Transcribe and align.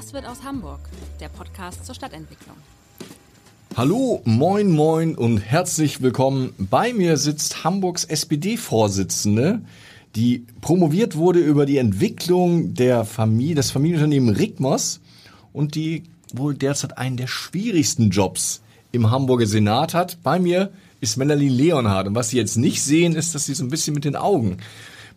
Was 0.00 0.14
wird 0.14 0.24
aus 0.24 0.42
Hamburg? 0.42 0.80
Der 1.20 1.28
Podcast 1.28 1.84
zur 1.84 1.94
Stadtentwicklung. 1.94 2.56
Hallo, 3.76 4.22
moin, 4.24 4.70
moin 4.70 5.14
und 5.14 5.36
herzlich 5.36 6.00
willkommen. 6.00 6.54
Bei 6.56 6.94
mir 6.94 7.18
sitzt 7.18 7.64
Hamburgs 7.64 8.04
SPD-Vorsitzende, 8.04 9.60
die 10.16 10.46
promoviert 10.62 11.16
wurde 11.16 11.40
über 11.40 11.66
die 11.66 11.76
Entwicklung 11.76 12.72
der 12.72 13.04
Familie, 13.04 13.56
des 13.56 13.72
Familienunternehmen 13.72 14.34
Rigmos 14.34 15.00
und 15.52 15.74
die 15.74 16.04
wohl 16.32 16.54
derzeit 16.54 16.96
einen 16.96 17.18
der 17.18 17.26
schwierigsten 17.26 18.08
Jobs 18.08 18.62
im 18.92 19.10
Hamburger 19.10 19.46
Senat 19.46 19.92
hat. 19.92 20.16
Bei 20.22 20.38
mir 20.38 20.70
ist 21.02 21.18
Melanie 21.18 21.50
Leonhardt 21.50 22.06
und 22.06 22.14
was 22.14 22.30
Sie 22.30 22.38
jetzt 22.38 22.56
nicht 22.56 22.82
sehen, 22.82 23.14
ist, 23.14 23.34
dass 23.34 23.44
sie 23.44 23.54
so 23.54 23.64
ein 23.64 23.70
bisschen 23.70 23.92
mit 23.92 24.06
den 24.06 24.16
Augen 24.16 24.56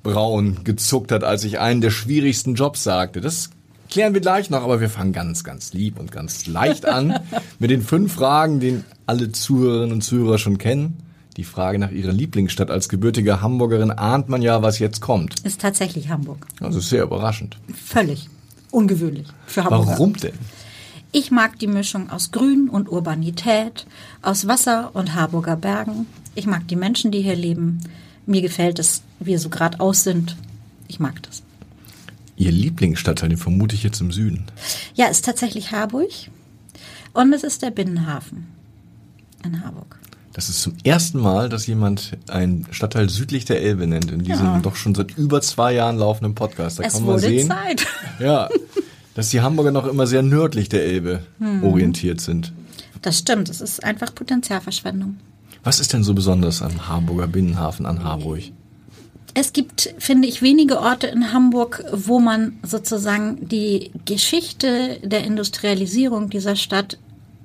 braun 0.03 0.65
gezuckt 0.65 1.13
hat, 1.13 1.23
als 1.23 1.45
ich 1.45 1.59
einen 1.59 1.79
der 1.79 1.91
schwierigsten 1.91 2.55
Jobs 2.55 2.83
sagte. 2.83 3.21
Das 3.21 3.49
klären 3.93 4.15
wir 4.15 4.21
gleich 4.21 4.49
noch, 4.49 4.63
aber 4.63 4.81
wir 4.81 4.89
fangen 4.89 5.13
ganz, 5.13 5.43
ganz 5.43 5.71
lieb 5.71 5.99
und 5.99 6.11
ganz 6.11 6.47
leicht 6.47 6.87
an 6.87 7.19
mit 7.59 7.69
den 7.69 7.83
fünf 7.83 8.13
Fragen, 8.13 8.59
die 8.59 8.83
alle 9.05 9.31
Zuhörerinnen 9.31 9.93
und 9.93 10.01
Zuhörer 10.01 10.39
schon 10.39 10.57
kennen. 10.57 10.97
Die 11.37 11.43
Frage 11.43 11.77
nach 11.77 11.91
ihrer 11.91 12.11
Lieblingsstadt 12.11 12.71
als 12.71 12.89
gebürtige 12.89 13.41
Hamburgerin 13.41 13.91
ahnt 13.91 14.29
man 14.29 14.41
ja, 14.41 14.63
was 14.63 14.79
jetzt 14.79 14.99
kommt. 14.99 15.39
Ist 15.41 15.61
tatsächlich 15.61 16.09
Hamburg. 16.09 16.47
Also 16.59 16.79
sehr 16.79 17.03
überraschend. 17.03 17.57
Völlig 17.71 18.29
ungewöhnlich 18.71 19.27
für 19.45 19.63
Hamburg. 19.63 19.87
Warum 19.87 20.13
denn? 20.17 20.33
Ich 21.11 21.29
mag 21.29 21.59
die 21.59 21.67
Mischung 21.67 22.09
aus 22.09 22.31
Grün 22.31 22.69
und 22.69 22.89
Urbanität, 22.89 23.85
aus 24.23 24.47
Wasser 24.47 24.89
und 24.93 25.13
Harburger 25.13 25.55
Bergen. 25.55 26.07
Ich 26.33 26.47
mag 26.47 26.67
die 26.67 26.75
Menschen, 26.75 27.11
die 27.11 27.21
hier 27.21 27.35
leben. 27.35 27.83
Mir 28.25 28.41
gefällt 28.41 28.79
es, 28.79 29.03
wie 29.19 29.27
wir 29.27 29.39
so 29.39 29.49
gerade 29.49 29.79
aus 29.79 30.03
sind. 30.03 30.35
Ich 30.87 30.99
mag 30.99 31.21
das. 31.21 31.43
Ihr 32.43 32.51
Lieblingsstadtteil, 32.51 33.29
den 33.29 33.37
vermute 33.37 33.75
ich 33.75 33.83
jetzt 33.83 34.01
im 34.01 34.11
Süden. 34.11 34.45
Ja, 34.95 35.07
ist 35.07 35.25
tatsächlich 35.25 35.71
Harburg. 35.71 36.09
Und 37.13 37.31
es 37.33 37.43
ist 37.43 37.61
der 37.61 37.71
Binnenhafen 37.71 38.47
in 39.45 39.63
Harburg. 39.63 39.99
Das 40.33 40.49
ist 40.49 40.61
zum 40.61 40.73
ersten 40.83 41.19
Mal, 41.19 41.47
dass 41.47 41.67
jemand 41.67 42.17
einen 42.27 42.65
Stadtteil 42.71 43.07
südlich 43.09 43.45
der 43.45 43.61
Elbe 43.61 43.85
nennt, 43.85 44.11
in 44.11 44.23
diesem 44.23 44.45
Ja. 44.47 44.59
doch 44.59 44.75
schon 44.75 44.95
seit 44.95 45.15
über 45.17 45.41
zwei 45.41 45.73
Jahren 45.73 45.97
laufenden 45.97 46.33
Podcast. 46.33 46.79
Da 46.79 46.83
es 46.83 46.93
kann 46.93 47.03
man 47.03 47.11
wurde 47.13 47.19
sehen, 47.21 47.47
Zeit. 47.47 47.85
ja, 48.19 48.49
dass 49.13 49.29
die 49.29 49.41
Hamburger 49.41 49.71
noch 49.71 49.85
immer 49.85 50.07
sehr 50.07 50.23
nördlich 50.23 50.69
der 50.69 50.83
Elbe 50.85 51.23
Hm. 51.37 51.63
orientiert 51.63 52.19
sind. 52.19 52.51
Das 53.03 53.19
stimmt, 53.19 53.47
es 53.49 53.61
ist 53.61 53.83
einfach 53.83 54.15
Potenzialverschwendung. 54.15 55.17
Was 55.63 55.79
ist 55.79 55.93
denn 55.93 56.03
so 56.03 56.13
besonders 56.15 56.61
am 56.63 56.87
Hamburger 56.89 57.27
Binnenhafen 57.27 57.85
an 57.85 58.03
Harburg? 58.03 58.41
Es 59.35 59.51
gibt, 59.51 59.95
finde 59.97 60.27
ich, 60.27 60.41
wenige 60.41 60.79
Orte 60.79 61.07
in 61.07 61.33
Hamburg, 61.33 61.83
wo 61.91 62.19
man 62.19 62.59
sozusagen 62.61 63.47
die 63.47 63.91
Geschichte 64.05 64.99
der 65.01 65.23
Industrialisierung 65.23 66.29
dieser 66.29 66.55
Stadt 66.55 66.99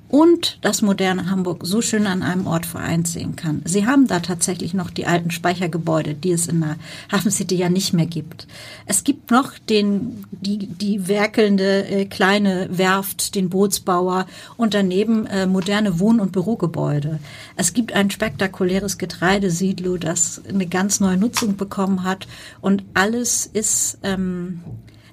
und 0.08 0.58
das 0.62 0.82
moderne 0.82 1.30
Hamburg 1.30 1.60
so 1.64 1.82
schön 1.82 2.06
an 2.06 2.22
einem 2.22 2.46
Ort 2.46 2.66
vereint 2.66 3.06
sehen 3.06 3.36
kann. 3.36 3.62
Sie 3.64 3.86
haben 3.86 4.06
da 4.06 4.20
tatsächlich 4.20 4.74
noch 4.74 4.90
die 4.90 5.06
alten 5.06 5.30
Speichergebäude, 5.30 6.14
die 6.14 6.32
es 6.32 6.46
in 6.46 6.60
der 6.60 6.76
Hafen 7.12 7.30
City 7.30 7.56
ja 7.56 7.68
nicht 7.68 7.92
mehr 7.92 8.06
gibt. 8.06 8.46
Es 8.86 9.04
gibt 9.04 9.30
noch 9.30 9.52
den, 9.58 10.24
die, 10.30 10.66
die 10.66 11.08
werkelnde 11.08 11.86
äh, 11.86 12.04
kleine 12.06 12.68
Werft, 12.70 13.34
den 13.34 13.50
Bootsbauer 13.50 14.26
und 14.56 14.74
daneben 14.74 15.26
äh, 15.26 15.46
moderne 15.46 16.00
Wohn- 16.00 16.20
und 16.20 16.32
Bürogebäude. 16.32 17.18
Es 17.56 17.74
gibt 17.74 17.92
ein 17.92 18.10
spektakuläres 18.10 18.98
Getreidesiedlo, 18.98 19.98
das 19.98 20.42
eine 20.48 20.66
ganz 20.66 21.00
neue 21.00 21.18
Nutzung 21.18 21.56
bekommen 21.56 22.04
hat 22.04 22.26
und 22.60 22.84
alles 22.94 23.46
ist 23.46 23.98
ähm, 24.02 24.60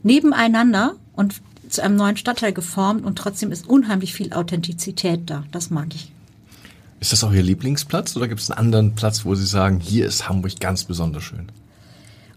nebeneinander 0.03 0.95
und 1.13 1.41
zu 1.69 1.83
einem 1.83 1.95
neuen 1.95 2.17
Stadtteil 2.17 2.53
geformt 2.53 3.05
und 3.05 3.17
trotzdem 3.17 3.51
ist 3.51 3.67
unheimlich 3.67 4.13
viel 4.13 4.33
Authentizität 4.33 5.21
da. 5.25 5.43
Das 5.51 5.69
mag 5.69 5.87
ich. 5.93 6.11
Ist 6.99 7.11
das 7.11 7.23
auch 7.23 7.33
Ihr 7.33 7.43
Lieblingsplatz 7.43 8.15
oder 8.15 8.27
gibt 8.27 8.41
es 8.41 8.49
einen 8.49 8.59
anderen 8.59 8.95
Platz, 8.95 9.25
wo 9.25 9.35
Sie 9.35 9.45
sagen, 9.45 9.79
hier 9.79 10.05
ist 10.05 10.27
Hamburg 10.29 10.59
ganz 10.59 10.83
besonders 10.83 11.23
schön? 11.23 11.49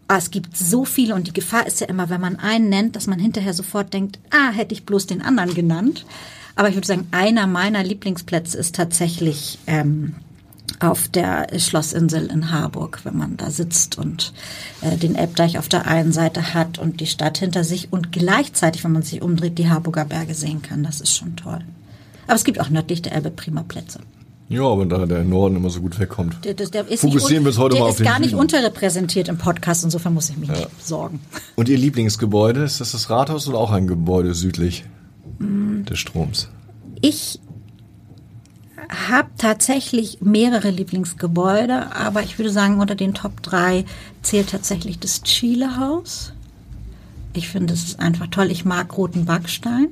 Ah, 0.09 0.17
es 0.17 0.31
gibt 0.31 0.57
so 0.57 0.85
viele 0.85 1.15
und 1.15 1.27
die 1.27 1.33
Gefahr 1.33 1.67
ist 1.67 1.81
ja 1.81 1.87
immer, 1.87 2.09
wenn 2.09 2.21
man 2.21 2.37
einen 2.37 2.69
nennt, 2.69 2.97
dass 2.97 3.07
man 3.07 3.19
hinterher 3.19 3.53
sofort 3.53 3.93
denkt, 3.93 4.19
ah, 4.31 4.51
hätte 4.51 4.73
ich 4.73 4.87
bloß 4.87 5.07
den 5.07 5.23
anderen 5.23 5.55
genannt. 5.55 6.07
Aber 6.57 6.69
ich 6.69 6.75
würde 6.75 6.87
sagen, 6.87 7.07
einer 7.13 7.47
meiner 7.47 7.85
Lieblingsplätze 7.85 8.59
ist 8.59 8.75
tatsächlich 8.75 9.59
ähm, 9.67 10.15
auf 10.81 11.09
der 11.09 11.47
Schlossinsel 11.59 12.27
in 12.27 12.51
Harburg, 12.51 13.01
wenn 13.05 13.17
man 13.17 13.37
da 13.37 13.51
sitzt 13.51 13.99
und 13.99 14.33
äh, 14.81 14.97
den 14.97 15.15
Elbdeich 15.15 15.59
auf 15.59 15.69
der 15.69 15.87
einen 15.87 16.13
Seite 16.13 16.55
hat 16.55 16.79
und 16.79 17.01
die 17.01 17.07
Stadt 17.07 17.39
hinter 17.39 17.65
sich 17.65 17.93
und 17.93 18.13
gleichzeitig, 18.13 18.85
wenn 18.85 18.93
man 18.93 19.03
sich 19.03 19.23
umdreht, 19.23 19.59
die 19.59 19.69
Harburger 19.69 20.05
Berge 20.05 20.35
sehen 20.35 20.63
kann. 20.63 20.83
Das 20.83 21.01
ist 21.01 21.15
schon 21.17 21.37
toll. 21.37 21.61
Aber 22.27 22.37
es 22.37 22.45
gibt 22.45 22.61
auch 22.61 22.69
nördlich 22.71 23.03
der 23.03 23.13
Elbe 23.13 23.31
prima 23.31 23.63
Plätze. 23.63 24.01
Ja, 24.51 24.63
aber 24.63 24.87
da 24.87 25.05
der 25.05 25.25
Norden 25.25 25.57
immer 25.57 25.69
so 25.69 25.81
gut 25.81 25.99
wegkommt. 25.99 26.43
Der, 26.45 26.55
der, 26.55 26.69
der 26.69 26.89
ist 26.89 27.03
Fokussieren 27.03 27.45
wir 27.45 27.49
uns 27.49 27.59
heute 27.59 27.75
der 27.75 27.83
mal 27.83 27.89
auf 27.91 27.93
ist 27.97 27.99
den 28.01 28.07
gar 28.07 28.19
nicht 28.19 28.31
Süden. 28.31 28.41
unterrepräsentiert 28.41 29.29
im 29.29 29.37
Podcast, 29.37 29.85
insofern 29.85 30.15
muss 30.15 30.31
ich 30.31 30.39
mich 30.39 30.49
nicht 30.49 30.69
sorgen. 30.83 31.21
Und 31.55 31.69
Ihr 31.69 31.77
Lieblingsgebäude, 31.77 32.63
ist 32.63 32.81
das 32.81 32.93
das 32.93 33.11
Rathaus 33.11 33.47
oder 33.49 33.59
auch 33.59 33.73
ein 33.73 33.87
Gebäude 33.87 34.33
südlich 34.35 34.85
Mm. 35.39 35.85
des 35.85 35.99
Stroms? 35.99 36.49
Ich 37.03 37.39
habe 38.89 39.29
tatsächlich 39.37 40.21
mehrere 40.21 40.71
Lieblingsgebäude, 40.71 41.95
aber 41.95 42.23
ich 42.23 42.39
würde 42.39 42.51
sagen, 42.51 42.81
unter 42.81 42.95
den 42.95 43.15
Top 43.15 43.43
3 43.43 43.85
zählt 44.23 44.51
tatsächlich 44.51 44.99
das 44.99 45.23
Chile-Haus. 45.23 46.33
Ich 47.35 47.49
finde, 47.49 47.75
es 47.75 47.85
ist 47.85 48.01
einfach 48.01 48.27
toll. 48.29 48.51
Ich 48.51 48.65
mag 48.65 48.97
roten 48.97 49.25
Backstein. 49.25 49.89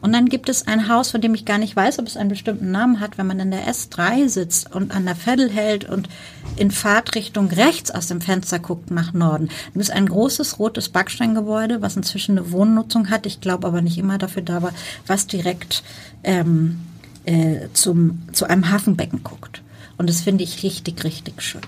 Und 0.00 0.12
dann 0.12 0.26
gibt 0.26 0.48
es 0.48 0.66
ein 0.66 0.88
Haus, 0.88 1.10
von 1.10 1.20
dem 1.20 1.34
ich 1.34 1.44
gar 1.44 1.58
nicht 1.58 1.76
weiß, 1.76 1.98
ob 1.98 2.06
es 2.06 2.16
einen 2.16 2.30
bestimmten 2.30 2.70
Namen 2.70 3.00
hat, 3.00 3.18
wenn 3.18 3.26
man 3.26 3.40
in 3.40 3.50
der 3.50 3.66
S3 3.66 4.28
sitzt 4.28 4.74
und 4.74 4.94
an 4.94 5.04
der 5.04 5.16
Veddel 5.16 5.50
hält 5.50 5.84
und 5.84 6.08
in 6.56 6.70
Fahrtrichtung 6.70 7.48
rechts 7.48 7.90
aus 7.90 8.06
dem 8.06 8.20
Fenster 8.20 8.58
guckt 8.58 8.90
nach 8.90 9.12
Norden. 9.12 9.50
Das 9.74 9.88
ist 9.88 9.94
ein 9.94 10.06
großes 10.06 10.58
rotes 10.58 10.88
Backsteingebäude, 10.88 11.82
was 11.82 11.96
inzwischen 11.96 12.38
eine 12.38 12.52
Wohnnutzung 12.52 13.10
hat. 13.10 13.26
Ich 13.26 13.40
glaube 13.40 13.66
aber 13.66 13.82
nicht 13.82 13.98
immer 13.98 14.16
dafür 14.16 14.42
da 14.42 14.62
war, 14.62 14.72
was 15.06 15.26
direkt 15.26 15.82
ähm, 16.24 16.80
äh, 17.28 17.68
zum, 17.72 18.20
zu 18.32 18.46
einem 18.48 18.70
Hafenbecken 18.70 19.22
guckt. 19.22 19.62
Und 19.96 20.08
das 20.08 20.20
finde 20.20 20.44
ich 20.44 20.62
richtig, 20.62 21.04
richtig 21.04 21.42
schön. 21.42 21.60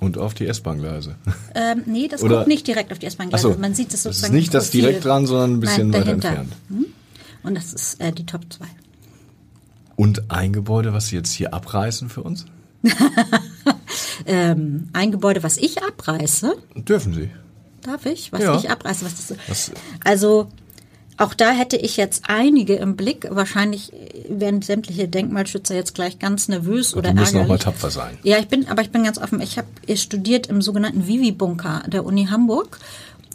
Und 0.00 0.18
auf 0.18 0.34
die 0.34 0.46
S-Bahn-Gleise. 0.46 1.14
Ähm, 1.54 1.82
nee, 1.86 2.06
das 2.08 2.22
Oder- 2.22 2.36
guckt 2.38 2.48
nicht 2.48 2.66
direkt 2.66 2.92
auf 2.92 2.98
die 2.98 3.06
S-Bahn. 3.06 3.28
Ach 3.32 3.38
so, 3.38 3.54
Man 3.58 3.74
sieht 3.74 3.88
es 3.88 3.92
das 3.92 3.98
ist 3.98 4.04
sozusagen. 4.20 4.34
nicht 4.34 4.52
das 4.52 4.70
direkt 4.70 5.04
dran, 5.04 5.26
sondern 5.26 5.54
ein 5.54 5.60
bisschen 5.60 5.88
Nein, 5.90 6.00
weiter 6.02 6.10
entfernt. 6.12 6.52
Hm? 6.68 6.86
Und 7.42 7.54
das 7.54 7.72
ist 7.72 8.00
äh, 8.00 8.12
die 8.12 8.26
Top 8.26 8.42
2. 8.52 8.64
Und 9.96 10.30
ein 10.30 10.52
Gebäude, 10.52 10.92
was 10.92 11.06
Sie 11.06 11.16
jetzt 11.16 11.32
hier 11.32 11.54
abreißen 11.54 12.08
für 12.10 12.22
uns? 12.22 12.44
Ähm, 14.26 14.88
ein 14.92 15.12
Gebäude, 15.12 15.42
was 15.42 15.56
ich 15.56 15.82
abreiße, 15.82 16.54
Dürfen 16.76 17.14
Sie. 17.14 17.30
darf 17.82 18.06
ich? 18.06 18.32
Was 18.32 18.42
Ja. 18.42 18.56
ich 18.56 18.70
abreiße? 18.70 19.04
Was 19.04 19.14
das? 19.28 19.38
Was- 19.48 19.72
Also 20.04 20.48
auch 21.18 21.34
da 21.34 21.50
hätte 21.50 21.76
ich 21.76 21.96
jetzt 21.96 22.24
einige 22.28 22.76
im 22.76 22.96
Blick. 22.96 23.26
Wahrscheinlich 23.30 23.92
werden 24.28 24.60
sämtliche 24.60 25.08
Denkmalschützer 25.08 25.74
jetzt 25.74 25.94
gleich 25.94 26.18
ganz 26.18 26.48
nervös 26.48 26.94
oder 26.94 27.10
Die 27.10 27.16
müssen 27.16 27.36
auch 27.36 27.46
mal 27.46 27.54
ärgerlich. 27.54 27.64
tapfer 27.64 27.90
sein. 27.90 28.18
Ja, 28.22 28.38
ich 28.38 28.48
bin, 28.48 28.68
aber 28.68 28.82
ich 28.82 28.90
bin 28.90 29.04
ganz 29.04 29.18
offen. 29.18 29.40
Ich 29.40 29.56
habe 29.56 29.68
studiert 29.96 30.46
im 30.48 30.60
sogenannten 30.60 31.06
Vivi-Bunker 31.06 31.84
der 31.86 32.04
Uni 32.04 32.26
Hamburg. 32.26 32.78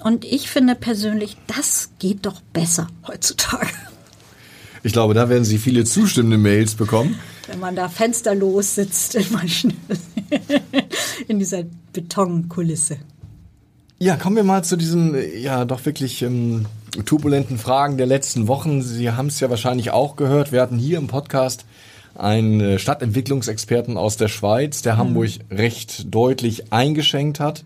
Und 0.04 0.25
ich 0.25 0.50
finde 0.50 0.75
persönlich, 0.75 1.38
das 1.48 1.89
geht 2.00 2.25
doch 2.25 2.42
besser 2.54 2.88
heutzutage. 3.07 3.68
Ich 4.84 4.94
glaube, 4.94 5.13
da 5.13 5.30
werden 5.30 5.45
Sie 5.45 5.57
viele 5.60 5.84
zustimmende 5.84 6.38
Mails 6.38 6.74
bekommen. 6.75 7.19
Wenn 7.48 7.60
man 7.60 7.75
da 7.75 7.88
fensterlos 7.89 8.75
sitzt 8.75 9.16
in, 9.16 9.25
manchen, 9.31 9.74
in 11.27 11.39
dieser 11.39 11.63
Betonkulisse. 11.94 12.98
Ja, 14.00 14.16
kommen 14.18 14.36
wir 14.36 14.44
mal 14.44 14.63
zu 14.63 14.77
diesen, 14.77 15.13
äh, 15.13 15.38
ja, 15.38 15.66
doch 15.66 15.86
wirklich 15.86 16.24
ähm, 16.24 16.66
turbulenten 17.06 17.58
Fragen 17.58 17.98
der 17.98 18.06
letzten 18.06 18.48
Wochen. 18.48 18.82
Sie 18.82 19.12
haben 19.12 19.28
es 19.28 19.40
ja 19.40 19.50
wahrscheinlich 19.50 19.92
auch 19.92 20.16
gehört. 20.16 20.52
Wir 20.52 20.62
hatten 20.62 20.78
hier 20.78 20.98
im 20.98 21.08
Podcast 21.08 21.66
einen 22.16 22.60
äh, 22.60 22.80
Stadtentwicklungsexperten 22.80 23.98
aus 23.98 24.18
der 24.18 24.28
Schweiz, 24.28 24.82
der 24.82 24.98
Hamburg 24.98 25.30
recht 25.50 26.14
deutlich 26.14 26.74
eingeschenkt 26.74 27.40
hat. 27.40 27.64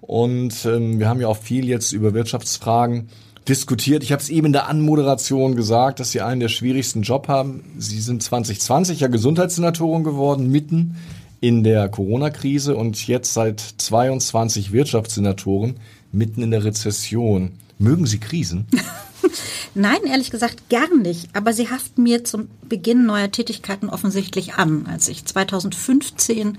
Und 0.00 0.64
ähm, 0.64 0.98
wir 0.98 1.08
haben 1.08 1.20
ja 1.20 1.28
auch 1.28 1.36
viel 1.36 1.68
jetzt 1.68 1.92
über 1.92 2.14
Wirtschaftsfragen 2.14 3.08
diskutiert. 3.48 4.02
Ich 4.02 4.12
habe 4.12 4.22
es 4.22 4.28
eben 4.28 4.46
in 4.48 4.52
der 4.52 4.68
Anmoderation 4.68 5.54
gesagt, 5.54 6.00
dass 6.00 6.10
Sie 6.10 6.20
einen 6.20 6.40
der 6.40 6.48
schwierigsten 6.48 7.02
Job 7.02 7.28
haben. 7.28 7.64
Sie 7.78 8.00
sind 8.00 8.22
2020 8.22 9.00
ja 9.00 9.08
Gesundheitssenatorin 9.08 10.04
geworden, 10.04 10.50
mitten 10.50 10.96
in 11.40 11.62
der 11.62 11.88
Corona-Krise 11.88 12.76
und 12.76 13.06
jetzt 13.06 13.34
seit 13.34 13.60
22 13.60 14.72
Wirtschaftssenatoren 14.72 15.76
mitten 16.10 16.42
in 16.42 16.50
der 16.50 16.64
Rezession. 16.64 17.52
Mögen 17.78 18.06
Sie 18.06 18.18
Krisen? 18.18 18.66
Nein, 19.74 19.98
ehrlich 20.06 20.30
gesagt 20.30 20.70
gar 20.70 20.94
nicht. 20.94 21.28
Aber 21.34 21.52
sie 21.52 21.68
haften 21.68 22.02
mir 22.02 22.24
zum 22.24 22.48
Beginn 22.66 23.04
neuer 23.04 23.30
Tätigkeiten 23.30 23.90
offensichtlich 23.90 24.54
an. 24.54 24.86
Als 24.86 25.08
ich 25.08 25.24
2015 25.26 26.56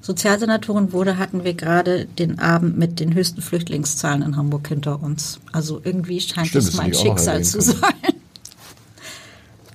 Sozialsenatorin 0.00 0.92
wurde, 0.92 1.18
hatten 1.18 1.44
wir 1.44 1.54
gerade 1.54 2.06
den 2.06 2.38
Abend 2.40 2.76
mit 2.76 2.98
den 2.98 3.14
höchsten 3.14 3.42
Flüchtlingszahlen 3.42 4.22
in 4.22 4.36
Hamburg 4.36 4.66
hinter 4.66 5.02
uns. 5.02 5.38
Also 5.52 5.80
irgendwie 5.84 6.20
scheint 6.20 6.48
Stimmt, 6.48 6.64
es 6.64 6.76
mein 6.76 6.94
Schicksal 6.94 7.44
zu 7.44 7.60
sein. 7.60 7.94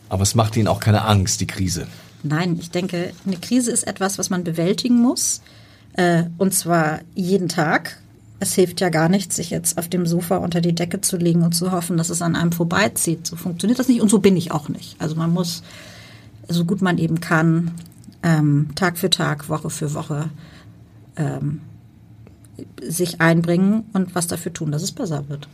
Aber 0.09 0.23
es 0.23 0.35
macht 0.35 0.57
Ihnen 0.57 0.67
auch 0.67 0.79
keine 0.79 1.05
Angst, 1.05 1.39
die 1.41 1.47
Krise. 1.47 1.87
Nein, 2.23 2.57
ich 2.59 2.71
denke, 2.71 3.13
eine 3.25 3.37
Krise 3.37 3.71
ist 3.71 3.85
etwas, 3.85 4.17
was 4.17 4.29
man 4.29 4.43
bewältigen 4.43 5.01
muss. 5.01 5.41
Äh, 5.93 6.25
und 6.37 6.53
zwar 6.53 6.99
jeden 7.15 7.49
Tag. 7.49 7.97
Es 8.39 8.53
hilft 8.53 8.81
ja 8.81 8.89
gar 8.89 9.09
nichts, 9.09 9.35
sich 9.35 9.49
jetzt 9.49 9.77
auf 9.77 9.87
dem 9.87 10.05
Sofa 10.05 10.37
unter 10.37 10.59
die 10.59 10.75
Decke 10.75 11.01
zu 11.01 11.17
legen 11.17 11.43
und 11.43 11.53
zu 11.53 11.71
hoffen, 11.71 11.97
dass 11.97 12.09
es 12.09 12.21
an 12.21 12.35
einem 12.35 12.51
vorbeizieht. 12.51 13.25
So 13.25 13.35
funktioniert 13.35 13.79
das 13.79 13.87
nicht 13.87 14.01
und 14.01 14.09
so 14.09 14.19
bin 14.19 14.35
ich 14.35 14.51
auch 14.51 14.69
nicht. 14.69 14.95
Also 14.99 15.15
man 15.15 15.31
muss, 15.31 15.63
so 16.49 16.65
gut 16.65 16.81
man 16.81 16.97
eben 16.97 17.19
kann, 17.21 17.71
ähm, 18.21 18.69
Tag 18.75 18.97
für 18.97 19.09
Tag, 19.09 19.49
Woche 19.49 19.69
für 19.69 19.93
Woche 19.93 20.29
ähm, 21.15 21.61
sich 22.81 23.21
einbringen 23.21 23.85
und 23.93 24.15
was 24.15 24.27
dafür 24.27 24.53
tun, 24.53 24.71
dass 24.71 24.83
es 24.83 24.91
besser 24.91 25.29
wird. 25.29 25.47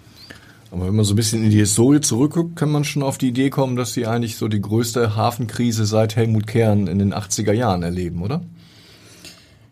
Aber 0.71 0.85
wenn 0.85 0.95
man 0.95 1.05
so 1.05 1.13
ein 1.13 1.15
bisschen 1.15 1.43
in 1.43 1.49
die 1.49 1.57
Historie 1.57 2.01
zurückguckt, 2.01 2.55
kann 2.55 2.71
man 2.71 2.83
schon 2.83 3.01
auf 3.01 3.17
die 3.17 3.29
Idee 3.29 3.49
kommen, 3.49 3.75
dass 3.75 3.93
sie 3.93 4.05
eigentlich 4.05 4.37
so 4.37 4.47
die 4.47 4.61
größte 4.61 5.15
Hafenkrise 5.15 5.85
seit 5.85 6.15
Helmut 6.15 6.45
Kern 6.45 6.87
in 6.87 6.99
den 6.99 7.13
80er 7.13 7.53
Jahren 7.53 7.81
erleben, 7.81 8.21
oder? 8.21 8.41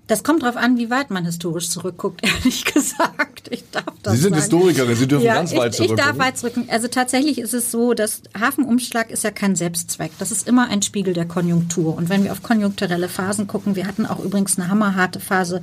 Das 0.08 0.24
kommt 0.24 0.44
darauf 0.44 0.56
an, 0.56 0.78
wie 0.78 0.90
weit 0.90 1.12
man 1.12 1.26
historisch 1.26 1.70
zurückguckt, 1.70 2.22
ehrlich 2.26 2.66
gesagt. 2.66 3.50
Ich 3.50 3.64
darf 3.72 3.84
das 4.04 4.14
Sie 4.14 4.22
sind 4.22 4.32
sagen. 4.32 4.42
Historikerin, 4.42 4.96
Sie 4.96 5.08
dürfen 5.08 5.26
ja, 5.26 5.36
ganz 5.36 5.56
weit 5.56 5.76
zurück. 5.76 5.92
Ich 5.92 5.96
darf 5.98 6.18
weit 6.18 6.38
zurück. 6.38 6.54
Also 6.70 6.88
tatsächlich 6.88 7.38
ist 7.40 7.54
es 7.54 7.72
so, 7.72 7.94
dass 7.94 8.22
Hafenumschlag 8.40 9.12
ist 9.12 9.24
ja 9.24 9.32
kein 9.32 9.56
Selbstzweck. 9.56 10.12
Das 10.18 10.32
ist 10.32 10.48
immer 10.48 10.70
ein 10.70 10.82
Spiegel 10.82 11.14
der 11.14 11.26
Konjunktur. 11.26 11.96
Und 11.96 12.10
wenn 12.10 12.24
wir 12.24 12.32
auf 12.32 12.42
konjunkturelle 12.42 13.10
Phasen 13.10 13.48
gucken, 13.48 13.76
wir 13.76 13.86
hatten 13.86 14.06
auch 14.06 14.24
übrigens 14.24 14.58
eine 14.58 14.70
hammerharte 14.70 15.20
Phase 15.20 15.62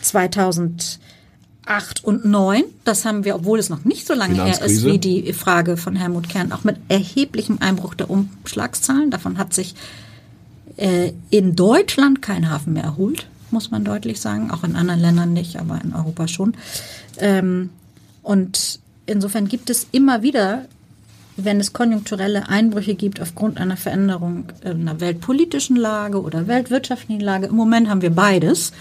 2000 0.00 0.98
acht 1.64 2.02
und 2.02 2.24
neun. 2.24 2.64
Das 2.84 3.04
haben 3.04 3.24
wir, 3.24 3.36
obwohl 3.36 3.58
es 3.58 3.68
noch 3.68 3.84
nicht 3.84 4.06
so 4.06 4.14
lange 4.14 4.42
her 4.42 4.60
ist 4.62 4.84
wie 4.84 4.98
die 4.98 5.32
Frage 5.32 5.76
von 5.76 5.94
Helmut 5.94 6.28
Kern, 6.28 6.50
auch 6.50 6.64
mit 6.64 6.76
erheblichem 6.88 7.58
Einbruch 7.60 7.94
der 7.94 8.10
Umschlagszahlen. 8.10 9.10
Davon 9.10 9.38
hat 9.38 9.54
sich 9.54 9.76
äh, 10.76 11.12
in 11.30 11.54
Deutschland 11.54 12.20
kein 12.20 12.50
Hafen 12.50 12.72
mehr 12.72 12.82
erholt 12.82 13.26
muss 13.52 13.70
man 13.70 13.84
deutlich 13.84 14.20
sagen. 14.20 14.50
Auch 14.50 14.64
in 14.64 14.76
anderen 14.76 15.00
Ländern 15.00 15.32
nicht, 15.32 15.58
aber 15.58 15.80
in 15.82 15.94
Europa 15.94 16.28
schon. 16.28 16.54
Ähm, 17.18 17.70
und 18.22 18.80
insofern 19.06 19.48
gibt 19.48 19.70
es 19.70 19.86
immer 19.92 20.22
wieder, 20.22 20.66
wenn 21.36 21.60
es 21.60 21.72
konjunkturelle 21.72 22.48
Einbrüche 22.48 22.94
gibt 22.94 23.20
aufgrund 23.20 23.58
einer 23.58 23.76
Veränderung 23.76 24.44
einer 24.64 25.00
weltpolitischen 25.00 25.76
Lage 25.76 26.20
oder 26.20 26.46
weltwirtschaftlichen 26.46 27.22
Lage, 27.22 27.46
im 27.46 27.54
Moment 27.54 27.88
haben 27.88 28.02
wir 28.02 28.10
beides, 28.10 28.72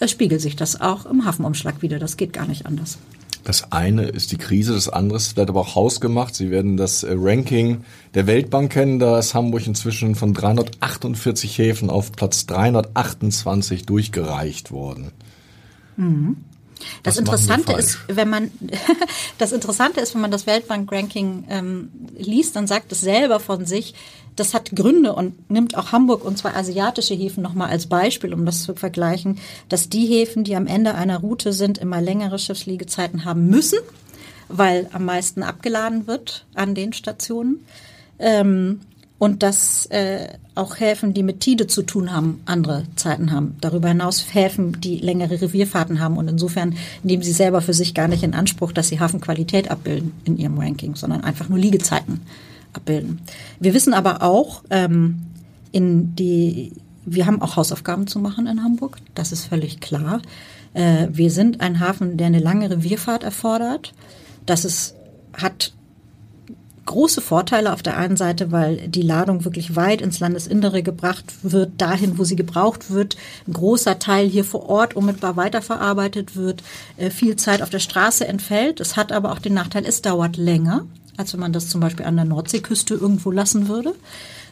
es 0.00 0.10
spiegelt 0.10 0.40
sich 0.40 0.56
das 0.56 0.80
auch 0.80 1.06
im 1.06 1.24
Hafenumschlag 1.24 1.82
wieder. 1.82 1.98
Das 1.98 2.16
geht 2.16 2.32
gar 2.32 2.46
nicht 2.46 2.66
anders. 2.66 2.98
Das 3.44 3.72
eine 3.72 4.04
ist 4.04 4.32
die 4.32 4.38
Krise, 4.38 4.72
das 4.72 4.88
andere 4.88 5.20
wird 5.34 5.50
aber 5.50 5.60
auch 5.60 5.74
hausgemacht. 5.74 6.34
Sie 6.34 6.50
werden 6.50 6.76
das 6.76 7.02
äh, 7.02 7.14
Ranking 7.14 7.84
der 8.14 8.26
Weltbank 8.26 8.72
kennen. 8.72 8.98
Da 8.98 9.18
ist 9.18 9.34
Hamburg 9.34 9.66
inzwischen 9.66 10.14
von 10.14 10.32
348 10.32 11.58
Häfen 11.58 11.90
auf 11.90 12.12
Platz 12.12 12.46
328 12.46 13.84
durchgereicht 13.84 14.72
worden. 14.72 15.12
Mhm. 15.96 16.36
Das 17.02 17.16
Interessante 17.16 17.72
ist, 17.72 17.98
wenn 18.08 18.28
man 18.28 18.50
das 19.38 19.52
Interessante 19.52 20.00
ist, 20.00 20.14
wenn 20.14 20.20
man 20.20 20.30
das 20.30 20.46
Weltbank-Ranking 20.46 21.44
ähm, 21.48 21.90
liest, 22.16 22.56
dann 22.56 22.66
sagt 22.66 22.92
es 22.92 23.00
selber 23.00 23.40
von 23.40 23.66
sich, 23.66 23.94
das 24.36 24.54
hat 24.54 24.74
Gründe 24.74 25.12
und 25.12 25.50
nimmt 25.50 25.76
auch 25.76 25.92
Hamburg 25.92 26.24
und 26.24 26.38
zwei 26.38 26.54
asiatische 26.54 27.14
Häfen 27.14 27.42
nochmal 27.42 27.70
als 27.70 27.86
Beispiel, 27.86 28.34
um 28.34 28.44
das 28.44 28.62
zu 28.62 28.74
vergleichen, 28.74 29.38
dass 29.68 29.88
die 29.88 30.06
Häfen, 30.06 30.44
die 30.44 30.56
am 30.56 30.66
Ende 30.66 30.94
einer 30.94 31.18
Route 31.18 31.52
sind, 31.52 31.78
immer 31.78 32.00
längere 32.00 32.38
Schiffsliegezeiten 32.38 33.24
haben 33.24 33.46
müssen, 33.46 33.78
weil 34.48 34.88
am 34.92 35.04
meisten 35.04 35.42
abgeladen 35.42 36.06
wird 36.06 36.46
an 36.54 36.74
den 36.74 36.92
Stationen. 36.92 37.64
Ähm, 38.18 38.80
und 39.24 39.42
dass 39.42 39.86
äh, 39.86 40.28
auch 40.54 40.80
Häfen, 40.80 41.14
die 41.14 41.22
mit 41.22 41.40
Tide 41.40 41.66
zu 41.66 41.80
tun 41.80 42.12
haben, 42.12 42.42
andere 42.44 42.84
Zeiten 42.94 43.32
haben. 43.32 43.56
Darüber 43.62 43.88
hinaus 43.88 44.34
Häfen, 44.34 44.82
die 44.82 44.98
längere 44.98 45.40
Revierfahrten 45.40 45.98
haben 45.98 46.18
und 46.18 46.28
insofern 46.28 46.74
nehmen 47.02 47.22
sie 47.22 47.32
selber 47.32 47.62
für 47.62 47.72
sich 47.72 47.94
gar 47.94 48.06
nicht 48.06 48.22
in 48.22 48.34
Anspruch, 48.34 48.70
dass 48.72 48.88
sie 48.88 49.00
Hafenqualität 49.00 49.70
abbilden 49.70 50.12
in 50.26 50.36
ihrem 50.36 50.58
Ranking, 50.58 50.94
sondern 50.94 51.24
einfach 51.24 51.48
nur 51.48 51.58
Liegezeiten 51.58 52.20
abbilden. 52.74 53.22
Wir 53.60 53.72
wissen 53.72 53.94
aber 53.94 54.20
auch, 54.20 54.62
ähm, 54.68 55.22
in 55.72 56.14
die, 56.16 56.72
wir 57.06 57.24
haben 57.24 57.40
auch 57.40 57.56
Hausaufgaben 57.56 58.06
zu 58.06 58.18
machen 58.18 58.46
in 58.46 58.62
Hamburg, 58.62 58.98
das 59.14 59.32
ist 59.32 59.46
völlig 59.46 59.80
klar. 59.80 60.20
Äh, 60.74 61.06
wir 61.10 61.30
sind 61.30 61.62
ein 61.62 61.80
Hafen, 61.80 62.18
der 62.18 62.26
eine 62.26 62.40
lange 62.40 62.68
Revierfahrt 62.68 63.24
erfordert. 63.24 63.94
Das 64.44 64.66
ist, 64.66 64.96
hat 65.32 65.72
große 66.86 67.20
Vorteile 67.20 67.72
auf 67.72 67.82
der 67.82 67.96
einen 67.96 68.16
Seite, 68.16 68.52
weil 68.52 68.88
die 68.88 69.02
Ladung 69.02 69.44
wirklich 69.44 69.76
weit 69.76 70.00
ins 70.00 70.20
Landesinnere 70.20 70.82
gebracht 70.82 71.24
wird, 71.42 71.72
dahin, 71.78 72.18
wo 72.18 72.24
sie 72.24 72.36
gebraucht 72.36 72.90
wird. 72.90 73.16
Ein 73.46 73.54
großer 73.54 73.98
Teil 73.98 74.28
hier 74.28 74.44
vor 74.44 74.68
Ort 74.68 74.94
unmittelbar 74.94 75.36
weiterverarbeitet 75.36 76.36
wird, 76.36 76.62
äh, 76.96 77.10
viel 77.10 77.36
Zeit 77.36 77.62
auf 77.62 77.70
der 77.70 77.78
Straße 77.78 78.26
entfällt. 78.26 78.80
Es 78.80 78.96
hat 78.96 79.12
aber 79.12 79.32
auch 79.32 79.38
den 79.38 79.54
Nachteil, 79.54 79.84
es 79.86 80.02
dauert 80.02 80.36
länger 80.36 80.84
als 81.16 81.32
wenn 81.32 81.40
man 81.40 81.52
das 81.52 81.68
zum 81.68 81.80
Beispiel 81.80 82.06
an 82.06 82.16
der 82.16 82.24
Nordseeküste 82.24 82.94
irgendwo 82.94 83.30
lassen 83.30 83.68
würde. 83.68 83.94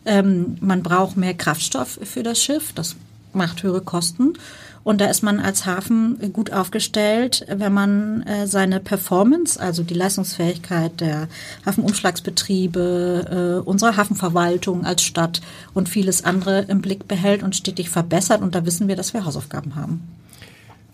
Ähm, 0.04 0.56
man 0.60 0.82
braucht 0.82 1.16
mehr 1.16 1.34
Kraftstoff 1.34 1.98
für 2.02 2.22
das 2.22 2.42
Schiff, 2.42 2.72
das 2.72 2.96
macht 3.32 3.62
höhere 3.62 3.80
Kosten. 3.80 4.34
Und 4.84 5.00
da 5.00 5.06
ist 5.06 5.22
man 5.22 5.38
als 5.38 5.64
Hafen 5.64 6.18
gut 6.32 6.52
aufgestellt, 6.52 7.46
wenn 7.48 7.72
man 7.72 8.22
äh, 8.22 8.46
seine 8.46 8.80
Performance, 8.80 9.60
also 9.60 9.82
die 9.82 9.94
Leistungsfähigkeit 9.94 11.00
der 11.00 11.28
Hafenumschlagsbetriebe, 11.64 13.60
äh, 13.62 13.68
unserer 13.68 13.96
Hafenverwaltung 13.96 14.84
als 14.84 15.02
Stadt 15.02 15.40
und 15.72 15.88
vieles 15.88 16.24
andere 16.24 16.62
im 16.62 16.80
Blick 16.80 17.06
behält 17.06 17.42
und 17.42 17.54
stetig 17.54 17.90
verbessert. 17.90 18.42
Und 18.42 18.54
da 18.54 18.66
wissen 18.66 18.88
wir, 18.88 18.96
dass 18.96 19.14
wir 19.14 19.24
Hausaufgaben 19.24 19.76
haben. 19.76 20.00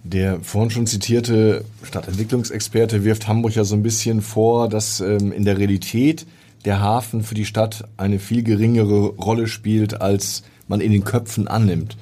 Der 0.04 0.40
vorhin 0.40 0.70
schon 0.70 0.86
zitierte 0.86 1.64
Stadtentwicklungsexperte 1.82 3.04
wirft 3.04 3.26
Hamburg 3.26 3.54
ja 3.54 3.64
so 3.64 3.74
ein 3.74 3.82
bisschen 3.82 4.22
vor, 4.22 4.68
dass 4.68 5.00
ähm, 5.00 5.32
in 5.32 5.44
der 5.44 5.58
Realität 5.58 6.26
der 6.64 6.80
Hafen 6.80 7.22
für 7.22 7.34
die 7.34 7.44
Stadt 7.44 7.84
eine 7.96 8.18
viel 8.18 8.42
geringere 8.42 9.08
Rolle 9.16 9.46
spielt, 9.46 10.00
als 10.00 10.42
man 10.66 10.80
in 10.80 10.92
den 10.92 11.04
Köpfen 11.04 11.48
annimmt. 11.48 11.96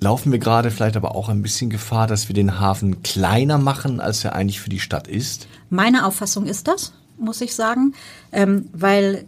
Laufen 0.00 0.30
wir 0.30 0.38
gerade 0.38 0.70
vielleicht 0.70 0.96
aber 0.96 1.14
auch 1.14 1.28
ein 1.28 1.42
bisschen 1.42 1.70
Gefahr, 1.70 2.06
dass 2.06 2.28
wir 2.28 2.34
den 2.34 2.60
Hafen 2.60 3.02
kleiner 3.02 3.58
machen, 3.58 4.00
als 4.00 4.24
er 4.24 4.34
eigentlich 4.34 4.60
für 4.60 4.70
die 4.70 4.80
Stadt 4.80 5.08
ist? 5.08 5.48
Meine 5.70 6.06
Auffassung 6.06 6.46
ist 6.46 6.68
das, 6.68 6.92
muss 7.18 7.40
ich 7.40 7.54
sagen, 7.54 7.94
ähm, 8.32 8.68
weil 8.72 9.24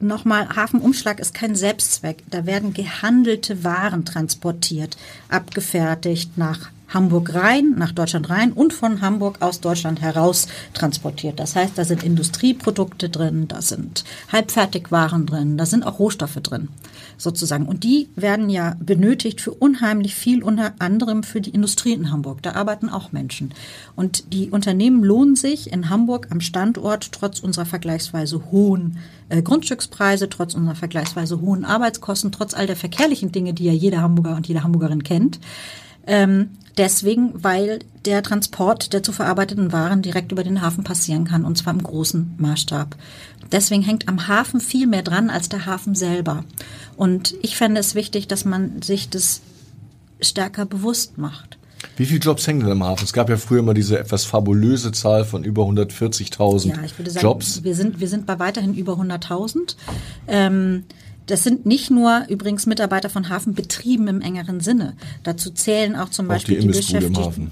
nochmal, 0.00 0.48
Hafenumschlag 0.54 1.20
ist 1.20 1.34
kein 1.34 1.54
Selbstzweck. 1.54 2.22
Da 2.30 2.46
werden 2.46 2.74
gehandelte 2.74 3.64
Waren 3.64 4.04
transportiert, 4.04 4.96
abgefertigt 5.28 6.36
nach 6.36 6.70
Hamburg 6.88 7.34
rein, 7.34 7.74
nach 7.76 7.92
Deutschland 7.92 8.30
rein 8.30 8.52
und 8.52 8.72
von 8.72 9.00
Hamburg 9.00 9.40
aus 9.40 9.60
Deutschland 9.60 10.00
heraus 10.00 10.46
transportiert. 10.74 11.40
Das 11.40 11.56
heißt, 11.56 11.76
da 11.76 11.84
sind 11.84 12.02
Industrieprodukte 12.02 13.08
drin, 13.08 13.48
da 13.48 13.62
sind 13.62 14.04
Halbfertigwaren 14.30 15.26
drin, 15.26 15.56
da 15.56 15.66
sind 15.66 15.84
auch 15.84 15.98
Rohstoffe 15.98 16.40
drin, 16.42 16.68
sozusagen. 17.16 17.66
Und 17.66 17.84
die 17.84 18.08
werden 18.16 18.50
ja 18.50 18.76
benötigt 18.78 19.40
für 19.40 19.52
unheimlich 19.52 20.14
viel, 20.14 20.42
unter 20.42 20.74
anderem 20.78 21.22
für 21.22 21.40
die 21.40 21.50
Industrie 21.50 21.92
in 21.92 22.10
Hamburg. 22.10 22.42
Da 22.42 22.52
arbeiten 22.52 22.88
auch 22.88 23.12
Menschen. 23.12 23.52
Und 23.96 24.32
die 24.32 24.50
Unternehmen 24.50 25.02
lohnen 25.02 25.36
sich 25.36 25.72
in 25.72 25.90
Hamburg 25.90 26.28
am 26.30 26.40
Standort 26.40 27.12
trotz 27.12 27.40
unserer 27.40 27.66
vergleichsweise 27.66 28.50
hohen 28.52 28.98
äh, 29.28 29.42
Grundstückspreise, 29.42 30.28
trotz 30.28 30.54
unserer 30.54 30.74
vergleichsweise 30.74 31.40
hohen 31.40 31.64
Arbeitskosten, 31.64 32.30
trotz 32.30 32.54
all 32.54 32.66
der 32.66 32.76
verkehrlichen 32.76 33.32
Dinge, 33.32 33.54
die 33.54 33.64
ja 33.64 33.72
jeder 33.72 34.02
Hamburger 34.02 34.36
und 34.36 34.46
jede 34.46 34.62
Hamburgerin 34.62 35.02
kennt. 35.02 35.40
Ähm, 36.06 36.50
deswegen, 36.76 37.32
weil 37.42 37.80
der 38.04 38.22
Transport 38.22 38.92
der 38.92 39.02
zu 39.02 39.12
verarbeiteten 39.12 39.72
Waren 39.72 40.02
direkt 40.02 40.32
über 40.32 40.44
den 40.44 40.62
Hafen 40.62 40.84
passieren 40.84 41.24
kann 41.24 41.44
und 41.44 41.56
zwar 41.56 41.72
im 41.72 41.82
großen 41.82 42.34
Maßstab. 42.38 42.96
Deswegen 43.52 43.82
hängt 43.82 44.08
am 44.08 44.26
Hafen 44.28 44.60
viel 44.60 44.86
mehr 44.86 45.02
dran 45.02 45.30
als 45.30 45.48
der 45.48 45.66
Hafen 45.66 45.94
selber. 45.94 46.44
Und 46.96 47.34
ich 47.42 47.56
fände 47.56 47.80
es 47.80 47.94
wichtig, 47.94 48.26
dass 48.26 48.44
man 48.44 48.82
sich 48.82 49.10
das 49.10 49.40
stärker 50.20 50.66
bewusst 50.66 51.18
macht. 51.18 51.58
Wie 51.96 52.06
viele 52.06 52.20
Jobs 52.20 52.46
hängen 52.46 52.60
denn 52.60 52.70
am 52.70 52.82
Hafen? 52.82 53.04
Es 53.04 53.12
gab 53.12 53.28
ja 53.28 53.36
früher 53.36 53.60
immer 53.60 53.74
diese 53.74 53.98
etwas 53.98 54.24
fabulöse 54.24 54.90
Zahl 54.92 55.24
von 55.24 55.44
über 55.44 55.62
140.000 55.64 56.68
Ja, 56.68 56.82
ich 56.82 56.98
würde 56.98 57.10
sagen, 57.10 57.24
Jobs. 57.24 57.62
wir 57.62 57.74
sind, 57.74 58.00
wir 58.00 58.08
sind 58.08 58.26
bei 58.26 58.38
weiterhin 58.38 58.74
über 58.74 58.94
100.000. 58.94 59.76
Ähm, 60.26 60.84
das 61.26 61.42
sind 61.42 61.66
nicht 61.66 61.90
nur 61.90 62.24
übrigens 62.28 62.66
Mitarbeiter 62.66 63.08
von 63.08 63.28
Hafenbetrieben 63.28 64.08
im 64.08 64.20
engeren 64.20 64.60
Sinne. 64.60 64.94
Dazu 65.22 65.50
zählen 65.50 65.96
auch 65.96 66.10
zum 66.10 66.26
Auch 66.26 66.30
Beispiel 66.34 66.60
die 66.60 66.68
die, 66.68 66.78
Beschäftigten. 66.78 67.50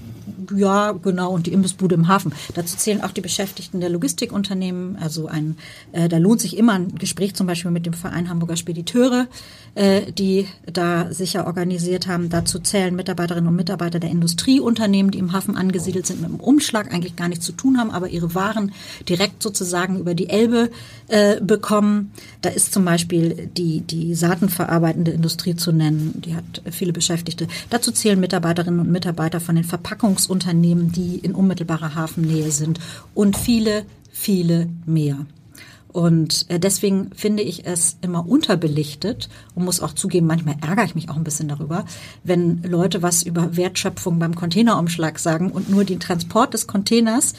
Ja, 0.55 0.91
genau, 0.91 1.31
und 1.33 1.47
die 1.47 1.53
Imbissbude 1.53 1.95
im 1.95 2.07
Hafen. 2.07 2.33
Dazu 2.53 2.77
zählen 2.77 3.01
auch 3.01 3.11
die 3.11 3.21
Beschäftigten 3.21 3.79
der 3.79 3.89
Logistikunternehmen. 3.89 4.97
Also 4.97 5.27
ein, 5.27 5.57
äh, 5.91 6.09
da 6.09 6.17
lohnt 6.17 6.41
sich 6.41 6.57
immer 6.57 6.73
ein 6.73 6.95
Gespräch 6.95 7.35
zum 7.35 7.47
Beispiel 7.47 7.71
mit 7.71 7.85
dem 7.85 7.93
Verein 7.93 8.29
Hamburger 8.29 8.55
Spediteure, 8.55 9.27
äh, 9.75 10.11
die 10.11 10.47
da 10.71 11.11
sicher 11.13 11.47
organisiert 11.47 12.07
haben. 12.07 12.29
Dazu 12.29 12.59
zählen 12.59 12.95
Mitarbeiterinnen 12.95 13.47
und 13.47 13.55
Mitarbeiter 13.55 13.99
der 13.99 14.09
Industrieunternehmen, 14.09 15.11
die 15.11 15.19
im 15.19 15.33
Hafen 15.33 15.55
angesiedelt 15.57 16.05
sind, 16.05 16.21
mit 16.21 16.29
dem 16.29 16.39
Umschlag 16.39 16.93
eigentlich 16.93 17.15
gar 17.15 17.27
nichts 17.27 17.45
zu 17.45 17.51
tun 17.51 17.77
haben, 17.77 17.91
aber 17.91 18.09
ihre 18.09 18.35
Waren 18.35 18.71
direkt 19.07 19.41
sozusagen 19.43 19.99
über 19.99 20.15
die 20.15 20.29
Elbe 20.29 20.69
äh, 21.07 21.39
bekommen. 21.41 22.11
Da 22.41 22.49
ist 22.49 22.73
zum 22.73 22.85
Beispiel 22.85 23.49
die, 23.57 23.81
die 23.81 24.15
saatenverarbeitende 24.15 25.11
Industrie 25.11 25.55
zu 25.55 25.71
nennen. 25.71 26.21
Die 26.23 26.35
hat 26.35 26.61
viele 26.71 26.93
Beschäftigte. 26.93 27.47
Dazu 27.69 27.91
zählen 27.91 28.19
Mitarbeiterinnen 28.19 28.79
und 28.79 28.91
Mitarbeiter 28.91 29.39
von 29.39 29.55
den 29.55 29.63
Verpackungsunternehmen, 30.33 30.91
die 30.91 31.17
in 31.17 31.35
unmittelbarer 31.35 31.95
Hafennähe 31.95 32.51
sind 32.51 32.79
und 33.13 33.37
viele, 33.37 33.85
viele 34.11 34.69
mehr. 34.85 35.25
Und 35.91 36.49
äh, 36.49 36.59
deswegen 36.59 37.11
finde 37.15 37.43
ich 37.43 37.67
es 37.67 37.97
immer 38.01 38.27
unterbelichtet 38.27 39.29
und 39.53 39.63
muss 39.63 39.79
auch 39.79 39.93
zugeben, 39.93 40.25
manchmal 40.25 40.55
ärgere 40.61 40.85
ich 40.85 40.95
mich 40.95 41.09
auch 41.09 41.15
ein 41.15 41.23
bisschen 41.23 41.47
darüber, 41.47 41.85
wenn 42.23 42.63
Leute 42.63 43.03
was 43.03 43.21
über 43.21 43.55
Wertschöpfung 43.55 44.17
beim 44.17 44.33
Containerumschlag 44.33 45.19
sagen 45.19 45.51
und 45.51 45.69
nur 45.69 45.85
den 45.85 45.99
Transport 45.99 46.55
des 46.55 46.65
Containers 46.65 47.33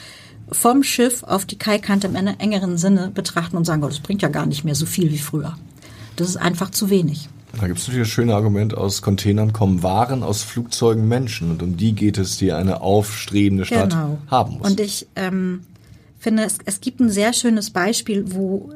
vom 0.52 0.84
Schiff 0.84 1.24
auf 1.24 1.46
die 1.46 1.58
Kaikante 1.58 2.06
im 2.06 2.14
engeren 2.14 2.78
Sinne 2.78 3.10
betrachten 3.12 3.56
und 3.56 3.64
sagen, 3.64 3.82
oh, 3.82 3.88
das 3.88 3.98
bringt 3.98 4.22
ja 4.22 4.28
gar 4.28 4.46
nicht 4.46 4.62
mehr 4.62 4.76
so 4.76 4.86
viel 4.86 5.10
wie 5.10 5.18
früher. 5.18 5.56
Das 6.14 6.28
ist 6.28 6.36
einfach 6.36 6.70
zu 6.70 6.90
wenig. 6.90 7.28
Da 7.60 7.66
gibt 7.66 7.78
es 7.78 7.86
natürlich 7.86 8.08
das 8.08 8.12
schöne 8.14 8.34
Argument, 8.34 8.76
aus 8.76 9.02
Containern 9.02 9.52
kommen 9.52 9.82
Waren, 9.82 10.22
aus 10.22 10.42
Flugzeugen 10.42 11.08
Menschen. 11.08 11.50
Und 11.50 11.62
um 11.62 11.76
die 11.76 11.92
geht 11.92 12.18
es, 12.18 12.36
die 12.38 12.52
eine 12.52 12.80
aufstrebende 12.80 13.64
Stadt 13.64 13.90
Genau. 13.90 14.18
haben 14.28 14.58
muss. 14.58 14.70
Und 14.70 14.80
ich 14.80 15.06
ähm, 15.16 15.60
finde, 16.18 16.44
es, 16.44 16.58
es 16.64 16.80
gibt 16.80 17.00
ein 17.00 17.10
sehr 17.10 17.32
schönes 17.32 17.70
Beispiel, 17.70 18.24
wo 18.34 18.70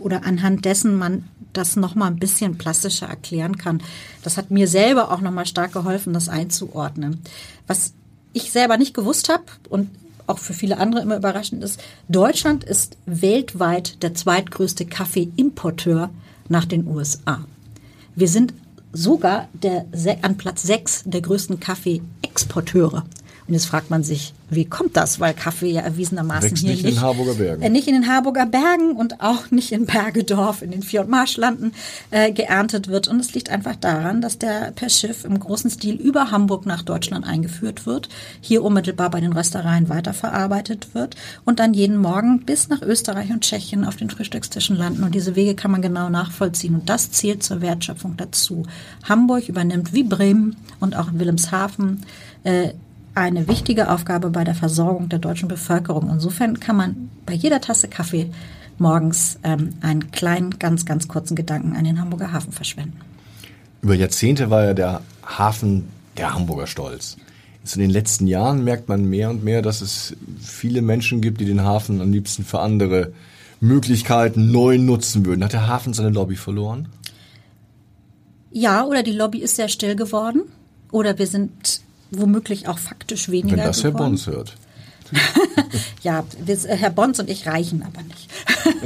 oder 0.00 0.24
anhand 0.24 0.64
dessen 0.64 0.96
man 0.96 1.24
das 1.52 1.76
noch 1.76 1.94
mal 1.94 2.06
ein 2.06 2.18
bisschen 2.18 2.56
plastischer 2.58 3.06
erklären 3.06 3.58
kann. 3.58 3.82
Das 4.22 4.36
hat 4.36 4.50
mir 4.50 4.68
selber 4.68 5.10
auch 5.10 5.20
noch 5.20 5.32
mal 5.32 5.46
stark 5.46 5.72
geholfen, 5.72 6.12
das 6.12 6.28
einzuordnen. 6.28 7.20
Was 7.66 7.92
ich 8.32 8.52
selber 8.52 8.76
nicht 8.76 8.94
gewusst 8.94 9.28
habe 9.28 9.44
und 9.68 9.90
auch 10.26 10.38
für 10.38 10.54
viele 10.54 10.78
andere 10.78 11.02
immer 11.02 11.16
überraschend 11.16 11.64
ist, 11.64 11.80
Deutschland 12.08 12.62
ist 12.64 12.96
weltweit 13.04 14.02
der 14.02 14.14
zweitgrößte 14.14 14.86
Kaffeeimporteur 14.86 16.10
nach 16.48 16.64
den 16.64 16.86
USA. 16.86 17.44
Wir 18.14 18.28
sind 18.28 18.54
sogar 18.92 19.48
der, 19.52 19.86
an 20.22 20.36
Platz 20.36 20.62
sechs 20.62 21.02
der 21.04 21.20
größten 21.20 21.60
Kaffeeexporteure. 21.60 23.04
Und 23.50 23.54
jetzt 23.54 23.66
fragt 23.66 23.90
man 23.90 24.04
sich, 24.04 24.32
wie 24.48 24.64
kommt 24.64 24.96
das? 24.96 25.18
Weil 25.18 25.34
Kaffee 25.34 25.72
ja 25.72 25.80
erwiesenermaßen 25.80 26.52
Wächst 26.52 26.62
hier 26.62 26.70
nicht 26.70 26.84
in 26.84 26.94
den 26.94 27.00
Harburger 27.00 27.34
Bergen. 27.34 27.62
Äh, 27.62 27.68
nicht 27.68 27.88
in 27.88 27.94
den 27.94 28.06
Harburger 28.06 28.46
Bergen 28.46 28.92
und 28.92 29.20
auch 29.20 29.50
nicht 29.50 29.72
in 29.72 29.86
Bergedorf, 29.86 30.62
in 30.62 30.70
den 30.70 30.84
Vier- 30.84 31.00
und 31.00 31.10
Marschlanden 31.10 31.72
äh, 32.12 32.30
geerntet 32.30 32.86
wird. 32.86 33.08
Und 33.08 33.18
es 33.18 33.34
liegt 33.34 33.50
einfach 33.50 33.74
daran, 33.74 34.20
dass 34.20 34.38
der 34.38 34.70
per 34.70 34.88
Schiff 34.88 35.24
im 35.24 35.40
großen 35.40 35.68
Stil 35.68 35.96
über 35.96 36.30
Hamburg 36.30 36.64
nach 36.64 36.82
Deutschland 36.82 37.26
eingeführt 37.26 37.86
wird, 37.86 38.08
hier 38.40 38.62
unmittelbar 38.62 39.10
bei 39.10 39.18
den 39.18 39.32
Röstereien 39.32 39.88
weiterverarbeitet 39.88 40.94
wird 40.94 41.16
und 41.44 41.58
dann 41.58 41.74
jeden 41.74 41.96
Morgen 41.96 42.44
bis 42.44 42.68
nach 42.68 42.82
Österreich 42.82 43.30
und 43.32 43.40
Tschechien 43.40 43.84
auf 43.84 43.96
den 43.96 44.10
Frühstückstischen 44.10 44.76
landen. 44.76 45.02
Und 45.02 45.16
diese 45.16 45.34
Wege 45.34 45.56
kann 45.56 45.72
man 45.72 45.82
genau 45.82 46.08
nachvollziehen. 46.08 46.76
Und 46.76 46.88
das 46.88 47.10
zählt 47.10 47.42
zur 47.42 47.62
Wertschöpfung 47.62 48.16
dazu. 48.16 48.62
Hamburg 49.08 49.48
übernimmt 49.48 49.92
wie 49.92 50.04
Bremen 50.04 50.54
und 50.78 50.94
auch 50.94 51.08
Wilhelmshaven 51.12 52.04
äh, 52.44 52.74
eine 53.20 53.48
wichtige 53.48 53.90
Aufgabe 53.90 54.30
bei 54.30 54.44
der 54.44 54.54
Versorgung 54.54 55.08
der 55.08 55.18
deutschen 55.18 55.48
Bevölkerung. 55.48 56.10
Insofern 56.10 56.58
kann 56.60 56.76
man 56.76 57.10
bei 57.26 57.34
jeder 57.34 57.60
Tasse 57.60 57.88
Kaffee 57.88 58.30
morgens 58.78 59.38
ähm, 59.42 59.74
einen 59.82 60.10
kleinen, 60.10 60.58
ganz, 60.58 60.86
ganz 60.86 61.06
kurzen 61.06 61.36
Gedanken 61.36 61.76
an 61.76 61.84
den 61.84 62.00
Hamburger 62.00 62.32
Hafen 62.32 62.52
verschwenden. 62.52 62.98
Über 63.82 63.94
Jahrzehnte 63.94 64.50
war 64.50 64.64
ja 64.64 64.74
der 64.74 65.02
Hafen 65.24 65.88
der 66.16 66.34
Hamburger 66.34 66.66
Stolz. 66.66 67.16
Jetzt 67.62 67.76
in 67.76 67.82
den 67.82 67.90
letzten 67.90 68.26
Jahren 68.26 68.64
merkt 68.64 68.88
man 68.88 69.04
mehr 69.04 69.28
und 69.30 69.44
mehr, 69.44 69.60
dass 69.60 69.82
es 69.82 70.16
viele 70.40 70.80
Menschen 70.80 71.20
gibt, 71.20 71.40
die 71.40 71.44
den 71.44 71.62
Hafen 71.62 72.00
am 72.00 72.10
liebsten 72.10 72.44
für 72.44 72.60
andere 72.60 73.12
Möglichkeiten 73.60 74.50
neu 74.50 74.78
nutzen 74.78 75.26
würden. 75.26 75.44
Hat 75.44 75.52
der 75.52 75.68
Hafen 75.68 75.92
seine 75.92 76.08
Lobby 76.08 76.36
verloren? 76.36 76.88
Ja, 78.50 78.84
oder 78.84 79.02
die 79.02 79.12
Lobby 79.12 79.38
ist 79.38 79.56
sehr 79.56 79.68
still 79.68 79.94
geworden. 79.94 80.42
Oder 80.90 81.18
wir 81.18 81.26
sind 81.26 81.82
womöglich 82.10 82.68
auch 82.68 82.78
faktisch 82.78 83.30
weniger 83.30 83.56
Wenn 83.56 83.64
das 83.64 83.82
Herr 83.82 83.92
geworden. 83.92 84.12
Bons 84.12 84.26
hört. 84.26 84.56
Ja, 86.02 86.24
wir, 86.42 86.54
äh, 86.54 86.76
Herr 86.76 86.90
Bons 86.90 87.20
und 87.20 87.28
ich 87.28 87.46
reichen 87.46 87.82
aber 87.82 88.02
nicht. 88.02 88.30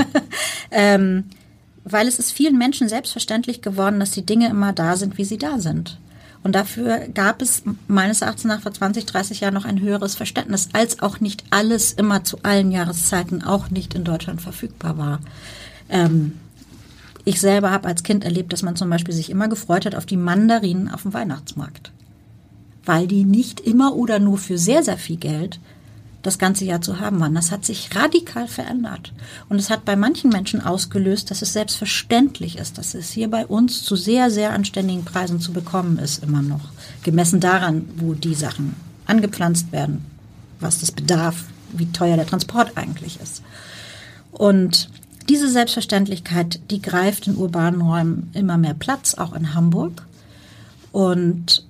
ähm, 0.71 1.25
weil 1.85 2.09
es 2.09 2.19
ist 2.19 2.33
vielen 2.33 2.59
Menschen 2.59 2.89
selbstverständlich 2.89 3.63
geworden, 3.63 4.01
dass 4.01 4.11
die 4.11 4.27
Dinge 4.27 4.49
immer 4.49 4.73
da 4.73 4.97
sind, 4.97 5.19
wie 5.19 5.25
sie 5.25 5.39
da 5.39 5.59
sind. 5.61 5.99
Und 6.43 6.55
dafür 6.55 7.09
gab 7.15 7.41
es 7.41 7.63
meines 7.89 8.21
Erachtens 8.21 8.45
nach 8.45 8.61
vor 8.61 8.73
20, 8.73 9.07
30 9.07 9.41
Jahren 9.41 9.55
noch 9.55 9.65
ein 9.65 9.81
höheres 9.81 10.15
Verständnis, 10.15 10.69
als 10.73 11.01
auch 11.01 11.21
nicht 11.21 11.45
alles 11.51 11.93
immer 11.93 12.25
zu 12.25 12.39
allen 12.43 12.71
Jahreszeiten 12.71 13.43
auch 13.43 13.71
nicht 13.71 13.95
in 13.95 14.05
Deutschland 14.05 14.43
verfügbar 14.43 14.99
war. 14.99 15.21
Ähm, 15.89 16.33
ich 17.25 17.41
selber 17.41 17.71
habe 17.71 17.89
als 17.89 18.03
Kind 18.03 18.25
erlebt, 18.25 18.53
dass 18.53 18.63
man 18.63 18.77
zum 18.77 18.91
Beispiel 18.91 19.15
sich 19.15 19.31
immer 19.31 19.49
gefreut 19.49 19.87
hat 19.87 19.95
auf 19.95 20.05
die 20.05 20.19
Mandarinen 20.19 20.91
auf 20.91 21.03
dem 21.03 21.15
Weihnachtsmarkt. 21.15 21.93
Weil 22.85 23.07
die 23.07 23.25
nicht 23.25 23.61
immer 23.61 23.95
oder 23.95 24.19
nur 24.19 24.39
für 24.39 24.59
sehr, 24.59 24.83
sehr 24.83 24.99
viel 24.99 25.17
Geld 25.17 25.59
das 26.25 26.39
ganze 26.39 26.65
Jahr 26.65 26.81
zu 26.81 27.01
haben 27.01 27.21
waren. 27.21 27.35
Das 27.35 27.53
hat 27.53 27.65
sich 27.65 27.95
radikal 27.95 28.49
verändert. 28.49 29.13
Und 29.49 29.59
es 29.59 29.71
hat 29.71 29.85
bei 29.85 29.95
manchen 29.95 30.31
Menschen 30.31 30.63
ausgelöst, 30.63 31.31
dass 31.31 31.43
es 31.43 31.53
selbstverständlich 31.53 32.59
ist, 32.59 32.79
dass 32.79 32.95
es 32.95 33.11
hier 33.11 33.31
bei 33.31 33.47
uns 33.47 33.85
zu 33.85 33.95
sehr, 33.95 34.31
sehr 34.31 34.53
anständigen 34.53 35.05
Preisen 35.05 35.39
zu 35.39 35.53
bekommen 35.53 35.99
ist, 35.99 36.23
immer 36.23 36.43
noch. 36.43 36.73
Gemessen 37.03 37.41
daran, 37.41 37.89
wo 37.97 38.15
die 38.15 38.35
Sachen 38.35 38.75
angepflanzt 39.07 39.71
werden, 39.71 40.05
was 40.61 40.81
das 40.81 40.93
bedarf, 40.93 41.45
wie 41.73 41.93
teuer 41.93 42.17
der 42.17 42.27
Transport 42.27 42.77
eigentlich 42.77 43.21
ist. 43.21 43.43
Und 44.33 44.89
diese 45.29 45.49
Selbstverständlichkeit, 45.49 46.61
die 46.71 46.83
greift 46.83 47.27
in 47.27 47.37
urbanen 47.37 47.83
Räumen 47.83 48.31
immer 48.35 48.57
mehr 48.57 48.75
Platz, 48.75 49.15
auch 49.15 49.35
in 49.35 49.55
Hamburg. 49.55 50.07
Und 50.93 51.65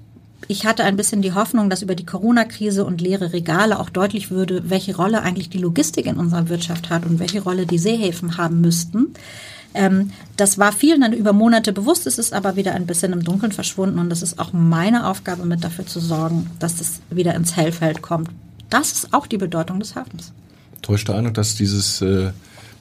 ich 0.48 0.66
hatte 0.66 0.84
ein 0.84 0.96
bisschen 0.96 1.22
die 1.22 1.32
Hoffnung, 1.32 1.70
dass 1.70 1.82
über 1.82 1.94
die 1.94 2.06
Corona-Krise 2.06 2.84
und 2.84 3.00
leere 3.00 3.32
Regale 3.32 3.78
auch 3.78 3.90
deutlich 3.90 4.30
würde, 4.30 4.68
welche 4.70 4.96
Rolle 4.96 5.22
eigentlich 5.22 5.50
die 5.50 5.58
Logistik 5.58 6.06
in 6.06 6.16
unserer 6.16 6.48
Wirtschaft 6.48 6.90
hat 6.90 7.06
und 7.06 7.18
welche 7.18 7.42
Rolle 7.42 7.66
die 7.66 7.78
Seehäfen 7.78 8.36
haben 8.36 8.60
müssten. 8.60 9.14
Ähm, 9.74 10.12
das 10.36 10.58
war 10.58 10.72
vielen 10.72 11.00
dann 11.00 11.12
über 11.12 11.32
Monate 11.32 11.72
bewusst, 11.72 12.06
es 12.06 12.18
ist 12.18 12.32
aber 12.32 12.56
wieder 12.56 12.74
ein 12.74 12.86
bisschen 12.86 13.12
im 13.12 13.24
Dunkeln 13.24 13.52
verschwunden 13.52 13.98
und 13.98 14.12
es 14.12 14.22
ist 14.22 14.38
auch 14.38 14.52
meine 14.52 15.08
Aufgabe, 15.08 15.44
mit 15.44 15.64
dafür 15.64 15.86
zu 15.86 15.98
sorgen, 16.00 16.50
dass 16.60 16.76
das 16.76 17.00
wieder 17.10 17.34
ins 17.34 17.56
Hellfeld 17.56 18.00
kommt. 18.00 18.30
Das 18.70 18.92
ist 18.92 19.12
auch 19.12 19.26
die 19.26 19.38
Bedeutung 19.38 19.80
des 19.80 19.96
Hafens. 19.96 20.32
Täuscht 20.82 21.08
der 21.08 21.16
Eindruck, 21.16 21.34
dass 21.34 21.56
dieses 21.56 22.00
äh, 22.02 22.30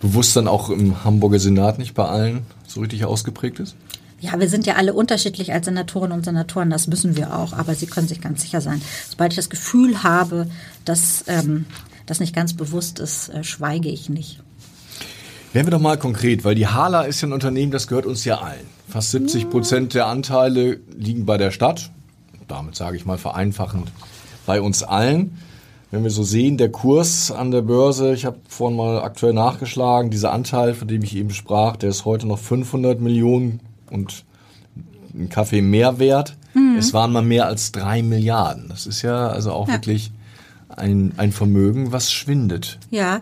Bewusstsein 0.01 0.47
auch 0.47 0.69
im 0.69 1.03
Hamburger 1.03 1.39
Senat 1.39 1.79
nicht 1.79 1.93
bei 1.93 2.05
allen 2.05 2.43
so 2.67 2.81
richtig 2.81 3.05
ausgeprägt 3.05 3.59
ist? 3.59 3.75
Ja, 4.23 4.39
wir 4.39 4.47
sind 4.47 4.65
ja 4.65 4.75
alle 4.75 4.93
unterschiedlich 4.93 5.51
als 5.51 5.65
Senatoren 5.65 6.13
und 6.13 6.23
Senatoren, 6.23 6.69
das 6.69 6.87
müssen 6.87 7.17
wir 7.17 7.37
auch, 7.37 7.51
aber 7.51 7.75
Sie 7.75 7.87
können 7.87 8.07
sich 8.07 8.21
ganz 8.21 8.41
sicher 8.41 8.61
sein. 8.61 8.81
Sobald 9.09 9.33
ich 9.33 9.35
das 9.35 9.49
Gefühl 9.49 10.01
habe, 10.01 10.47
dass 10.85 11.25
ähm, 11.27 11.65
das 12.05 12.21
nicht 12.21 12.33
ganz 12.33 12.53
bewusst 12.53 12.99
ist, 12.99 13.27
äh, 13.27 13.43
schweige 13.43 13.89
ich 13.89 14.07
nicht. 14.07 14.39
Werden 15.51 15.67
wir 15.67 15.71
doch 15.71 15.81
mal 15.81 15.97
konkret, 15.97 16.45
weil 16.45 16.55
die 16.55 16.67
Hala 16.67 17.01
ist 17.01 17.19
ja 17.19 17.27
ein 17.27 17.33
Unternehmen, 17.33 17.73
das 17.73 17.87
gehört 17.87 18.05
uns 18.05 18.23
ja 18.23 18.37
allen. 18.37 18.65
Fast 18.87 19.11
70 19.11 19.49
Prozent 19.49 19.93
der 19.93 20.07
Anteile 20.07 20.79
liegen 20.97 21.25
bei 21.25 21.37
der 21.37 21.51
Stadt. 21.51 21.91
Damit 22.47 22.77
sage 22.77 22.95
ich 22.95 23.05
mal 23.05 23.17
vereinfachend 23.17 23.91
bei 24.45 24.61
uns 24.61 24.83
allen. 24.83 25.37
Wenn 25.91 26.05
wir 26.05 26.11
so 26.11 26.23
sehen, 26.23 26.57
der 26.57 26.71
Kurs 26.71 27.29
an 27.29 27.51
der 27.51 27.61
Börse, 27.61 28.13
ich 28.13 28.23
habe 28.23 28.37
vorhin 28.47 28.77
mal 28.77 29.01
aktuell 29.01 29.33
nachgeschlagen, 29.33 30.11
dieser 30.11 30.31
Anteil, 30.31 30.75
von 30.75 30.87
dem 30.87 31.03
ich 31.03 31.13
eben 31.13 31.31
sprach, 31.31 31.75
der 31.75 31.89
ist 31.89 32.05
heute 32.05 32.25
noch 32.25 32.39
500 32.39 33.01
Millionen 33.01 33.59
und 33.89 34.23
ein 35.13 35.29
Kaffee 35.29 35.61
mehr 35.61 35.99
wert. 35.99 36.35
Es 36.77 36.93
waren 36.93 37.11
mal 37.11 37.23
mehr 37.23 37.47
als 37.47 37.71
drei 37.71 38.03
Milliarden. 38.03 38.67
Das 38.69 38.85
ist 38.85 39.01
ja 39.01 39.27
also 39.27 39.51
auch 39.51 39.67
Ja. 39.67 39.75
wirklich 39.75 40.11
ein, 40.69 41.13
ein 41.17 41.31
Vermögen, 41.31 41.91
was 41.91 42.11
schwindet. 42.11 42.77
Ja, 42.91 43.21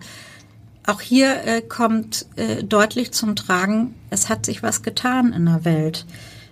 auch 0.85 0.99
hier 0.99 1.43
äh, 1.45 1.61
kommt 1.61 2.25
äh, 2.35 2.63
deutlich 2.63 3.11
zum 3.11 3.35
Tragen, 3.35 3.93
es 4.09 4.29
hat 4.29 4.45
sich 4.45 4.63
was 4.63 4.81
getan 4.83 5.31
in 5.31 5.45
der 5.45 5.63
Welt. 5.63 6.05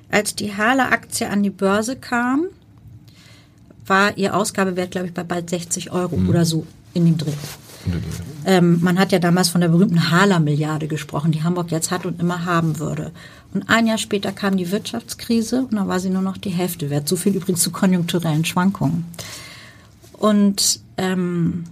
Als 0.10 0.36
die 0.36 0.56
Hale-Aktie 0.56 1.30
an 1.30 1.44
die 1.44 1.50
Börse 1.50 1.96
kam, 1.96 2.46
war 3.86 4.18
ihr 4.18 4.36
Ausgabewert, 4.36 4.92
glaube 4.92 5.08
ich, 5.08 5.14
bei 5.14 5.24
bald 5.24 5.50
60 5.50 5.92
Euro 5.92 6.16
mhm. 6.16 6.30
oder 6.30 6.46
so 6.46 6.66
in 6.94 7.06
dem 7.06 7.18
Dreh. 7.18 7.32
Ähm, 8.46 8.80
man 8.82 9.00
hat 9.00 9.12
ja 9.12 9.20
damals 9.20 9.50
von 9.50 9.62
der 9.62 9.70
berühmten 9.70 10.12
Hala-Milliarde 10.12 10.88
gesprochen, 10.88 11.32
die 11.32 11.44
Hamburg 11.44 11.72
jetzt 11.72 11.92
hat 11.92 12.06
und 12.06 12.20
immer 12.20 12.46
haben 12.46 12.80
würde. 12.80 13.12
Und 13.54 13.70
ein 13.70 13.88
Jahr 13.88 13.98
später 13.98 14.32
kam 14.32 14.58
die 14.58 14.72
Wirtschaftskrise 14.72 15.62
und 15.62 15.74
dann 15.74 15.88
war 15.88 16.00
sie 16.00 16.10
nur 16.10 16.22
noch 16.22 16.38
die 16.38 16.50
Hälfte 16.50 16.90
wert. 16.90 17.08
So 17.08 17.16
viel 17.16 17.36
übrigens 17.36 17.62
zu 17.62 17.72
konjunkturellen 17.72 18.46
Schwankungen. 18.46 19.06
Und 20.14 20.82
ähm, 20.98 21.64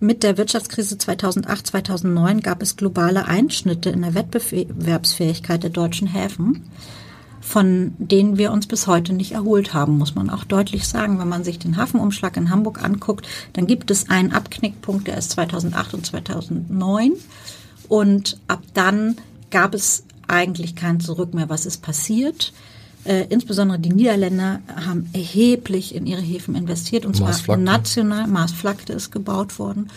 mit 0.00 0.22
der 0.22 0.36
Wirtschaftskrise 0.36 0.98
2008, 0.98 1.66
2009 1.68 2.40
gab 2.40 2.60
es 2.60 2.76
globale 2.76 3.26
Einschnitte 3.26 3.90
in 3.90 4.02
der 4.02 4.14
Wettbewerbsfähigkeit 4.14 5.62
der 5.62 5.70
deutschen 5.70 6.08
Häfen 6.08 6.62
von 7.44 7.92
denen 7.98 8.38
wir 8.38 8.52
uns 8.52 8.66
bis 8.66 8.86
heute 8.86 9.12
nicht 9.12 9.32
erholt 9.32 9.74
haben, 9.74 9.98
muss 9.98 10.14
man 10.14 10.30
auch 10.30 10.44
deutlich 10.44 10.88
sagen. 10.88 11.18
Wenn 11.18 11.28
man 11.28 11.44
sich 11.44 11.58
den 11.58 11.76
Hafenumschlag 11.76 12.38
in 12.38 12.48
Hamburg 12.48 12.82
anguckt, 12.82 13.28
dann 13.52 13.66
gibt 13.66 13.90
es 13.90 14.08
einen 14.08 14.32
Abknickpunkt, 14.32 15.06
der 15.06 15.18
ist 15.18 15.32
2008 15.32 15.94
und 15.94 16.06
2009. 16.06 17.12
Und 17.88 18.38
ab 18.48 18.62
dann 18.72 19.16
gab 19.50 19.74
es 19.74 20.04
eigentlich 20.28 20.76
kein 20.76 21.00
Zurück 21.00 21.34
mehr. 21.34 21.48
Was 21.48 21.66
ist 21.66 21.82
passiert? 21.82 22.52
Äh, 23.04 23.26
insbesondere 23.28 23.78
die 23.78 23.90
Niederländer 23.90 24.60
haben 24.86 25.10
erheblich 25.12 25.94
in 25.94 26.06
ihre 26.06 26.22
Häfen 26.22 26.54
investiert 26.54 27.04
und 27.04 27.16
zwar 27.16 27.56
national. 27.56 28.26
Maßflagte 28.26 28.92
ist 28.92 29.10
gebaut 29.10 29.58
worden. 29.58 29.90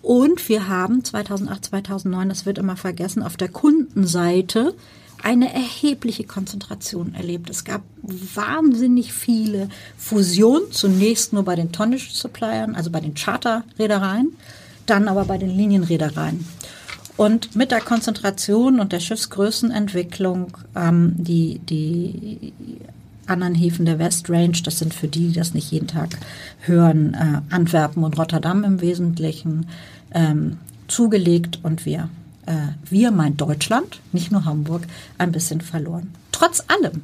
Und 0.00 0.48
wir 0.48 0.68
haben 0.68 1.04
2008, 1.04 1.66
2009, 1.66 2.28
das 2.28 2.46
wird 2.46 2.56
immer 2.58 2.76
vergessen, 2.76 3.22
auf 3.22 3.36
der 3.36 3.48
Kundenseite 3.48 4.74
eine 5.22 5.52
erhebliche 5.52 6.24
Konzentration 6.24 7.14
erlebt. 7.14 7.50
Es 7.50 7.64
gab 7.64 7.82
wahnsinnig 8.02 9.12
viele 9.12 9.68
Fusionen, 9.96 10.70
zunächst 10.70 11.32
nur 11.32 11.42
bei 11.42 11.56
den 11.56 11.72
Tonnage-Suppliern, 11.72 12.74
also 12.74 12.90
bei 12.90 13.00
den 13.00 13.14
Charterreedereien, 13.14 14.36
dann 14.86 15.08
aber 15.08 15.24
bei 15.24 15.36
den 15.36 15.50
Linienreedereien. 15.50 16.46
Und 17.18 17.54
mit 17.54 17.70
der 17.70 17.80
Konzentration 17.80 18.80
und 18.80 18.92
der 18.92 19.00
Schiffsgrößenentwicklung, 19.00 20.56
ähm, 20.74 21.14
die, 21.18 21.58
die 21.58 22.54
anderen 23.26 23.54
Häfen 23.54 23.84
der 23.84 23.98
West 23.98 24.30
Range, 24.30 24.56
das 24.64 24.78
sind 24.78 24.94
für 24.94 25.08
die, 25.08 25.28
die 25.28 25.34
das 25.34 25.52
nicht 25.52 25.70
jeden 25.70 25.88
Tag 25.88 26.16
hören, 26.60 27.12
äh, 27.12 27.54
Antwerpen 27.54 28.04
und 28.04 28.16
Rotterdam 28.18 28.64
im 28.64 28.80
Wesentlichen, 28.80 29.66
ähm, 30.14 30.56
zugelegt 30.86 31.58
und 31.62 31.84
wir 31.84 32.08
äh, 32.48 32.72
wir 32.88 33.10
meint 33.10 33.40
Deutschland, 33.40 34.00
nicht 34.12 34.32
nur 34.32 34.46
Hamburg, 34.46 34.82
ein 35.18 35.32
bisschen 35.32 35.60
verloren. 35.60 36.10
Trotz 36.32 36.64
allem 36.68 37.02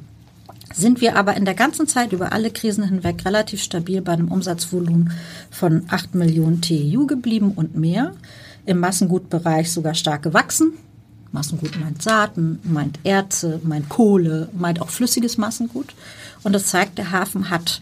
sind 0.73 1.01
wir 1.01 1.15
aber 1.15 1.37
in 1.37 1.45
der 1.45 1.53
ganzen 1.53 1.87
Zeit 1.87 2.11
über 2.11 2.33
alle 2.33 2.49
Krisen 2.49 2.83
hinweg 2.83 3.23
relativ 3.25 3.61
stabil 3.61 4.01
bei 4.01 4.13
einem 4.13 4.31
Umsatzvolumen 4.31 5.11
von 5.51 5.83
8 5.89 6.15
Millionen 6.15 6.61
TEU 6.61 7.05
geblieben 7.05 7.51
und 7.55 7.75
mehr. 7.75 8.13
Im 8.65 8.79
Massengutbereich 8.79 9.71
sogar 9.71 9.93
stark 9.93 10.23
gewachsen. 10.23 10.73
Massengut 11.31 11.77
meint 11.79 12.01
Saaten, 12.01 12.59
meint 12.63 12.99
Erze, 13.03 13.59
meint 13.63 13.89
Kohle, 13.89 14.49
meint 14.53 14.81
auch 14.81 14.89
flüssiges 14.89 15.37
Massengut. 15.37 15.93
Und 16.43 16.53
das 16.53 16.67
zeigt, 16.67 16.97
der 16.97 17.11
Hafen 17.11 17.49
hat 17.49 17.81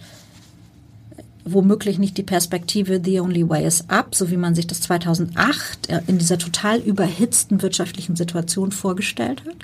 womöglich 1.45 1.99
nicht 1.99 2.17
die 2.17 2.23
Perspektive 2.23 3.01
The 3.03 3.19
Only 3.19 3.47
Way 3.47 3.65
is 3.65 3.89
Up, 3.89 4.15
so 4.15 4.31
wie 4.31 4.37
man 4.37 4.55
sich 4.55 4.67
das 4.67 4.81
2008 4.81 5.89
äh, 5.89 6.01
in 6.07 6.17
dieser 6.17 6.37
total 6.37 6.79
überhitzten 6.79 7.61
wirtschaftlichen 7.61 8.15
Situation 8.15 8.71
vorgestellt 8.71 9.43
hat. 9.45 9.55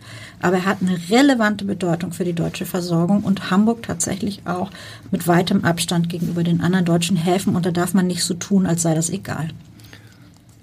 Aber 0.42 0.58
er 0.58 0.66
hat 0.66 0.80
eine 0.82 1.00
relevante 1.10 1.66
Bedeutung 1.66 2.12
für 2.12 2.26
die 2.26 2.34
deutsche 2.34 2.66
Versorgung 2.66 3.24
und 3.24 3.50
Hamburg 3.50 3.84
tatsächlich 3.84 4.42
auch 4.46 4.72
mit 5.12 5.28
weitem 5.28 5.64
Abstand 5.64 6.10
gegenüber 6.10 6.44
den 6.44 6.62
anderen 6.62 6.86
deutschen 6.86 7.18
Häfen. 7.18 7.56
Und 7.56 7.66
da 7.66 7.72
darf 7.72 7.94
man 7.94 8.08
nicht 8.08 8.24
so 8.24 8.34
tun, 8.34 8.66
als 8.66 8.82
sei 8.82 8.94
das 8.94 9.10
egal. 9.10 9.50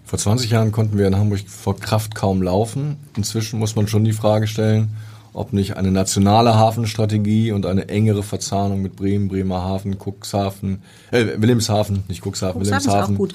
Vor 0.07 0.21
20 0.21 0.53
Jahren 0.53 0.71
konnten 0.71 0.99
wir 0.99 1.09
in 1.09 1.17
Hamburg 1.17 1.41
vor 1.49 1.77
Kraft 1.77 2.15
kaum 2.15 2.41
laufen. 2.41 2.97
Inzwischen 3.17 3.59
muss 3.59 3.75
man 3.75 3.89
schon 3.89 4.05
die 4.05 4.13
Frage 4.13 4.47
stellen, 4.47 4.91
ob 5.33 5.53
nicht 5.53 5.77
eine 5.77 5.91
nationale 5.91 6.55
Hafenstrategie 6.55 7.51
und 7.51 7.67
eine 7.67 7.89
engere 7.89 8.23
Verzahnung 8.23 8.83
mit 8.83 8.95
Bremen, 8.95 9.27
Bremerhaven, 9.27 9.99
Cuxhaven, 9.99 10.81
äh, 11.11 11.27
Wilhelmshaven, 11.39 12.05
nicht 12.07 12.25
Cuxhaven, 12.25 12.61
Wilhelmshaven. 12.61 13.01
Ist 13.01 13.11
auch 13.11 13.17
gut. 13.17 13.35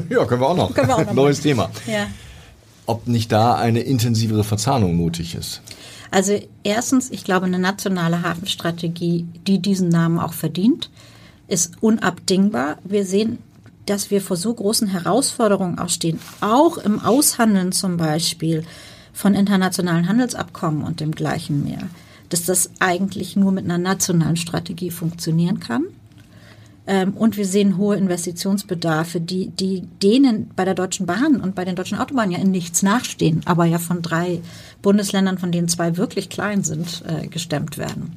ja, 0.10 0.24
können 0.26 0.42
wir 0.42 0.48
auch 0.48 0.56
noch. 0.56 0.74
Können 0.74 0.88
wir 0.88 0.96
auch 0.96 1.06
noch 1.06 1.12
Neues 1.14 1.40
Thema. 1.40 1.70
Ja. 1.86 2.06
Ob 2.84 3.06
nicht 3.06 3.32
da 3.32 3.54
eine 3.54 3.80
intensivere 3.80 4.44
Verzahnung 4.44 5.02
nötig 5.02 5.34
ist. 5.34 5.62
Also 6.10 6.38
erstens, 6.64 7.10
ich 7.10 7.24
glaube, 7.24 7.46
eine 7.46 7.58
nationale 7.58 8.22
Hafenstrategie, 8.22 9.26
die 9.46 9.58
diesen 9.60 9.88
Namen 9.88 10.18
auch 10.18 10.34
verdient, 10.34 10.90
ist 11.48 11.72
unabdingbar. 11.80 12.76
Wir 12.84 13.06
sehen, 13.06 13.38
dass 13.86 14.10
wir 14.10 14.20
vor 14.20 14.36
so 14.36 14.54
großen 14.54 14.88
Herausforderungen 14.88 15.78
auch 15.78 15.88
stehen, 15.88 16.18
auch 16.40 16.78
im 16.78 17.00
Aushandeln 17.00 17.72
zum 17.72 17.96
Beispiel 17.96 18.64
von 19.12 19.34
internationalen 19.34 20.08
Handelsabkommen 20.08 20.82
und 20.82 21.00
dem 21.00 21.12
gleichen 21.12 21.64
mehr, 21.64 21.88
dass 22.28 22.44
das 22.44 22.70
eigentlich 22.78 23.36
nur 23.36 23.52
mit 23.52 23.64
einer 23.64 23.78
nationalen 23.78 24.36
Strategie 24.36 24.90
funktionieren 24.90 25.60
kann. 25.60 25.84
Ähm, 26.86 27.12
und 27.12 27.36
wir 27.36 27.46
sehen 27.46 27.76
hohe 27.76 27.96
Investitionsbedarfe, 27.96 29.20
die, 29.20 29.48
die 29.48 29.82
denen 30.02 30.50
bei 30.56 30.64
der 30.64 30.74
Deutschen 30.74 31.06
Bahn 31.06 31.40
und 31.40 31.54
bei 31.54 31.64
den 31.64 31.76
deutschen 31.76 31.98
Autobahnen 31.98 32.32
ja 32.32 32.38
in 32.38 32.50
nichts 32.50 32.82
nachstehen, 32.82 33.42
aber 33.44 33.66
ja 33.66 33.78
von 33.78 34.02
drei 34.02 34.40
Bundesländern, 34.80 35.38
von 35.38 35.52
denen 35.52 35.68
zwei 35.68 35.96
wirklich 35.96 36.28
klein 36.28 36.64
sind, 36.64 37.04
äh, 37.06 37.28
gestemmt 37.28 37.78
werden. 37.78 38.16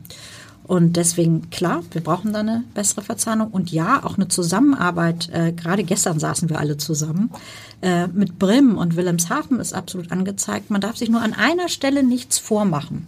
Und 0.68 0.98
deswegen, 0.98 1.50
klar, 1.52 1.84
wir 1.92 2.02
brauchen 2.02 2.34
da 2.34 2.40
eine 2.40 2.64
bessere 2.74 3.04
Verzahnung 3.04 3.50
und 3.52 3.72
ja, 3.72 4.04
auch 4.04 4.18
eine 4.18 4.28
Zusammenarbeit. 4.28 5.30
Äh, 5.32 5.52
gerade 5.52 5.84
gestern 5.84 6.20
saßen 6.20 6.50
wir 6.50 6.60
alle 6.60 6.78
zusammen. 6.78 7.30
Äh, 7.84 8.08
mit 8.08 8.40
Bremen 8.40 8.76
und 8.76 8.96
Wilhelmshaven 8.96 9.60
ist 9.60 9.74
absolut 9.74 10.12
angezeigt. 10.12 10.72
Man 10.72 10.82
darf 10.82 10.98
sich 10.98 11.10
nur 11.10 11.22
an 11.22 11.34
einer 11.34 11.70
Stelle 11.70 12.04
nichts 12.04 12.40
vormachen. 12.40 13.06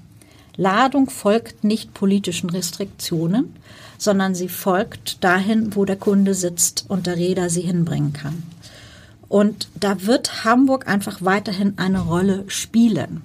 Ladung 0.56 1.10
folgt 1.10 1.64
nicht 1.64 1.96
politischen 1.96 2.50
Restriktionen, 2.50 3.56
sondern 3.98 4.36
sie 4.36 4.50
folgt 4.50 5.24
dahin, 5.24 5.76
wo 5.76 5.86
der 5.86 5.96
Kunde 5.96 6.36
sitzt 6.36 6.86
und 6.90 7.08
der 7.08 7.18
Räder 7.18 7.50
sie 7.50 7.62
hinbringen 7.62 8.14
kann. 8.14 8.44
Und 9.30 9.68
da 9.80 10.04
wird 10.04 10.46
Hamburg 10.46 10.88
einfach 10.88 11.22
weiterhin 11.22 11.74
eine 11.78 12.02
Rolle 12.02 12.44
spielen. 12.48 13.22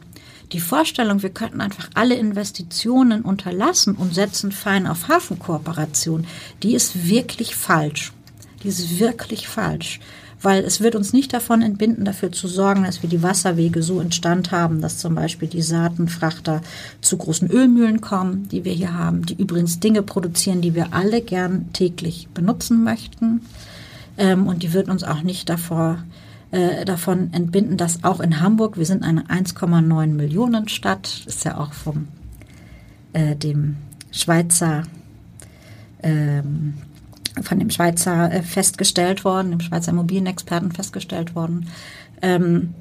Die 0.53 0.61
Vorstellung, 0.61 1.23
wir 1.23 1.31
könnten 1.31 1.63
einfach 1.63 1.89
alle 1.95 2.15
Investitionen 2.15 3.23
unterlassen 3.23 3.95
und 3.95 4.15
setzen 4.15 4.53
fein 4.53 4.87
auf 4.87 5.09
Hafenkooperation, 5.09 6.27
die 6.63 6.75
ist 6.75 7.09
wirklich 7.09 7.57
falsch. 7.57 8.13
Die 8.63 8.69
ist 8.69 9.01
wirklich 9.01 9.49
falsch. 9.49 10.01
Weil 10.43 10.65
es 10.65 10.81
wird 10.81 10.97
uns 10.97 11.13
nicht 11.13 11.33
davon 11.33 11.63
entbinden, 11.63 12.05
dafür 12.05 12.33
zu 12.33 12.49
sorgen, 12.49 12.83
dass 12.83 13.03
wir 13.03 13.09
die 13.09 13.23
Wasserwege 13.23 13.83
so 13.83 14.01
instand 14.01 14.51
haben, 14.51 14.83
dass 14.83 14.99
zum 14.99 15.15
Beispiel 15.15 15.49
die 15.49 15.63
Saatenfrachter 15.63 16.63
zu 17.01 17.17
großen 17.17 17.49
Ölmühlen 17.49 18.01
kommen, 18.01 18.49
die 18.49 18.65
wir 18.65 18.73
hier 18.73 18.95
haben, 18.95 19.25
die 19.25 19.35
übrigens 19.41 19.79
Dinge 19.79 20.03
produzieren, 20.03 20.61
die 20.61 20.75
wir 20.75 20.93
alle 20.93 21.23
gern 21.23 21.73
täglich 21.73 22.29
benutzen 22.35 22.83
möchten. 22.83 23.43
Ähm, 24.19 24.49
und 24.49 24.65
die 24.65 24.73
wird 24.73 24.89
uns 24.89 25.05
auch 25.05 25.23
nicht 25.23 25.49
davor 25.49 25.93
äh, 25.95 26.22
davon 26.85 27.33
entbinden, 27.33 27.79
dass 27.79 28.05
auch 28.05 28.21
in 28.21 28.41
Hamburg, 28.41 28.77
wir 28.77 28.85
sind 28.85 29.03
eine 29.03 29.23
1,9 29.25 30.07
Millionen 30.09 30.69
Stadt, 30.69 31.25
ist 31.27 31.45
ja 31.45 31.57
auch 31.59 31.73
vom 31.73 32.09
äh, 33.15 33.35
dem 33.37 33.77
Schweizer 34.11 34.83
ähm, 36.03 36.75
von 37.41 37.59
dem 37.59 37.71
Schweizer 37.71 38.31
äh, 38.31 38.43
festgestellt 38.43 39.25
worden, 39.25 39.53
dem 39.53 39.61
Schweizer 39.61 39.93
Immobilienexperten 39.93 40.73
festgestellt 40.73 41.35
worden. 41.35 41.69
Ähm, 42.21 42.75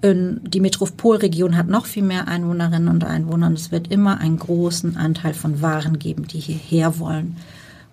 die 0.00 0.60
Metropolregion 0.60 1.56
hat 1.56 1.66
noch 1.66 1.86
viel 1.86 2.04
mehr 2.04 2.28
Einwohnerinnen 2.28 2.86
und 2.86 3.02
Einwohner 3.02 3.50
es 3.50 3.72
wird 3.72 3.90
immer 3.90 4.20
einen 4.20 4.38
großen 4.38 4.96
Anteil 4.96 5.34
von 5.34 5.60
Waren 5.60 5.98
geben, 5.98 6.28
die 6.28 6.38
hierher 6.38 7.00
wollen 7.00 7.36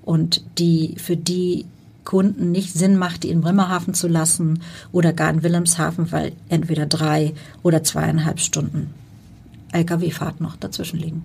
und 0.04 0.44
die 0.60 0.94
für 1.00 1.18
die 1.18 1.66
Kunden 2.06 2.52
nicht 2.52 2.74
Sinn 2.74 2.96
macht, 2.98 3.24
die 3.24 3.30
in 3.30 3.42
Bremerhaven 3.42 3.94
zu 3.94 4.08
lassen 4.08 4.62
oder 4.92 5.12
gar 5.12 5.30
in 5.30 5.44
Wilhelmshaven, 5.44 6.12
weil 6.12 6.32
entweder 6.48 6.86
drei 6.86 7.34
oder 7.64 7.84
zweieinhalb 7.84 8.40
Stunden 8.40 8.94
Lkw-Fahrt 9.72 10.40
noch 10.40 10.56
dazwischen 10.56 11.00
liegen. 11.00 11.24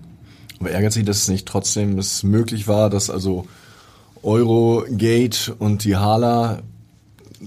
Aber 0.59 0.71
ärgert 0.71 0.93
Sie, 0.93 1.03
dass 1.03 1.17
es 1.17 1.27
nicht 1.27 1.47
trotzdem 1.47 1.97
es 1.97 2.23
möglich 2.23 2.67
war, 2.67 2.89
dass 2.89 3.09
also 3.09 3.47
Eurogate 4.23 5.55
und 5.57 5.83
die 5.83 5.95
Hala 5.95 6.59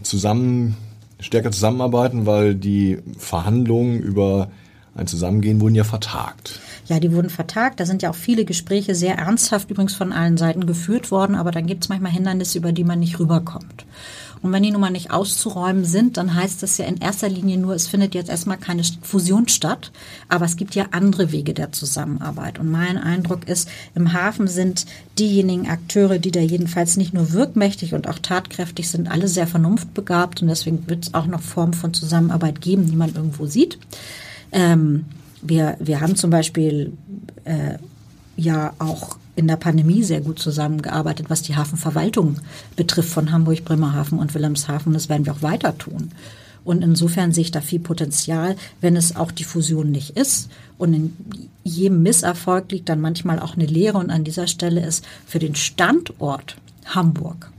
zusammen 0.02 0.76
stärker 1.20 1.52
zusammenarbeiten, 1.52 2.26
weil 2.26 2.54
die 2.54 2.98
Verhandlungen 3.18 4.00
über 4.00 4.50
ein 4.94 5.06
Zusammengehen 5.06 5.60
wurden 5.60 5.74
ja 5.74 5.84
vertagt. 5.84 6.60
Ja, 6.86 7.00
die 7.00 7.12
wurden 7.12 7.30
vertagt. 7.30 7.80
Da 7.80 7.86
sind 7.86 8.02
ja 8.02 8.10
auch 8.10 8.14
viele 8.14 8.44
Gespräche 8.44 8.94
sehr 8.94 9.16
ernsthaft 9.16 9.70
übrigens 9.70 9.94
von 9.94 10.12
allen 10.12 10.36
Seiten 10.36 10.66
geführt 10.66 11.10
worden, 11.10 11.34
aber 11.34 11.50
dann 11.50 11.66
gibt 11.66 11.84
es 11.84 11.88
manchmal 11.88 12.12
Hindernisse, 12.12 12.58
über 12.58 12.72
die 12.72 12.84
man 12.84 13.00
nicht 13.00 13.18
rüberkommt. 13.18 13.86
Und 14.44 14.52
wenn 14.52 14.62
die 14.62 14.72
nun 14.72 14.82
mal 14.82 14.90
nicht 14.90 15.10
auszuräumen 15.10 15.86
sind, 15.86 16.18
dann 16.18 16.34
heißt 16.34 16.62
das 16.62 16.76
ja 16.76 16.84
in 16.84 16.98
erster 16.98 17.30
Linie 17.30 17.56
nur, 17.56 17.74
es 17.74 17.86
findet 17.86 18.14
jetzt 18.14 18.28
erstmal 18.28 18.58
keine 18.58 18.82
Fusion 19.00 19.48
statt, 19.48 19.90
aber 20.28 20.44
es 20.44 20.56
gibt 20.56 20.74
ja 20.74 20.88
andere 20.90 21.32
Wege 21.32 21.54
der 21.54 21.72
Zusammenarbeit. 21.72 22.58
Und 22.58 22.70
mein 22.70 22.98
Eindruck 22.98 23.48
ist, 23.48 23.70
im 23.94 24.12
Hafen 24.12 24.46
sind 24.46 24.84
diejenigen 25.18 25.70
Akteure, 25.70 26.18
die 26.18 26.30
da 26.30 26.40
jedenfalls 26.40 26.98
nicht 26.98 27.14
nur 27.14 27.32
wirkmächtig 27.32 27.94
und 27.94 28.06
auch 28.06 28.18
tatkräftig 28.18 28.90
sind, 28.90 29.10
alle 29.10 29.28
sehr 29.28 29.46
vernunftbegabt 29.46 30.42
und 30.42 30.48
deswegen 30.48 30.86
wird 30.88 31.06
es 31.06 31.14
auch 31.14 31.26
noch 31.26 31.40
Formen 31.40 31.72
von 31.72 31.94
Zusammenarbeit 31.94 32.60
geben, 32.60 32.86
die 32.90 32.96
man 32.96 33.14
irgendwo 33.14 33.46
sieht. 33.46 33.78
Ähm, 34.52 35.06
wir, 35.44 35.76
wir 35.78 36.00
haben 36.00 36.16
zum 36.16 36.30
Beispiel 36.30 36.92
äh, 37.44 37.78
ja 38.36 38.72
auch 38.78 39.18
in 39.36 39.48
der 39.48 39.56
Pandemie 39.56 40.02
sehr 40.02 40.20
gut 40.20 40.38
zusammengearbeitet, 40.38 41.26
was 41.28 41.42
die 41.42 41.56
Hafenverwaltung 41.56 42.36
betrifft 42.76 43.10
von 43.10 43.32
Hamburg, 43.32 43.64
Bremerhaven 43.64 44.18
und 44.18 44.34
Wilhelmshaven. 44.34 44.92
Das 44.92 45.08
werden 45.08 45.26
wir 45.26 45.32
auch 45.32 45.42
weiter 45.42 45.76
tun. 45.76 46.10
Und 46.64 46.82
insofern 46.82 47.32
sehe 47.32 47.42
ich 47.42 47.50
da 47.50 47.60
viel 47.60 47.80
Potenzial, 47.80 48.56
wenn 48.80 48.96
es 48.96 49.16
auch 49.16 49.30
die 49.30 49.44
Fusion 49.44 49.90
nicht 49.90 50.16
ist. 50.16 50.48
Und 50.78 50.94
in 50.94 51.16
jedem 51.62 52.02
Misserfolg 52.02 52.72
liegt 52.72 52.88
dann 52.88 53.00
manchmal 53.00 53.38
auch 53.38 53.54
eine 53.54 53.66
Lehre. 53.66 53.98
Und 53.98 54.10
an 54.10 54.24
dieser 54.24 54.46
Stelle 54.46 54.84
ist 54.84 55.04
für 55.26 55.38
den 55.38 55.54
Standort 55.54 56.56
Hamburg 56.86 57.50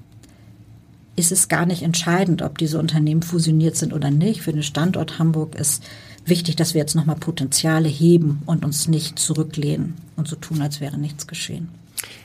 ist 1.15 1.32
es 1.32 1.48
gar 1.48 1.65
nicht 1.65 1.82
entscheidend, 1.82 2.41
ob 2.41 2.58
diese 2.58 2.80
Unternehmen 2.80 3.21
fusioniert 3.21 3.76
sind 3.78 3.93
oder 3.93 4.12
nicht. 4.12 4.41
Für 4.41 4.52
den 4.52 4.63
Standort 4.63 5.17
Hamburg 5.17 5.56
ist 5.56 5.84
wichtig, 6.25 6.55
dass 6.55 6.73
wir 6.73 6.81
jetzt 6.81 6.95
nochmal 6.95 7.15
Potenziale 7.15 7.88
heben 7.88 8.41
und 8.45 8.65
uns 8.65 8.88
nicht 8.88 9.19
zurücklehnen 9.19 9.95
und 10.15 10.27
so 10.27 10.35
tun, 10.35 10.61
als 10.61 10.81
wäre 10.81 10.97
nichts 10.97 11.27
geschehen. 11.27 11.69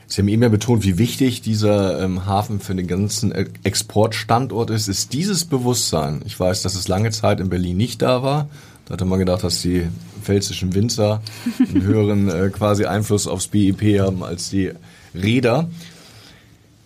Sie 0.07 0.21
haben 0.21 0.27
eben 0.27 0.43
ja 0.43 0.49
betont, 0.49 0.83
wie 0.83 0.97
wichtig 0.97 1.41
dieser 1.41 2.03
ähm, 2.03 2.25
Hafen 2.25 2.59
für 2.59 2.75
den 2.75 2.87
ganzen 2.87 3.31
äh, 3.31 3.45
Exportstandort 3.63 4.69
ist. 4.69 4.89
Ist 4.89 5.13
dieses 5.13 5.45
Bewusstsein, 5.45 6.21
ich 6.25 6.37
weiß, 6.37 6.63
dass 6.63 6.75
es 6.75 6.87
lange 6.89 7.11
Zeit 7.11 7.39
in 7.39 7.49
Berlin 7.49 7.77
nicht 7.77 8.01
da 8.01 8.21
war, 8.21 8.49
da 8.85 8.93
hatte 8.93 9.05
man 9.05 9.19
gedacht, 9.19 9.43
dass 9.43 9.61
die 9.61 9.87
pfälzischen 10.21 10.75
Winzer 10.75 11.21
einen 11.59 11.81
höheren 11.83 12.29
äh, 12.29 12.49
quasi 12.49 12.85
Einfluss 12.85 13.25
aufs 13.25 13.47
BIP 13.47 14.01
haben 14.01 14.21
als 14.23 14.49
die 14.49 14.71
Räder. 15.15 15.69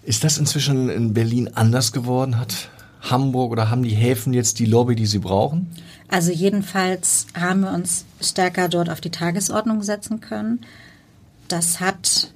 Ist 0.04 0.24
das 0.24 0.38
inzwischen 0.38 0.90
in 0.90 1.16
Berlin 1.16 1.50
anders 1.56 1.92
geworden? 1.92 2.40
Hat 2.40 2.70
Hamburg 3.10 3.52
oder 3.52 3.70
haben 3.70 3.84
die 3.84 3.96
Häfen 3.96 4.34
jetzt 4.34 4.60
die 4.60 4.66
Lobby, 4.66 4.96
die 4.96 5.06
sie 5.06 5.20
brauchen? 5.20 5.70
Also 6.08 6.32
jedenfalls 6.32 7.28
haben 7.40 7.62
wir 7.62 7.74
uns 7.74 8.06
stärker 8.22 8.70
dort 8.70 8.90
auf 8.90 9.02
die 9.02 9.12
Tagesordnung 9.12 9.84
setzen 9.84 10.22
können. 10.22 10.62
Das 11.48 11.80
hat 11.80 12.34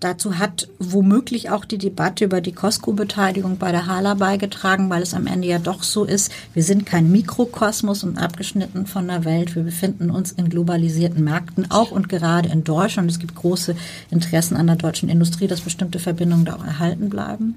Dazu 0.00 0.38
hat 0.38 0.68
womöglich 0.78 1.50
auch 1.50 1.66
die 1.66 1.76
Debatte 1.76 2.24
über 2.24 2.40
die 2.40 2.52
Costco-Beteiligung 2.52 3.58
bei 3.58 3.70
der 3.70 3.86
Hala 3.86 4.14
beigetragen, 4.14 4.88
weil 4.88 5.02
es 5.02 5.12
am 5.12 5.26
Ende 5.26 5.46
ja 5.46 5.58
doch 5.58 5.82
so 5.82 6.04
ist, 6.04 6.32
wir 6.54 6.62
sind 6.62 6.86
kein 6.86 7.12
Mikrokosmos 7.12 8.02
und 8.02 8.16
abgeschnitten 8.16 8.86
von 8.86 9.06
der 9.08 9.26
Welt. 9.26 9.54
Wir 9.54 9.62
befinden 9.62 10.10
uns 10.10 10.32
in 10.32 10.48
globalisierten 10.48 11.22
Märkten, 11.22 11.70
auch 11.70 11.90
und 11.90 12.08
gerade 12.08 12.48
in 12.48 12.64
Deutschland. 12.64 13.10
Es 13.10 13.18
gibt 13.18 13.34
große 13.34 13.76
Interessen 14.10 14.56
an 14.56 14.68
der 14.68 14.76
deutschen 14.76 15.10
Industrie, 15.10 15.48
dass 15.48 15.60
bestimmte 15.60 15.98
Verbindungen 15.98 16.46
da 16.46 16.56
auch 16.56 16.64
erhalten 16.64 17.10
bleiben. 17.10 17.56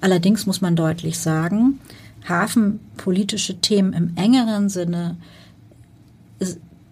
Allerdings 0.00 0.46
muss 0.46 0.62
man 0.62 0.74
deutlich 0.74 1.18
sagen, 1.18 1.78
hafenpolitische 2.26 3.60
Themen 3.60 3.92
im 3.92 4.12
engeren 4.16 4.70
Sinne, 4.70 5.18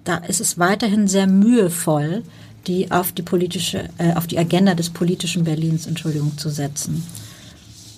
da 0.05 0.17
ist 0.17 0.41
es 0.41 0.59
weiterhin 0.59 1.09
sehr 1.09 1.27
mühevoll, 1.27 2.23
die 2.67 2.91
auf 2.91 3.13
die 3.13 3.23
politische, 3.23 3.89
äh, 3.99 4.15
auf 4.15 4.27
die 4.27 4.39
Agenda 4.39 4.75
des 4.75 4.91
politischen 4.91 5.45
Berlins, 5.45 5.87
Entschuldigung, 5.87 6.37
zu 6.39 6.51
setzen. 6.51 7.07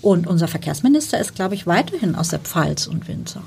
Und 0.01 0.27
unser 0.27 0.49
Verkehrsminister 0.49 1.19
ist, 1.21 1.35
glaube 1.35 1.55
ich, 1.55 1.67
weiterhin 1.67 2.15
aus 2.15 2.29
der 2.29 2.41
Pfalz 2.41 2.87
und 2.87 3.07
Winzer. 3.09 3.43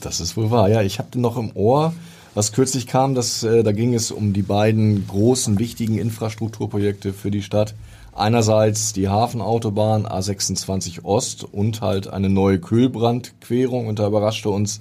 Das 0.00 0.20
ist 0.20 0.36
wohl 0.36 0.50
wahr. 0.50 0.68
Ja, 0.68 0.82
ich 0.82 0.98
habe 0.98 1.18
noch 1.18 1.38
im 1.38 1.52
Ohr, 1.54 1.94
was 2.34 2.52
kürzlich 2.52 2.86
kam, 2.86 3.14
dass, 3.14 3.42
äh, 3.42 3.62
da 3.62 3.72
ging 3.72 3.94
es 3.94 4.10
um 4.10 4.32
die 4.34 4.42
beiden 4.42 5.06
großen, 5.06 5.58
wichtigen 5.58 5.98
Infrastrukturprojekte 5.98 7.12
für 7.12 7.30
die 7.30 7.42
Stadt. 7.42 7.74
Einerseits 8.12 8.92
die 8.92 9.08
Hafenautobahn 9.08 10.06
A26 10.06 11.04
Ost 11.04 11.44
und 11.44 11.80
halt 11.80 12.08
eine 12.08 12.28
neue 12.28 12.60
Kühlbrandquerung. 12.60 13.86
Und 13.86 13.98
da 13.98 14.06
überraschte 14.06 14.50
uns 14.50 14.80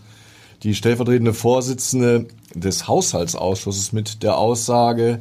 die 0.64 0.76
stellvertretende 0.76 1.34
Vorsitzende 1.34 2.28
des 2.54 2.88
Haushaltsausschusses 2.88 3.94
mit 3.94 4.24
der 4.24 4.38
Aussage, 4.38 5.20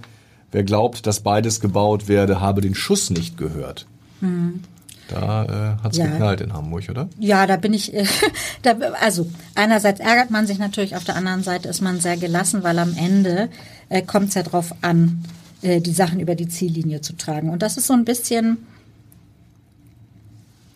wer 0.52 0.62
glaubt, 0.62 1.06
dass 1.06 1.20
beides 1.20 1.60
gebaut 1.60 2.08
werde, 2.08 2.40
habe 2.40 2.60
den 2.60 2.74
Schuss 2.74 3.10
nicht 3.10 3.36
gehört. 3.36 3.86
Mhm. 4.20 4.60
Da 5.08 5.44
äh, 5.78 5.82
hat 5.82 5.92
es 5.92 5.98
ja. 5.98 6.06
geknallt 6.06 6.40
in 6.40 6.52
Hamburg, 6.52 6.88
oder? 6.88 7.08
Ja, 7.18 7.46
da 7.46 7.56
bin 7.56 7.74
ich, 7.74 7.92
äh, 7.92 8.06
da, 8.62 8.72
also 9.00 9.28
einerseits 9.54 10.00
ärgert 10.00 10.30
man 10.30 10.46
sich 10.46 10.58
natürlich, 10.58 10.96
auf 10.96 11.04
der 11.04 11.16
anderen 11.16 11.42
Seite 11.42 11.68
ist 11.68 11.80
man 11.80 12.00
sehr 12.00 12.16
gelassen, 12.16 12.62
weil 12.62 12.78
am 12.78 12.96
Ende 12.96 13.48
äh, 13.88 14.02
kommt 14.02 14.28
es 14.28 14.34
ja 14.34 14.42
darauf 14.42 14.74
an, 14.80 15.24
äh, 15.60 15.80
die 15.80 15.92
Sachen 15.92 16.20
über 16.20 16.34
die 16.34 16.48
Ziellinie 16.48 17.00
zu 17.00 17.16
tragen. 17.16 17.50
Und 17.50 17.62
das 17.62 17.76
ist 17.76 17.86
so 17.86 17.94
ein 17.94 18.04
bisschen 18.04 18.58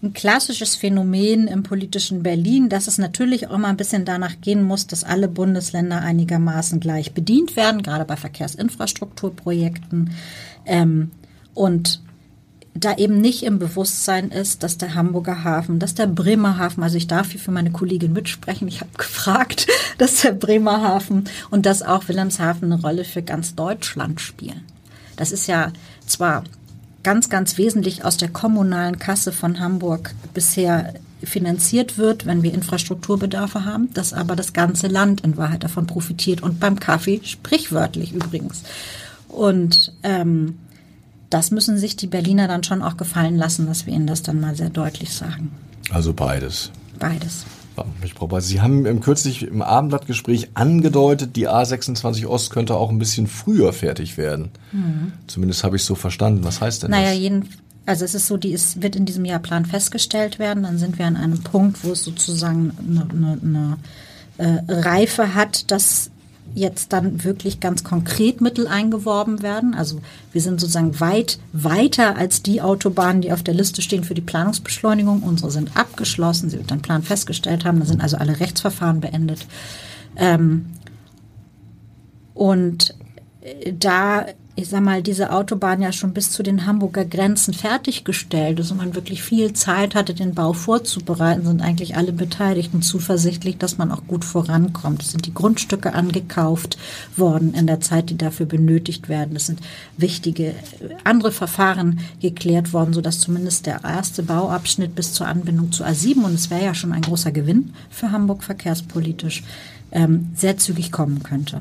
ein 0.06 0.12
klassisches 0.12 0.76
Phänomen 0.76 1.48
im 1.48 1.62
politischen 1.62 2.22
Berlin, 2.22 2.68
dass 2.68 2.86
es 2.86 2.98
natürlich 2.98 3.48
auch 3.48 3.58
mal 3.58 3.68
ein 3.68 3.76
bisschen 3.76 4.04
danach 4.04 4.40
gehen 4.40 4.62
muss, 4.62 4.86
dass 4.86 5.04
alle 5.04 5.28
Bundesländer 5.28 6.00
einigermaßen 6.00 6.80
gleich 6.80 7.12
bedient 7.12 7.56
werden, 7.56 7.82
gerade 7.82 8.04
bei 8.04 8.16
Verkehrsinfrastrukturprojekten. 8.16 10.10
Ähm, 10.64 11.10
und 11.54 12.00
da 12.74 12.94
eben 12.96 13.20
nicht 13.20 13.42
im 13.42 13.58
Bewusstsein 13.58 14.30
ist, 14.30 14.62
dass 14.62 14.78
der 14.78 14.94
Hamburger 14.94 15.44
Hafen, 15.44 15.78
dass 15.78 15.94
der 15.94 16.06
Bremerhaven, 16.06 16.82
also 16.82 16.96
ich 16.96 17.06
darf 17.06 17.30
hier 17.30 17.40
für 17.40 17.50
meine 17.50 17.70
Kollegin 17.70 18.12
mitsprechen, 18.12 18.68
ich 18.68 18.80
habe 18.80 18.90
gefragt, 18.96 19.66
dass 19.98 20.22
der 20.22 20.32
Bremerhaven 20.32 21.24
und 21.50 21.66
dass 21.66 21.82
auch 21.82 22.08
Wilhelmshaven 22.08 22.70
eine 22.70 22.80
Rolle 22.80 23.04
für 23.04 23.22
ganz 23.22 23.54
Deutschland 23.54 24.20
spielen. 24.20 24.62
Das 25.16 25.32
ist 25.32 25.46
ja 25.46 25.72
zwar 26.06 26.44
ganz, 27.06 27.28
ganz 27.28 27.56
wesentlich 27.56 28.04
aus 28.04 28.16
der 28.16 28.28
kommunalen 28.28 28.98
Kasse 28.98 29.30
von 29.30 29.60
Hamburg 29.60 30.12
bisher 30.34 30.94
finanziert 31.22 31.98
wird, 31.98 32.26
wenn 32.26 32.42
wir 32.42 32.52
Infrastrukturbedarfe 32.52 33.64
haben, 33.64 33.94
dass 33.94 34.12
aber 34.12 34.34
das 34.34 34.52
ganze 34.52 34.88
Land 34.88 35.20
in 35.20 35.36
Wahrheit 35.36 35.62
davon 35.62 35.86
profitiert 35.86 36.42
und 36.42 36.58
beim 36.58 36.80
Kaffee 36.80 37.20
sprichwörtlich 37.22 38.12
übrigens. 38.12 38.64
Und 39.28 39.92
ähm, 40.02 40.58
das 41.30 41.52
müssen 41.52 41.78
sich 41.78 41.94
die 41.94 42.08
Berliner 42.08 42.48
dann 42.48 42.64
schon 42.64 42.82
auch 42.82 42.96
gefallen 42.96 43.36
lassen, 43.36 43.68
dass 43.68 43.86
wir 43.86 43.94
ihnen 43.94 44.08
das 44.08 44.24
dann 44.24 44.40
mal 44.40 44.56
sehr 44.56 44.70
deutlich 44.70 45.14
sagen. 45.14 45.52
Also 45.90 46.12
beides. 46.12 46.72
Beides. 46.98 47.46
Sie 48.40 48.60
haben 48.60 48.86
im 48.86 49.00
kürzlich 49.00 49.42
im 49.42 49.62
Abendblattgespräch 49.62 50.50
angedeutet, 50.54 51.36
die 51.36 51.48
A26 51.48 52.26
Ost 52.26 52.50
könnte 52.50 52.74
auch 52.76 52.90
ein 52.90 52.98
bisschen 52.98 53.26
früher 53.26 53.72
fertig 53.72 54.16
werden. 54.16 54.50
Mhm. 54.72 55.12
Zumindest 55.26 55.64
habe 55.64 55.76
ich 55.76 55.82
es 55.82 55.86
so 55.86 55.94
verstanden. 55.94 56.44
Was 56.44 56.60
heißt 56.60 56.82
denn 56.82 56.90
naja, 56.90 57.10
das? 57.10 57.18
Jeden, 57.18 57.48
also 57.86 58.04
es 58.04 58.14
ist 58.14 58.26
so, 58.26 58.36
die 58.36 58.52
ist, 58.52 58.82
wird 58.82 58.96
in 58.96 59.04
diesem 59.04 59.24
Jahrplan 59.24 59.64
festgestellt 59.66 60.38
werden. 60.38 60.62
Dann 60.62 60.78
sind 60.78 60.98
wir 60.98 61.06
an 61.06 61.16
einem 61.16 61.42
Punkt, 61.42 61.84
wo 61.84 61.92
es 61.92 62.04
sozusagen 62.04 62.72
eine, 62.78 63.08
eine, 63.10 63.76
eine 64.38 64.58
äh, 64.68 64.72
Reife 64.72 65.34
hat, 65.34 65.70
dass 65.70 66.10
jetzt 66.54 66.92
dann 66.92 67.24
wirklich 67.24 67.60
ganz 67.60 67.84
konkret 67.84 68.40
Mittel 68.40 68.66
eingeworben 68.66 69.42
werden. 69.42 69.74
Also 69.74 70.00
wir 70.32 70.40
sind 70.40 70.60
sozusagen 70.60 71.00
weit 71.00 71.38
weiter 71.52 72.16
als 72.16 72.42
die 72.42 72.62
Autobahnen, 72.62 73.22
die 73.22 73.32
auf 73.32 73.42
der 73.42 73.54
Liste 73.54 73.82
stehen 73.82 74.04
für 74.04 74.14
die 74.14 74.22
Planungsbeschleunigung. 74.22 75.22
Unsere 75.22 75.50
sind 75.50 75.76
abgeschlossen, 75.76 76.50
sie 76.50 76.58
wird 76.58 76.70
dann 76.70 76.82
Plan 76.82 77.02
festgestellt 77.02 77.64
haben. 77.64 77.80
Da 77.80 77.86
sind 77.86 78.02
also 78.02 78.16
alle 78.16 78.40
Rechtsverfahren 78.40 79.00
beendet. 79.00 79.46
Ähm, 80.16 80.66
und 82.34 82.94
äh, 83.42 83.72
da 83.72 84.26
ich 84.58 84.70
sag 84.70 84.82
mal, 84.82 85.02
diese 85.02 85.32
Autobahn 85.32 85.82
ja 85.82 85.92
schon 85.92 86.14
bis 86.14 86.32
zu 86.32 86.42
den 86.42 86.64
Hamburger 86.64 87.04
Grenzen 87.04 87.52
fertiggestellt 87.52 88.58
ist 88.58 88.70
und 88.70 88.78
man 88.78 88.94
wirklich 88.94 89.22
viel 89.22 89.52
Zeit 89.52 89.94
hatte, 89.94 90.14
den 90.14 90.34
Bau 90.34 90.54
vorzubereiten, 90.54 91.44
sind 91.44 91.60
eigentlich 91.60 91.94
alle 91.94 92.12
Beteiligten 92.12 92.80
zuversichtlich, 92.80 93.58
dass 93.58 93.76
man 93.76 93.92
auch 93.92 94.06
gut 94.06 94.24
vorankommt. 94.24 95.02
Es 95.02 95.10
sind 95.10 95.26
die 95.26 95.34
Grundstücke 95.34 95.92
angekauft 95.92 96.78
worden 97.16 97.52
in 97.52 97.66
der 97.66 97.82
Zeit, 97.82 98.08
die 98.08 98.16
dafür 98.16 98.46
benötigt 98.46 99.10
werden. 99.10 99.36
Es 99.36 99.44
sind 99.44 99.60
wichtige 99.98 100.54
andere 101.04 101.32
Verfahren 101.32 102.00
geklärt 102.22 102.72
worden, 102.72 102.94
sodass 102.94 103.20
zumindest 103.20 103.66
der 103.66 103.84
erste 103.84 104.22
Bauabschnitt 104.22 104.94
bis 104.94 105.12
zur 105.12 105.28
Anbindung 105.28 105.70
zu 105.70 105.84
A7, 105.84 106.24
und 106.24 106.34
es 106.34 106.48
wäre 106.48 106.64
ja 106.64 106.74
schon 106.74 106.92
ein 106.92 107.02
großer 107.02 107.30
Gewinn 107.30 107.74
für 107.90 108.10
Hamburg 108.10 108.42
verkehrspolitisch, 108.42 109.44
ähm, 109.92 110.30
sehr 110.34 110.56
zügig 110.56 110.92
kommen 110.92 111.22
könnte. 111.22 111.60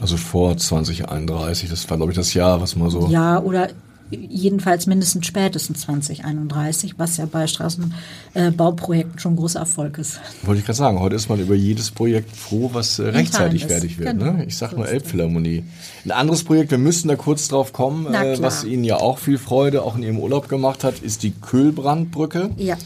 Also 0.00 0.16
vor 0.16 0.56
2031, 0.56 1.68
das 1.68 1.88
war, 1.90 1.96
glaube 1.96 2.12
ich, 2.12 2.16
das 2.16 2.34
Jahr, 2.34 2.60
was 2.60 2.76
mal 2.76 2.90
so. 2.90 3.08
Ja, 3.08 3.40
oder 3.40 3.68
jedenfalls 4.10 4.86
mindestens 4.86 5.26
spätestens 5.26 5.80
2031, 5.80 6.98
was 6.98 7.16
ja 7.18 7.26
bei 7.26 7.46
Straßenbauprojekten 7.46 9.16
äh, 9.16 9.20
schon 9.20 9.32
ein 9.34 9.36
großer 9.36 9.60
Erfolg 9.60 9.98
ist. 9.98 10.20
Wollte 10.42 10.60
ich 10.60 10.66
gerade 10.66 10.78
sagen, 10.78 11.00
heute 11.00 11.16
ist 11.16 11.28
man 11.28 11.40
über 11.40 11.54
jedes 11.54 11.90
Projekt 11.90 12.34
froh, 12.34 12.70
was 12.72 12.98
äh, 12.98 13.08
rechtzeitig 13.08 13.66
fertig 13.66 13.98
wird. 13.98 14.18
Genau. 14.18 14.32
Ne? 14.32 14.44
Ich 14.46 14.56
sage 14.56 14.72
so 14.72 14.78
nur 14.78 14.88
Elbphilharmonie. 14.88 15.64
Ein 16.04 16.10
anderes 16.12 16.44
Projekt, 16.44 16.70
wir 16.70 16.78
müssen 16.78 17.08
da 17.08 17.16
kurz 17.16 17.48
drauf 17.48 17.72
kommen, 17.72 18.12
äh, 18.14 18.40
was 18.40 18.64
Ihnen 18.64 18.84
ja 18.84 18.96
auch 18.96 19.18
viel 19.18 19.38
Freude 19.38 19.82
auch 19.82 19.96
in 19.96 20.02
Ihrem 20.02 20.18
Urlaub 20.18 20.48
gemacht 20.48 20.84
hat, 20.84 21.00
ist 21.00 21.22
die 21.22 21.32
Kühlbrandbrücke. 21.32 22.50
Ja. 22.56 22.76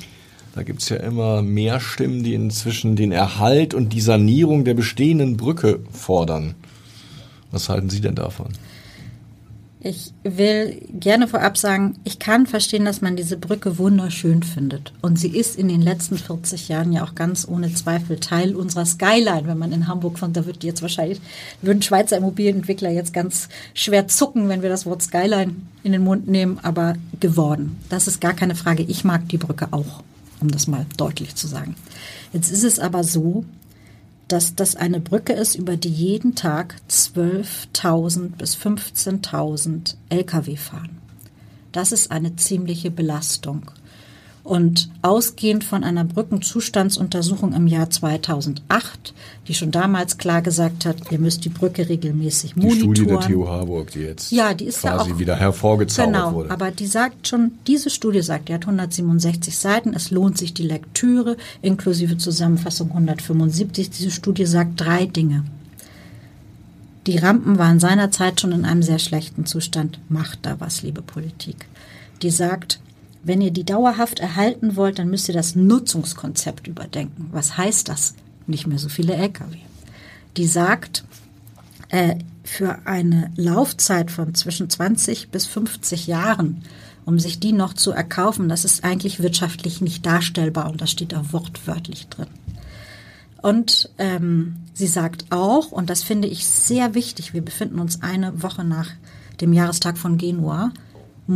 Da 0.55 0.63
gibt's 0.65 0.89
ja 0.91 0.97
immer 0.97 1.41
mehr 1.41 1.81
Stimmen, 1.81 2.25
die 2.25 2.35
inzwischen 2.35 2.95
den 2.95 3.11
Erhalt 3.11 3.73
und 3.73 3.95
die 3.95 4.03
Sanierung 4.03 4.65
der 4.65 4.75
bestehenden 4.75 5.39
Brücke 5.39 5.81
fordern. 5.93 6.55
Was 7.53 7.69
halten 7.69 7.91
Sie 7.91 8.01
denn 8.01 8.17
davon? 8.17 8.49
Ich 9.85 10.13
will 10.23 10.81
gerne 10.93 11.27
vorab 11.27 11.59
sagen, 11.59 11.97
ich 12.05 12.21
kann 12.21 12.47
verstehen, 12.47 12.85
dass 12.85 13.01
man 13.01 13.17
diese 13.17 13.37
Brücke 13.37 13.79
wunderschön 13.79 14.45
findet. 14.45 14.93
Und 15.03 15.19
sie 15.19 15.37
ist 15.37 15.59
in 15.59 15.67
den 15.67 15.83
letzten 15.83 16.19
40 16.19 16.69
Jahren 16.69 16.93
ja 16.93 17.03
auch 17.03 17.17
ganz 17.17 17.49
ohne 17.49 17.75
Zweifel 17.75 18.21
Teil 18.21 18.55
unserer 18.55 18.87
Skyline. 18.87 19.43
Wenn 19.47 19.59
man 19.59 19.73
in 19.73 19.89
Hamburg 19.89 20.21
von, 20.21 20.33
da 20.33 20.47
wird 20.47 20.63
jetzt 20.63 20.83
wahrscheinlich, 20.83 21.21
würden 21.63 21.83
Schweizer 21.83 22.17
Immobilienentwickler 22.17 22.91
jetzt 22.91 23.13
ganz 23.13 23.49
schwer 23.75 24.07
zucken, 24.07 24.49
wenn 24.49 24.63
wir 24.63 24.69
das 24.69 24.87
Wort 24.87 25.03
Skyline 25.03 25.57
in 25.83 25.91
den 25.91 26.05
Mund 26.05 26.29
nehmen, 26.29 26.61
aber 26.63 26.95
geworden. 27.19 27.77
Das 27.89 28.07
ist 28.07 28.21
gar 28.21 28.35
keine 28.35 28.55
Frage. 28.55 28.85
Ich 28.85 29.03
mag 29.03 29.29
die 29.31 29.39
Brücke 29.39 29.67
auch, 29.73 30.05
um 30.41 30.49
das 30.49 30.69
mal 30.69 30.87
deutlich 30.97 31.35
zu 31.35 31.49
sagen. 31.49 31.75
Jetzt 32.33 32.53
ist 32.53 32.63
es 32.63 32.79
aber 32.79 33.03
so, 33.03 33.45
dass 34.29 34.55
das 34.55 34.77
eine 34.77 35.01
Brücke 35.01 35.33
ist, 35.33 35.55
über 35.55 35.77
die 35.77 35.91
jeden 35.91 36.35
Tag 36.35 36.77
12.000 36.89 38.37
bis 38.37 38.57
15.000 38.57 39.97
Lkw 40.09 40.57
fahren. 40.57 40.99
Das 41.73 41.93
ist 41.93 42.11
eine 42.11 42.37
ziemliche 42.37 42.91
Belastung. 42.91 43.71
Und 44.45 44.91
ausgehend 45.03 45.63
von 45.63 45.85
einer 45.85 46.03
Brückenzustandsuntersuchung 46.05 47.53
im 47.53 47.69
Jahr 47.69 47.91
2008, 47.91 49.15
die 49.47 49.55
schon 49.55 49.71
damals 49.71 50.19
klar 50.19 50.43
gesagt 50.43 50.85
hat, 50.85 51.13
ihr 51.13 51.21
müsst 51.21 51.45
die 51.45 51.49
Brücke 51.49 51.89
regelmäßig 51.89 52.57
monitoren. 52.57 52.95
Die 52.95 53.01
Studie 53.01 53.07
der 53.07 53.21
TU 53.21 53.47
Harburg, 53.47 53.93
die 53.93 54.01
jetzt 54.01 54.33
ja, 54.33 54.53
die 54.53 54.65
ist 54.65 54.81
quasi 54.81 55.11
ja 55.11 55.15
auch, 55.15 55.19
wieder 55.21 55.37
hervorgezaubert 55.37 56.13
genau, 56.13 56.33
wurde. 56.35 56.51
Aber 56.51 56.73
die 56.73 56.89
sagt 56.89 57.29
schon, 57.29 57.53
diese 57.69 57.89
Studie 57.89 58.23
sagt, 58.23 58.49
die 58.49 58.55
hat 58.55 58.63
167 58.63 59.57
Seiten, 59.57 59.95
es 59.95 60.11
lohnt 60.11 60.39
sich 60.39 60.53
die 60.53 60.67
Lektüre, 60.67 61.37
inklusive 61.61 62.19
Zusammenfassung 62.19 62.89
175. 62.89 63.91
Diese 63.91 64.11
Studie 64.11 64.47
sagt 64.47 64.81
drei 64.81 65.07
Dinge. 65.07 65.45
Die 67.07 67.19
Rampen 67.19 67.59
waren 67.59 67.79
seinerzeit 67.79 68.41
schon 68.41 68.53
in 68.53 68.65
einem 68.65 68.83
sehr 68.83 68.99
schlechten 68.99 69.47
Zustand. 69.47 70.01
Macht 70.09 70.41
da 70.43 70.59
was, 70.59 70.83
liebe 70.83 71.03
Politik. 71.03 71.67
Die 72.23 72.31
sagt, 72.31 72.81
wenn 73.25 73.41
ihr 73.41 73.51
die 73.51 73.65
dauerhaft 73.65 74.19
erhalten 74.19 74.77
wollt, 74.77 74.99
dann 74.99 75.09
müsst 75.09 75.29
ihr 75.29 75.35
das 75.35 75.55
Nutzungskonzept 75.55 76.67
überdenken. 76.67 77.29
Was 77.33 77.57
heißt 77.57 77.89
das? 77.89 78.15
Nicht 78.47 78.67
mehr 78.67 78.79
so 78.79 78.89
viele 78.89 79.15
Lkw. 79.15 79.59
Die 80.37 80.47
sagt, 80.47 81.05
äh, 81.89 82.17
für 82.45 82.87
eine 82.87 83.31
Laufzeit 83.37 84.11
von 84.11 84.35
zwischen 84.35 84.69
20 84.69 85.31
bis 85.31 85.47
50 85.47 86.07
Jahren, 86.07 86.63
um 87.05 87.19
sich 87.19 87.39
die 87.39 87.53
noch 87.53 87.75
zu 87.75 87.93
erkaufen, 87.93 88.49
das 88.49 88.65
ist 88.65 88.85
eigentlich 88.85 89.23
wirtschaftlich 89.23 89.81
nicht 89.81 90.05
darstellbar 90.05 90.71
und 90.71 90.81
das 90.81 90.91
steht 90.91 91.13
da 91.13 91.33
wortwörtlich 91.33 92.09
drin. 92.09 92.29
Und 93.41 93.91
ähm, 93.99 94.57
sie 94.73 94.87
sagt 94.87 95.27
auch, 95.31 95.73
und 95.73 95.91
das 95.91 96.03
finde 96.03 96.29
ich 96.29 96.47
sehr 96.47 96.95
wichtig, 96.95 97.35
wir 97.35 97.43
befinden 97.43 97.81
uns 97.81 98.03
eine 98.03 98.43
Woche 98.43 98.65
nach 98.65 98.91
dem 99.41 99.53
Jahrestag 99.53 99.99
von 99.99 100.17
Genua, 100.17 100.73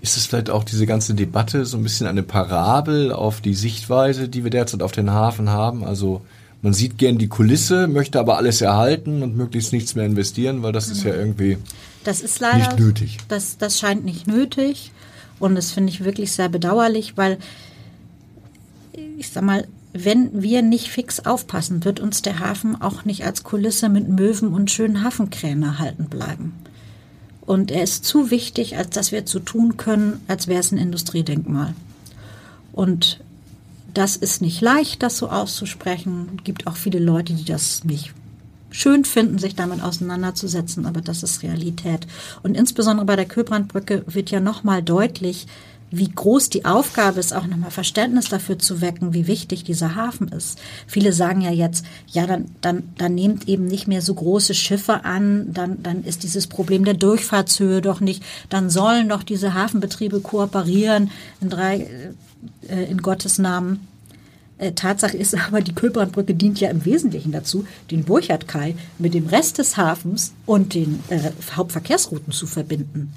Ist 0.00 0.16
es 0.16 0.26
vielleicht 0.26 0.50
auch 0.50 0.64
diese 0.64 0.86
ganze 0.86 1.14
Debatte 1.14 1.64
so 1.64 1.76
ein 1.76 1.82
bisschen 1.82 2.06
eine 2.06 2.22
Parabel 2.22 3.12
auf 3.12 3.40
die 3.40 3.54
Sichtweise, 3.54 4.28
die 4.28 4.44
wir 4.44 4.50
derzeit 4.50 4.82
auf 4.82 4.92
den 4.92 5.10
Hafen 5.10 5.48
haben? 5.50 5.84
Also 5.84 6.22
man 6.62 6.74
sieht 6.74 6.98
gern 6.98 7.18
die 7.18 7.28
Kulisse, 7.28 7.86
möchte 7.86 8.18
aber 8.18 8.36
alles 8.36 8.60
erhalten 8.60 9.22
und 9.22 9.36
möglichst 9.36 9.72
nichts 9.72 9.94
mehr 9.94 10.04
investieren, 10.04 10.62
weil 10.62 10.72
das 10.72 10.88
ist 10.88 11.04
ja 11.04 11.14
irgendwie 11.14 11.58
das 12.04 12.20
ist 12.20 12.40
leider, 12.40 12.58
nicht 12.58 12.78
nötig. 12.78 13.18
Das, 13.28 13.58
das 13.58 13.78
scheint 13.78 14.04
nicht 14.04 14.26
nötig 14.26 14.92
und 15.38 15.54
das 15.54 15.72
finde 15.72 15.90
ich 15.90 16.04
wirklich 16.04 16.32
sehr 16.32 16.48
bedauerlich, 16.48 17.16
weil 17.16 17.38
ich 19.18 19.30
sag 19.30 19.44
mal, 19.44 19.66
wenn 19.92 20.42
wir 20.42 20.62
nicht 20.62 20.88
fix 20.88 21.20
aufpassen, 21.20 21.84
wird 21.84 22.00
uns 22.00 22.22
der 22.22 22.40
Hafen 22.40 22.80
auch 22.80 23.04
nicht 23.04 23.24
als 23.24 23.44
Kulisse 23.44 23.88
mit 23.88 24.08
Möwen 24.08 24.52
und 24.52 24.70
schönen 24.70 25.02
Hafenkrähen 25.02 25.62
erhalten 25.62 26.06
bleiben. 26.06 26.54
Und 27.40 27.70
er 27.70 27.82
ist 27.82 28.04
zu 28.04 28.30
wichtig, 28.30 28.76
als 28.76 28.90
dass 28.90 29.12
wir 29.12 29.24
zu 29.24 29.38
tun 29.38 29.76
können, 29.76 30.20
als 30.28 30.48
wäre 30.48 30.60
es 30.60 30.72
ein 30.72 30.78
Industriedenkmal. 30.78 31.74
Und 32.72 33.20
das 33.94 34.16
ist 34.16 34.42
nicht 34.42 34.60
leicht, 34.60 35.02
das 35.02 35.16
so 35.16 35.30
auszusprechen. 35.30 36.28
Es 36.36 36.44
gibt 36.44 36.66
auch 36.66 36.76
viele 36.76 36.98
Leute, 36.98 37.32
die 37.32 37.44
das 37.44 37.84
nicht 37.84 38.12
schön 38.70 39.04
finden, 39.06 39.38
sich 39.38 39.54
damit 39.54 39.82
auseinanderzusetzen, 39.82 40.84
aber 40.84 41.00
das 41.00 41.22
ist 41.22 41.42
Realität. 41.42 42.06
Und 42.42 42.56
insbesondere 42.56 43.06
bei 43.06 43.16
der 43.16 43.24
Köbrandbrücke 43.24 44.04
wird 44.06 44.30
ja 44.30 44.40
nochmal 44.40 44.82
deutlich, 44.82 45.46
wie 45.98 46.08
groß 46.08 46.50
die 46.50 46.64
Aufgabe 46.64 47.20
ist, 47.20 47.34
auch 47.34 47.46
nochmal 47.46 47.70
Verständnis 47.70 48.28
dafür 48.28 48.58
zu 48.58 48.80
wecken, 48.80 49.14
wie 49.14 49.26
wichtig 49.26 49.64
dieser 49.64 49.94
Hafen 49.94 50.28
ist. 50.28 50.58
Viele 50.86 51.12
sagen 51.12 51.40
ja 51.40 51.50
jetzt, 51.50 51.84
ja, 52.08 52.26
dann, 52.26 52.46
dann, 52.60 52.84
dann 52.98 53.14
nehmt 53.14 53.48
eben 53.48 53.66
nicht 53.66 53.88
mehr 53.88 54.02
so 54.02 54.14
große 54.14 54.54
Schiffe 54.54 55.04
an, 55.04 55.52
dann, 55.52 55.82
dann 55.82 56.04
ist 56.04 56.22
dieses 56.22 56.46
Problem 56.46 56.84
der 56.84 56.94
Durchfahrtshöhe 56.94 57.80
doch 57.80 58.00
nicht, 58.00 58.22
dann 58.48 58.70
sollen 58.70 59.08
doch 59.08 59.22
diese 59.22 59.54
Hafenbetriebe 59.54 60.20
kooperieren 60.20 61.10
in 61.40 61.50
drei, 61.50 61.88
äh, 62.68 62.84
in 62.90 62.98
Gottes 62.98 63.38
Namen. 63.38 63.86
Äh, 64.58 64.72
Tatsache 64.72 65.16
ist 65.16 65.34
aber, 65.34 65.60
die 65.60 65.74
Köbrandbrücke 65.74 66.34
dient 66.34 66.60
ja 66.60 66.70
im 66.70 66.84
Wesentlichen 66.84 67.32
dazu, 67.32 67.66
den 67.90 68.04
Burchardkai 68.04 68.74
mit 68.98 69.14
dem 69.14 69.26
Rest 69.26 69.58
des 69.58 69.76
Hafens 69.76 70.32
und 70.46 70.74
den 70.74 71.00
äh, 71.08 71.30
Hauptverkehrsrouten 71.54 72.32
zu 72.32 72.46
verbinden 72.46 73.12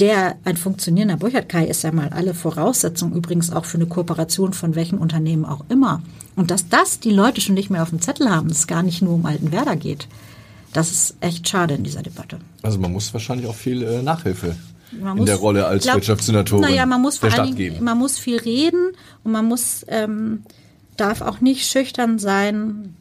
der 0.00 0.36
ein 0.44 0.56
funktionierender 0.56 1.16
Burchardkai 1.16 1.66
ist 1.66 1.84
ja 1.84 1.92
mal 1.92 2.08
alle 2.08 2.34
Voraussetzungen 2.34 3.14
übrigens 3.14 3.52
auch 3.52 3.64
für 3.64 3.78
eine 3.78 3.86
Kooperation 3.86 4.52
von 4.52 4.74
welchen 4.74 4.98
Unternehmen 4.98 5.44
auch 5.44 5.64
immer. 5.68 6.02
Und 6.36 6.50
dass 6.50 6.68
das 6.68 6.98
die 6.98 7.12
Leute 7.12 7.40
schon 7.40 7.54
nicht 7.54 7.70
mehr 7.70 7.82
auf 7.82 7.90
dem 7.90 8.00
Zettel 8.00 8.28
haben, 8.28 8.50
es 8.50 8.66
gar 8.66 8.82
nicht 8.82 9.02
nur 9.02 9.14
um 9.14 9.24
Altenwerder 9.24 9.76
geht, 9.76 10.08
das 10.72 10.90
ist 10.90 11.16
echt 11.20 11.48
schade 11.48 11.74
in 11.74 11.84
dieser 11.84 12.02
Debatte. 12.02 12.38
Also 12.62 12.78
man 12.78 12.92
muss 12.92 13.12
wahrscheinlich 13.14 13.46
auch 13.46 13.54
viel 13.54 13.82
äh, 13.82 14.02
Nachhilfe 14.02 14.56
man 15.00 15.18
in 15.18 15.26
der 15.26 15.36
Rolle 15.36 15.66
als 15.66 15.84
glaub, 15.84 15.96
Wirtschaftssenatorin 15.96 16.62
naja, 16.62 16.86
man 16.86 17.00
muss 17.00 17.20
der 17.20 17.30
Stadt 17.30 17.46
Dingen, 17.46 17.56
geben. 17.56 17.84
Man 17.84 17.98
muss 17.98 18.18
viel 18.18 18.38
reden 18.38 18.92
und 19.22 19.32
man 19.32 19.44
muss 19.44 19.84
ähm, 19.88 20.42
darf 20.96 21.20
auch 21.20 21.40
nicht 21.40 21.66
schüchtern 21.66 22.18
sein, 22.18 22.94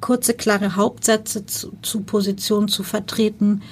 kurze, 0.00 0.34
klare 0.34 0.76
Hauptsätze 0.76 1.46
zu, 1.46 1.72
zu 1.82 2.00
Positionen 2.00 2.68
zu 2.68 2.82
vertreten 2.82 3.62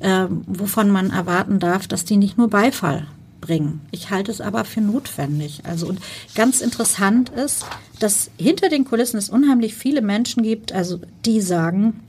äh, 0.00 0.26
wovon 0.46 0.90
man 0.90 1.10
erwarten 1.10 1.58
darf, 1.58 1.86
dass 1.86 2.04
die 2.04 2.16
nicht 2.16 2.38
nur 2.38 2.48
Beifall 2.48 3.06
bringen. 3.40 3.80
Ich 3.90 4.10
halte 4.10 4.30
es 4.30 4.40
aber 4.40 4.64
für 4.64 4.80
notwendig. 4.80 5.60
Also 5.64 5.86
und 5.86 6.00
ganz 6.34 6.60
interessant 6.60 7.28
ist, 7.28 7.64
dass 8.00 8.30
hinter 8.36 8.68
den 8.68 8.84
Kulissen 8.84 9.18
es 9.18 9.28
unheimlich 9.28 9.74
viele 9.74 10.02
Menschen 10.02 10.42
gibt, 10.42 10.72
also 10.72 11.00
die 11.24 11.40
sagen, 11.40 12.00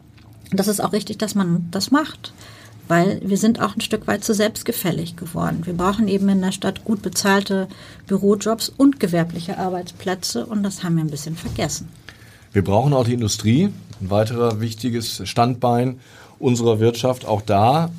das 0.51 0.67
ist 0.67 0.79
auch 0.79 0.93
richtig, 0.93 1.17
dass 1.17 1.35
man 1.35 1.67
das 1.71 1.91
macht. 1.91 2.33
Weil 2.87 3.19
wir 3.23 3.37
sind 3.37 3.59
auch 3.59 3.75
ein 3.75 3.81
Stück 3.81 4.05
weit 4.05 4.23
zu 4.23 4.35
selbstgefällig 4.35 5.15
geworden. 5.15 5.65
Wir 5.65 5.73
brauchen 5.73 6.07
eben 6.07 6.29
in 6.29 6.41
der 6.41 6.51
Stadt 6.51 6.85
gut 6.85 7.01
bezahlte 7.01 7.67
Bürojobs 8.05 8.69
und 8.69 8.99
gewerbliche 8.99 9.57
Arbeitsplätze 9.57 10.45
und 10.45 10.61
das 10.61 10.83
haben 10.83 10.95
wir 10.95 11.03
ein 11.03 11.09
bisschen 11.09 11.35
vergessen. 11.35 11.87
Wir 12.53 12.63
brauchen 12.63 12.93
auch 12.93 13.05
die 13.05 13.13
Industrie, 13.13 13.69
ein 13.99 14.09
weiterer 14.11 14.61
wichtiges 14.61 15.27
Standbein 15.27 15.99
unserer 16.39 16.79
Wirtschaft. 16.79 17.25
Auch 17.25 17.41
da 17.41 17.89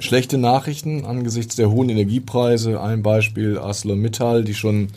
schlechte 0.00 0.38
Nachrichten 0.38 1.04
angesichts 1.04 1.56
der 1.56 1.70
hohen 1.70 1.88
Energiepreise. 1.88 2.80
Ein 2.80 3.02
Beispiel 3.02 3.58
ArcelorMittal, 3.58 4.44
die 4.44 4.54
schon 4.54 4.88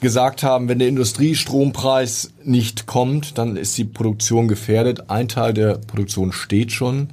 gesagt 0.00 0.42
haben, 0.42 0.68
wenn 0.68 0.80
der 0.80 0.88
Industriestrompreis 0.88 2.32
nicht 2.44 2.86
kommt, 2.86 3.38
dann 3.38 3.56
ist 3.56 3.78
die 3.78 3.84
Produktion 3.84 4.48
gefährdet. 4.48 5.10
Ein 5.10 5.28
Teil 5.28 5.54
der 5.54 5.78
Produktion 5.78 6.32
steht 6.32 6.72
schon. 6.72 7.10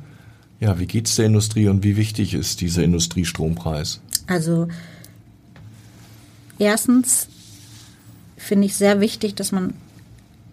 Ja, 0.59 0.79
wie 0.79 0.87
geht's 0.87 1.15
der 1.15 1.27
Industrie 1.27 1.67
und 1.67 1.83
wie 1.83 1.95
wichtig 1.95 2.33
ist 2.33 2.61
dieser 2.61 2.83
Industriestrompreis? 2.83 4.01
Also 4.27 4.67
erstens 6.57 7.27
finde 8.37 8.65
ich 8.65 8.75
sehr 8.75 8.99
wichtig, 8.99 9.35
dass 9.35 9.51
man 9.51 9.73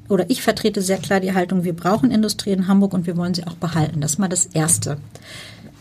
oder 0.09 0.29
ich 0.31 0.43
vertrete 0.43 0.83
sehr 0.83 0.99
klar 0.99 1.21
die 1.21 1.35
Haltung, 1.35 1.65
wir 1.65 1.75
brauchen 1.75 2.11
Industrie 2.11 2.53
in 2.53 2.69
Hamburg 2.69 2.93
und 2.95 3.07
wir 3.07 3.17
wollen 3.17 3.35
sie 3.35 3.47
auch 3.47 3.55
behalten. 3.55 4.01
Das 4.01 4.13
ist 4.13 4.19
mal 4.19 4.29
das 4.29 4.47
Erste. 4.47 4.99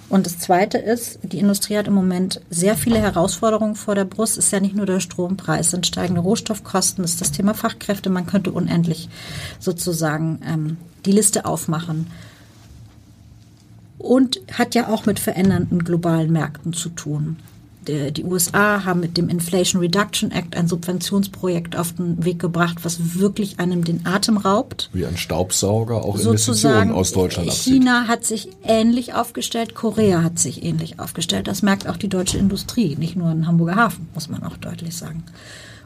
Und 0.08 0.28
das 0.28 0.38
Zweite 0.38 0.78
ist, 0.78 1.20
die 1.24 1.40
Industrie 1.40 1.78
hat 1.78 1.88
im 1.88 1.94
Moment 1.94 2.40
sehr 2.50 2.78
viele 2.78 3.00
Herausforderungen 3.00 3.76
vor 3.76 3.96
der 3.96 4.06
Brust. 4.06 4.38
Ist 4.38 4.52
ja 4.52 4.60
nicht 4.60 4.76
nur 4.76 4.86
der 4.86 5.00
Strompreis, 5.00 5.72
sind 5.72 5.88
steigende 5.88 6.22
Rohstoffkosten, 6.22 7.04
ist 7.04 7.22
das 7.22 7.32
Thema 7.32 7.56
Fachkräfte. 7.56 8.10
Man 8.10 8.28
könnte 8.28 8.52
unendlich 8.52 9.10
sozusagen 9.60 10.40
ähm, 10.48 10.78
die 11.06 11.12
Liste 11.12 11.46
aufmachen. 11.46 12.08
Und 13.98 14.40
hat 14.52 14.76
ja 14.76 14.90
auch 14.90 15.08
mit 15.08 15.20
verändernden 15.20 15.84
globalen 15.84 16.32
Märkten 16.32 16.74
zu 16.74 16.90
tun 16.90 17.38
die 17.88 18.24
USA 18.24 18.86
haben 18.86 19.00
mit 19.00 19.18
dem 19.18 19.30
Inflation 19.30 19.82
Reduction 19.82 20.32
Act 20.32 20.56
ein 20.56 20.68
Subventionsprojekt 20.68 21.76
auf 21.78 21.94
den 21.94 22.24
Weg 22.26 22.40
gebracht, 22.40 22.80
was 22.84 23.20
wirklich 23.20 23.60
einem 23.60 23.84
den 23.84 24.06
Atem 24.06 24.38
raubt. 24.38 24.90
Wie 24.94 25.06
ein 25.06 25.18
Staubsauger 25.18 26.04
auch 26.04 26.18
Investitionen 26.18 26.92
aus 26.92 27.12
Deutschland 27.12 27.50
abzieht. 27.50 27.74
China 27.74 28.08
hat 28.08 28.26
sich 28.26 28.50
ähnlich 28.64 29.14
aufgestellt, 29.14 29.76
Korea 29.76 30.24
hat 30.24 30.40
sich 30.40 30.64
ähnlich 30.64 31.00
aufgestellt. 31.00 31.48
Das 31.48 31.62
merkt 31.62 31.88
auch 31.88 31.98
die 31.98 32.10
deutsche 32.10 32.38
Industrie, 32.38 32.96
nicht 32.96 33.16
nur 33.16 33.32
in 33.32 33.48
Hamburger 33.48 33.76
Hafen, 33.76 34.08
muss 34.14 34.30
man 34.30 34.44
auch 34.44 34.58
deutlich 34.58 34.96
sagen. 34.96 35.24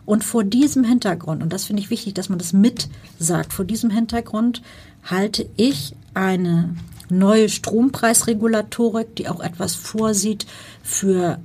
Und 0.06 0.24
vor 0.24 0.44
diesem 0.44 0.84
Hintergrund, 0.84 1.44
und 1.44 1.54
das 1.54 1.66
finde 1.66 1.84
ich 1.84 1.92
wichtig, 1.92 2.16
dass 2.16 2.30
man 2.30 2.40
das 2.40 2.52
mitsagt, 2.52 3.54
vor 3.54 3.66
diesem 3.66 3.92
Hintergrund 3.92 4.62
halte 5.04 5.48
ich 5.56 5.94
eine 6.14 6.76
neue 7.10 7.50
Strompreisregulatorik, 7.50 9.16
die 9.16 9.30
auch 9.30 9.40
etwas 9.40 9.76
vorsieht 9.76 10.46
für 10.84 11.40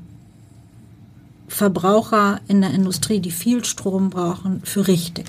Verbraucher 1.54 2.40
in 2.48 2.62
der 2.62 2.72
Industrie, 2.72 3.20
die 3.20 3.30
viel 3.30 3.64
Strom 3.64 4.10
brauchen, 4.10 4.60
für 4.64 4.88
richtig. 4.88 5.26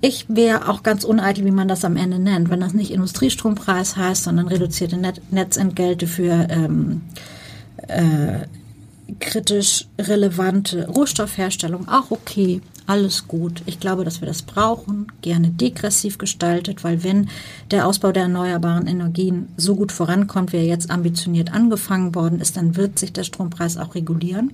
Ich 0.00 0.26
wäre 0.28 0.68
auch 0.68 0.82
ganz 0.82 1.04
uneitel, 1.04 1.44
wie 1.44 1.52
man 1.52 1.68
das 1.68 1.84
am 1.84 1.96
Ende 1.96 2.18
nennt, 2.18 2.50
wenn 2.50 2.58
das 2.58 2.74
nicht 2.74 2.90
Industriestrompreis 2.90 3.96
heißt, 3.96 4.24
sondern 4.24 4.48
reduzierte 4.48 4.96
Net 4.96 5.22
Netzentgelte 5.30 6.08
für 6.08 6.48
ähm, 6.50 7.02
äh, 7.86 8.40
kritisch 9.20 9.86
relevante 10.00 10.88
Rohstoffherstellung, 10.88 11.86
auch 11.86 12.10
okay 12.10 12.60
alles 12.86 13.26
gut. 13.28 13.62
Ich 13.66 13.80
glaube, 13.80 14.04
dass 14.04 14.20
wir 14.20 14.28
das 14.28 14.42
brauchen, 14.42 15.06
gerne 15.22 15.50
degressiv 15.50 16.18
gestaltet, 16.18 16.84
weil 16.84 17.02
wenn 17.02 17.28
der 17.70 17.86
Ausbau 17.86 18.12
der 18.12 18.24
erneuerbaren 18.24 18.86
Energien 18.86 19.48
so 19.56 19.74
gut 19.74 19.92
vorankommt, 19.92 20.52
wie 20.52 20.58
er 20.58 20.66
jetzt 20.66 20.90
ambitioniert 20.90 21.52
angefangen 21.52 22.14
worden 22.14 22.40
ist, 22.40 22.56
dann 22.56 22.76
wird 22.76 22.98
sich 22.98 23.12
der 23.12 23.24
Strompreis 23.24 23.76
auch 23.76 23.94
regulieren. 23.94 24.52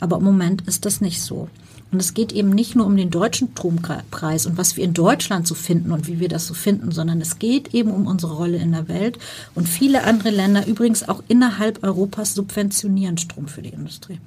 Aber 0.00 0.18
im 0.18 0.24
Moment 0.24 0.62
ist 0.62 0.86
das 0.86 1.00
nicht 1.00 1.22
so. 1.22 1.48
Und 1.90 2.00
es 2.00 2.14
geht 2.14 2.32
eben 2.32 2.50
nicht 2.50 2.74
nur 2.74 2.86
um 2.86 2.96
den 2.96 3.10
deutschen 3.10 3.48
Strompreis 3.52 4.46
und 4.46 4.56
was 4.56 4.78
wir 4.78 4.84
in 4.84 4.94
Deutschland 4.94 5.46
so 5.46 5.54
finden 5.54 5.92
und 5.92 6.06
wie 6.06 6.20
wir 6.20 6.28
das 6.28 6.46
so 6.46 6.54
finden, 6.54 6.90
sondern 6.90 7.20
es 7.20 7.38
geht 7.38 7.74
eben 7.74 7.90
um 7.90 8.06
unsere 8.06 8.34
Rolle 8.34 8.56
in 8.56 8.72
der 8.72 8.88
Welt. 8.88 9.18
Und 9.54 9.68
viele 9.68 10.04
andere 10.04 10.30
Länder, 10.30 10.66
übrigens 10.66 11.06
auch 11.06 11.22
innerhalb 11.28 11.82
Europas, 11.82 12.34
subventionieren 12.34 13.18
Strom 13.18 13.46
für 13.46 13.60
die 13.60 13.70
Industrie. 13.70 14.18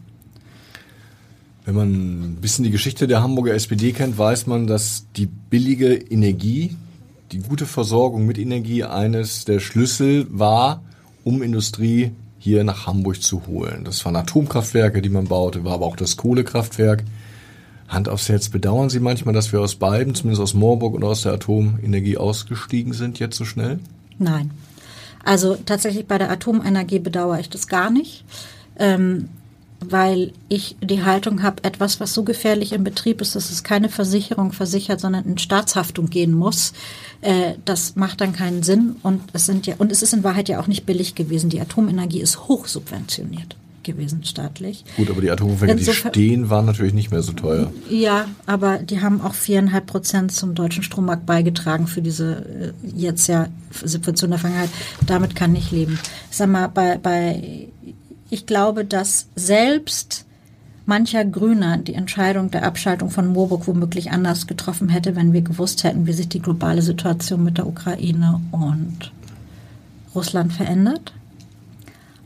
Wenn 1.66 1.76
man 1.76 1.90
ein 1.90 2.38
bisschen 2.42 2.64
die 2.64 2.72
Geschichte 2.72 3.08
der 3.08 3.24
Hamburger 3.24 3.56
SPD 3.56 3.92
kennt, 3.92 4.18
weiß 4.18 4.46
man, 4.46 4.68
dass 4.68 5.08
die 5.16 5.26
billige 5.26 5.96
Energie, 5.96 6.76
die 7.32 7.40
gute 7.40 7.66
Versorgung 7.66 8.28
mit 8.28 8.38
Energie 8.38 8.84
eines 8.84 9.46
der 9.46 9.60
Schlüssel 9.60 10.28
war, 10.30 10.84
um 11.24 11.42
Industrie 11.42 12.12
hier 12.38 12.64
nach 12.64 12.86
Hamburg 12.86 13.24
zu 13.24 13.48
holen. 13.48 13.84
Das 13.84 14.06
waren 14.06 14.16
Atomkraftwerke, 14.16 15.02
die 15.02 15.10
man 15.10 15.26
baute, 15.28 15.64
war 15.64 15.74
aber 15.74 15.88
auch 15.88 15.96
das 15.96 16.18
Kohlekraftwerk. 16.18 17.04
Hand 17.88 18.10
aufs 18.10 18.30
Herz, 18.30 18.50
bedauern 18.50 18.92
Sie 18.92 19.00
manchmal, 19.00 19.34
dass 19.34 19.52
wir 19.52 19.62
aus 19.62 19.76
beiden, 19.76 20.14
zumindest 20.14 20.42
aus 20.42 20.54
Moorburg 20.54 20.94
und 20.94 21.04
aus 21.04 21.24
der 21.24 21.34
Atomenergie 21.34 22.18
ausgestiegen 22.18 22.94
sind 22.94 23.18
jetzt 23.18 23.38
so 23.38 23.46
schnell? 23.46 23.80
Nein. 24.20 24.52
Also 25.24 25.56
tatsächlich 25.56 26.06
bei 26.06 26.20
der 26.20 26.30
Atomenergie 26.30 27.00
bedauere 27.00 27.40
ich 27.40 27.50
das 27.50 27.68
gar 27.68 27.90
nicht. 27.90 28.24
Ähm, 28.78 29.30
weil 29.80 30.32
ich 30.50 30.76
die 30.82 31.04
Haltung 31.04 31.44
habe, 31.44 31.64
etwas, 31.64 32.00
was 32.00 32.14
so 32.14 32.24
gefährlich 32.24 32.74
im 32.74 32.84
Betrieb 32.84 33.22
ist, 33.22 33.36
dass 33.36 33.52
es 33.52 33.64
keine 33.64 33.90
Versicherung 33.90 34.52
versichert, 34.52 35.00
sondern 35.00 35.26
in 35.26 35.38
Staatshaftung 35.38 36.10
gehen 36.10 36.34
muss. 36.34 36.74
Äh, 37.22 37.54
das 37.66 37.96
macht 37.96 38.22
dann 38.22 38.34
keinen 38.34 38.64
Sinn 38.64 38.96
und 39.04 39.22
es 39.34 39.46
sind 39.46 39.68
ja 39.68 39.76
und 39.78 39.92
es 39.92 40.02
ist 40.02 40.14
in 40.14 40.24
Wahrheit 40.24 40.50
ja 40.50 40.60
auch 40.60 40.68
nicht 40.68 40.86
billig 40.86 41.16
gewesen. 41.16 41.50
Die 41.50 41.62
Atomenergie 41.62 42.22
ist 42.22 42.48
hochsubventioniert 42.48 43.56
gewesen 43.86 44.24
staatlich. 44.26 44.84
Gut, 44.98 45.10
aber 45.10 45.22
die 45.22 45.32
Atomkraftwerke, 45.32 45.76
die 45.76 45.94
stehen, 45.94 46.50
waren 46.50 46.66
natürlich 46.66 46.94
nicht 46.94 47.12
mehr 47.12 47.22
so 47.22 47.32
teuer. 47.32 47.72
Ja, 47.90 48.26
aber 48.46 48.80
die 48.80 49.02
haben 49.02 49.22
auch 49.22 49.34
viereinhalb 49.36 49.86
Prozent 49.86 50.34
zum 50.34 50.56
deutschen 50.56 50.84
Strommarkt 50.84 51.26
beigetragen 51.26 51.88
für 51.88 52.02
diese 52.02 52.74
äh, 52.84 52.88
jetzt 52.96 53.28
ja 53.28 53.48
Subvention 53.72 54.32
der 54.32 54.40
Vergangenheit. 54.40 54.72
Damit 55.06 55.36
kann 55.36 55.56
ich 55.56 55.72
leben. 55.72 56.00
Sag 56.32 56.50
mal, 56.50 56.68
bei, 56.68 56.98
bei 56.98 57.70
ich 58.30 58.46
glaube, 58.46 58.86
dass 58.86 59.28
selbst 59.36 60.26
mancher 60.86 61.26
Grüner 61.26 61.78
die 61.78 61.96
Entscheidung 61.96 62.52
der 62.52 62.64
Abschaltung 62.64 63.10
von 63.10 63.28
Moorburg 63.28 63.68
womöglich 63.68 64.12
anders 64.12 64.48
getroffen 64.48 64.90
hätte, 64.90 65.16
wenn 65.16 65.34
wir 65.34 65.42
gewusst 65.42 65.84
hätten, 65.84 66.08
wie 66.08 66.14
sich 66.14 66.30
die 66.30 66.42
globale 66.42 66.82
Situation 66.82 67.44
mit 67.44 67.58
der 67.58 67.68
Ukraine 67.68 68.42
und 68.52 69.12
Russland 70.14 70.54
verändert. 70.54 71.14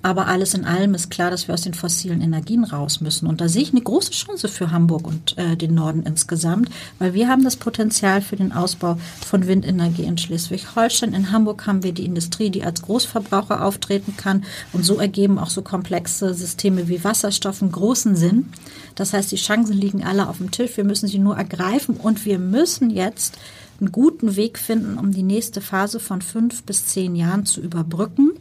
Aber 0.02 0.28
alles 0.28 0.54
in 0.54 0.64
allem 0.64 0.94
ist 0.94 1.12
klar, 1.12 1.30
dass 1.30 1.48
wir 1.48 1.54
aus 1.54 1.62
den 1.62 1.74
fossilen 1.74 2.22
Energien 2.22 2.64
raus 2.64 3.02
müssen. 3.02 3.28
Und 3.28 3.42
da 3.42 3.50
sehe 3.50 3.64
ich 3.64 3.72
eine 3.72 3.82
große 3.82 4.12
Chance 4.12 4.48
für 4.48 4.72
Hamburg 4.72 5.06
und 5.06 5.38
äh, 5.38 5.58
den 5.58 5.74
Norden 5.74 6.04
insgesamt, 6.04 6.70
weil 7.00 7.14
wir 7.14 7.28
haben 7.28 7.44
das 7.44 7.58
Potenzial 7.58 8.22
für 8.22 8.38
den 8.38 8.54
Ausbau 8.54 8.98
von 9.26 9.46
Windenergie 9.46 10.04
in 10.04 10.18
Schleswig-Holstein. 10.18 11.14
In 11.14 11.32
Hamburg 11.34 11.68
haben 11.68 11.84
wir 11.84 11.92
die 11.92 12.06
Industrie, 12.06 12.50
die 12.50 12.64
als 12.64 12.82
Großverbraucher 12.82 13.64
auftreten 13.64 14.16
kann. 14.16 14.46
Und 14.72 14.86
so 14.86 15.00
ergeben 15.00 15.38
auch 15.38 15.50
so 15.50 15.62
komplexe 15.62 16.34
Systeme 16.34 16.88
wie 16.88 17.04
Wasserstoff 17.04 17.62
einen 17.62 17.74
großen 17.74 18.16
Sinn. 18.16 18.54
Das 18.96 19.12
heißt, 19.12 19.32
die 19.32 19.36
Chancen 19.36 19.74
liegen 19.74 20.06
alle 20.06 20.30
auf 20.30 20.38
dem 20.38 20.52
Tisch. 20.52 20.78
Wir 20.78 20.86
müssen 20.86 21.08
sie 21.08 21.20
nur 21.20 21.36
ergreifen 21.36 21.98
und 21.98 22.26
wir 22.26 22.40
müssen 22.40 22.90
jetzt 22.90 23.38
einen 23.82 23.92
guten 23.92 24.38
Weg 24.38 24.60
finden, 24.60 24.98
um 24.98 25.12
die 25.12 25.24
nächste 25.24 25.60
Phase 25.60 26.00
von 26.00 26.22
fünf 26.22 26.64
bis 26.64 26.86
zehn 26.86 27.16
Jahren 27.16 27.46
zu 27.46 27.60
überbrücken 27.62 28.32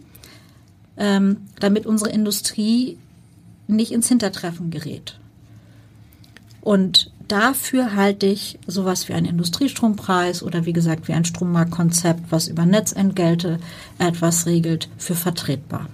ähm, 0.99 1.39
damit 1.59 1.87
unsere 1.87 2.11
Industrie 2.11 2.99
nicht 3.67 3.93
ins 3.93 4.09
Hintertreffen 4.09 4.71
gerät. 4.71 5.19
Und 6.61 7.11
dafür 7.29 7.95
halte 7.95 8.27
ich 8.27 8.59
sowas 8.67 9.09
wie 9.09 9.13
einen 9.13 9.27
Industriestrompreis 9.27 10.43
oder 10.43 10.67
wie 10.67 10.73
gesagt 10.73 11.09
wie 11.09 11.13
ein 11.13 11.25
Strommarktkonzept, 11.25 12.31
was 12.31 12.49
über 12.49 12.67
Netzentgelte 12.67 13.59
etwas 13.99 14.47
regelt, 14.47 14.89
für 14.99 15.15
vertretbar. 15.15 15.89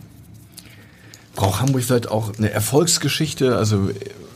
Braucht 1.35 1.61
Hamburg 1.61 1.83
vielleicht 1.83 2.09
auch 2.11 2.37
eine 2.39 2.51
Erfolgsgeschichte? 2.51 3.57
Also 3.57 3.91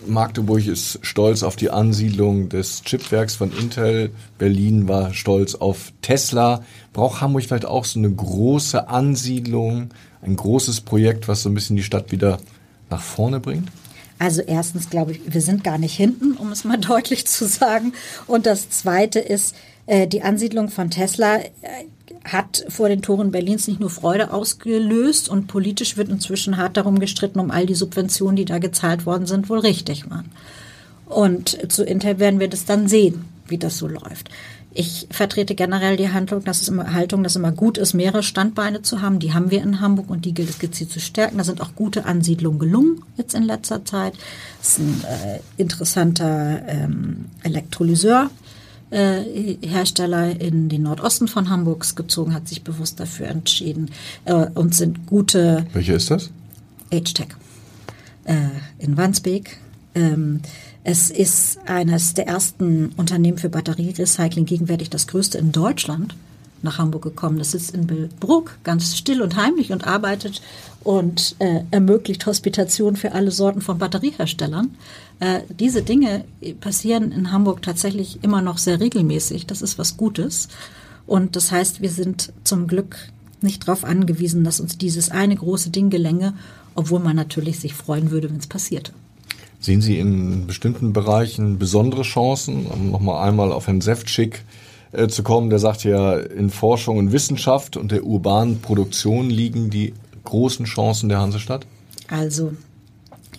Magdeburg 0.09 0.67
ist 0.67 0.99
stolz 1.03 1.43
auf 1.43 1.57
die 1.57 1.71
Ansiedlung 1.71 2.49
des 2.49 2.83
Chipwerks 2.83 3.35
von 3.35 3.53
Intel. 3.53 4.11
Berlin 4.39 4.89
war 4.89 5.15
stolz 5.15 5.55
auf 5.55 5.93
Tesla. 6.03 6.63
Braucht 6.93 7.21
Hamburg 7.21 7.45
vielleicht 7.45 7.67
auch 7.67 7.85
so 7.85 7.99
eine 7.99 8.11
große 8.11 8.89
Ansiedlung 8.89 9.91
ein 10.23 10.37
großes 10.37 10.83
Projekt, 10.83 11.29
was 11.29 11.43
so 11.43 11.49
ein 11.49 11.55
bisschen 11.55 11.77
die 11.77 11.83
Stadt 11.83 12.11
wieder 12.13 12.39
nach 12.91 13.01
vorne 13.01 13.41
bringt? 13.41 13.69
Also 14.19 14.43
erstens 14.43 14.91
glaube 14.91 15.13
ich, 15.13 15.33
wir 15.33 15.41
sind 15.41 15.63
gar 15.63 15.79
nicht 15.79 15.95
hinten, 15.97 16.33
um 16.33 16.51
es 16.51 16.65
mal 16.65 16.79
deutlich 16.79 17.27
zu 17.27 17.47
sagen. 17.47 17.93
Und 18.27 18.47
das 18.47 18.71
Zweite 18.71 19.21
ist, 19.21 19.55
die 19.89 20.23
Ansiedlung 20.23 20.69
von 20.69 20.91
Tesla 20.91 21.39
äh, 21.39 21.49
hat 22.25 22.65
vor 22.69 22.89
den 22.89 23.01
Toren 23.01 23.31
Berlins 23.31 23.69
nicht 23.69 23.81
nur 23.81 23.91
Freude 23.91 24.33
ausgelöst 24.33 25.29
und 25.29 25.47
politisch 25.47 25.97
wird 25.97 26.11
inzwischen 26.11 26.59
hart 26.59 26.77
darum 26.77 26.99
gestritten, 26.99 27.41
um 27.41 27.51
all 27.51 27.65
die 27.65 27.75
Subventionen, 27.75 28.37
die 28.37 28.45
da 28.45 28.59
gezahlt 28.59 29.07
worden 29.07 29.27
sind, 29.27 29.49
wohl 29.49 29.61
richtig 29.61 30.11
waren. 30.11 30.31
Und 31.07 31.73
zu 31.73 31.85
Intel 31.85 32.19
werden 32.19 32.39
wir 32.39 32.49
das 32.49 32.67
dann 32.67 32.87
sehen, 32.87 33.25
wie 33.47 33.57
das 33.57 33.79
so 33.79 33.89
läuft. 33.89 34.29
Ich 34.75 35.09
vertrete 35.11 35.55
generell 35.55 35.97
die 35.97 36.11
Handlung, 36.11 36.45
dass 36.45 36.61
es 36.61 36.69
immer, 36.69 36.93
Haltung, 36.93 37.23
dass 37.23 37.33
es 37.33 37.37
immer 37.37 37.53
gut 37.53 37.79
ist, 37.79 37.95
mehrere 37.95 38.23
Standbeine 38.23 38.83
zu 38.83 39.01
haben. 39.01 39.19
Die 39.19 39.33
haben 39.33 39.51
wir 39.51 39.63
in 39.63 39.81
Hamburg 39.81 40.11
und 40.11 40.27
die 40.27 40.35
gilt 40.35 40.51
es 40.51 40.59
gezielt 40.59 40.93
zu 40.93 41.01
stärken. 41.01 41.39
Da 41.39 41.45
sind 41.45 41.63
auch 41.63 41.75
gute 41.75 42.05
Ansiedlungen 42.05 42.59
gelungen 42.59 43.03
jetzt 43.17 43.35
in 43.35 43.45
letzter 43.45 43.85
Zeit. 43.87 44.13
Das 44.59 44.73
ist 44.73 44.79
ein 44.81 45.05
äh, 45.05 45.41
interessanter 45.57 46.63
ähm, 46.69 47.25
Elektrolyseur 47.43 48.31
äh, 48.31 48.48
Hersteller 48.91 50.41
in 50.41 50.69
den 50.69 50.83
Nordosten 50.83 51.29
von 51.29 51.51
Hamburgs 51.51 51.95
gezogen, 51.95 52.33
hat 52.33 52.49
sich 52.49 52.63
bewusst 52.63 53.01
dafür 53.01 53.27
entschieden 53.29 53.91
äh, 54.25 54.47
und 54.55 54.75
sind 54.75 55.07
gute. 55.07 55.67
Welche 55.73 55.93
ist 55.93 56.11
das? 56.11 56.31
H-Tech 56.93 57.29
äh, 58.25 58.35
in 58.79 58.97
Wandsbek. 58.97 59.59
Ähm, 59.95 60.41
es 60.85 61.11
ist 61.11 61.59
eines 61.67 62.15
der 62.15 62.29
ersten 62.29 62.91
Unternehmen 62.97 63.39
für 63.39 63.49
Batterierecycling, 63.49 64.47
gegenwärtig 64.47 64.91
das 64.91 65.07
größte 65.07 65.39
in 65.39 65.53
Deutschland 65.53 66.15
nach 66.63 66.79
Hamburg 66.79 67.03
gekommen. 67.03 67.39
Das 67.39 67.53
sitzt 67.53 67.75
in 67.75 67.87
Billbruck, 67.87 68.59
ganz 68.65 68.97
still 68.97 69.23
und 69.23 69.37
heimlich 69.37 69.73
und 69.73 69.87
arbeitet 69.87 70.43
und 70.85 71.37
äh, 71.39 71.61
ermöglicht 71.71 72.27
Hospitation 72.27 72.97
für 72.97 73.13
alle 73.13 73.31
Sorten 73.31 73.61
von 73.61 73.79
Batterieherstellern. 73.79 74.77
Äh, 75.21 75.41
diese 75.59 75.83
Dinge 75.83 76.25
passieren 76.61 77.13
in 77.13 77.33
Hamburg 77.33 77.63
tatsächlich 77.63 78.23
immer 78.23 78.43
noch 78.43 78.59
sehr 78.59 78.81
regelmäßig. 78.81 79.47
Das 79.47 79.63
ist 79.63 79.79
was 79.79 79.97
Gutes. 79.97 80.49
Und 81.07 81.37
das 81.37 81.53
heißt, 81.53 81.81
wir 81.81 81.91
sind 81.91 82.33
zum 82.45 82.67
Glück 82.67 82.97
nicht 83.41 83.67
darauf 83.67 83.85
angewiesen, 83.85 84.45
dass 84.45 84.61
uns 84.61 84.79
dieses 84.79 85.11
eine 85.11 85.37
große 85.37 85.71
Ding 85.71 85.91
gelänge, 85.91 86.35
obwohl 86.75 87.01
man 87.01 87.17
natürlich 87.17 87.61
sich 87.61 87.75
freuen 87.75 88.11
würde, 88.11 88.31
wenn 88.31 88.39
es 88.39 88.47
passierte. 88.47 88.93
Sehen 89.61 89.81
Sie 89.81 89.99
in 89.99 90.47
bestimmten 90.47 90.93
Bereichen 90.93 91.59
besondere 91.59 92.03
Chancen? 92.03 92.91
Nochmal 92.91 93.29
einmal 93.29 93.53
auf 93.53 93.67
Herrn 93.67 93.81
Sefcik 93.81 94.37
äh, 94.37 94.68
zu 95.09 95.23
kommen, 95.23 95.51
der 95.51 95.59
sagt 95.59 95.85
ja, 95.85 96.17
in 96.19 96.51
Forschung 96.51 96.99
und 96.99 97.13
Wissenschaft 97.13 97.77
und 97.77 97.93
der 97.93 98.05
urbanen 98.05 98.61
Produktion 98.61 99.31
liegen 99.31 99.71
die 99.71 99.95
großen 100.25 100.67
Chancen 100.67 101.09
der 101.09 101.21
Hansestadt? 101.21 101.67
Also 102.09 102.53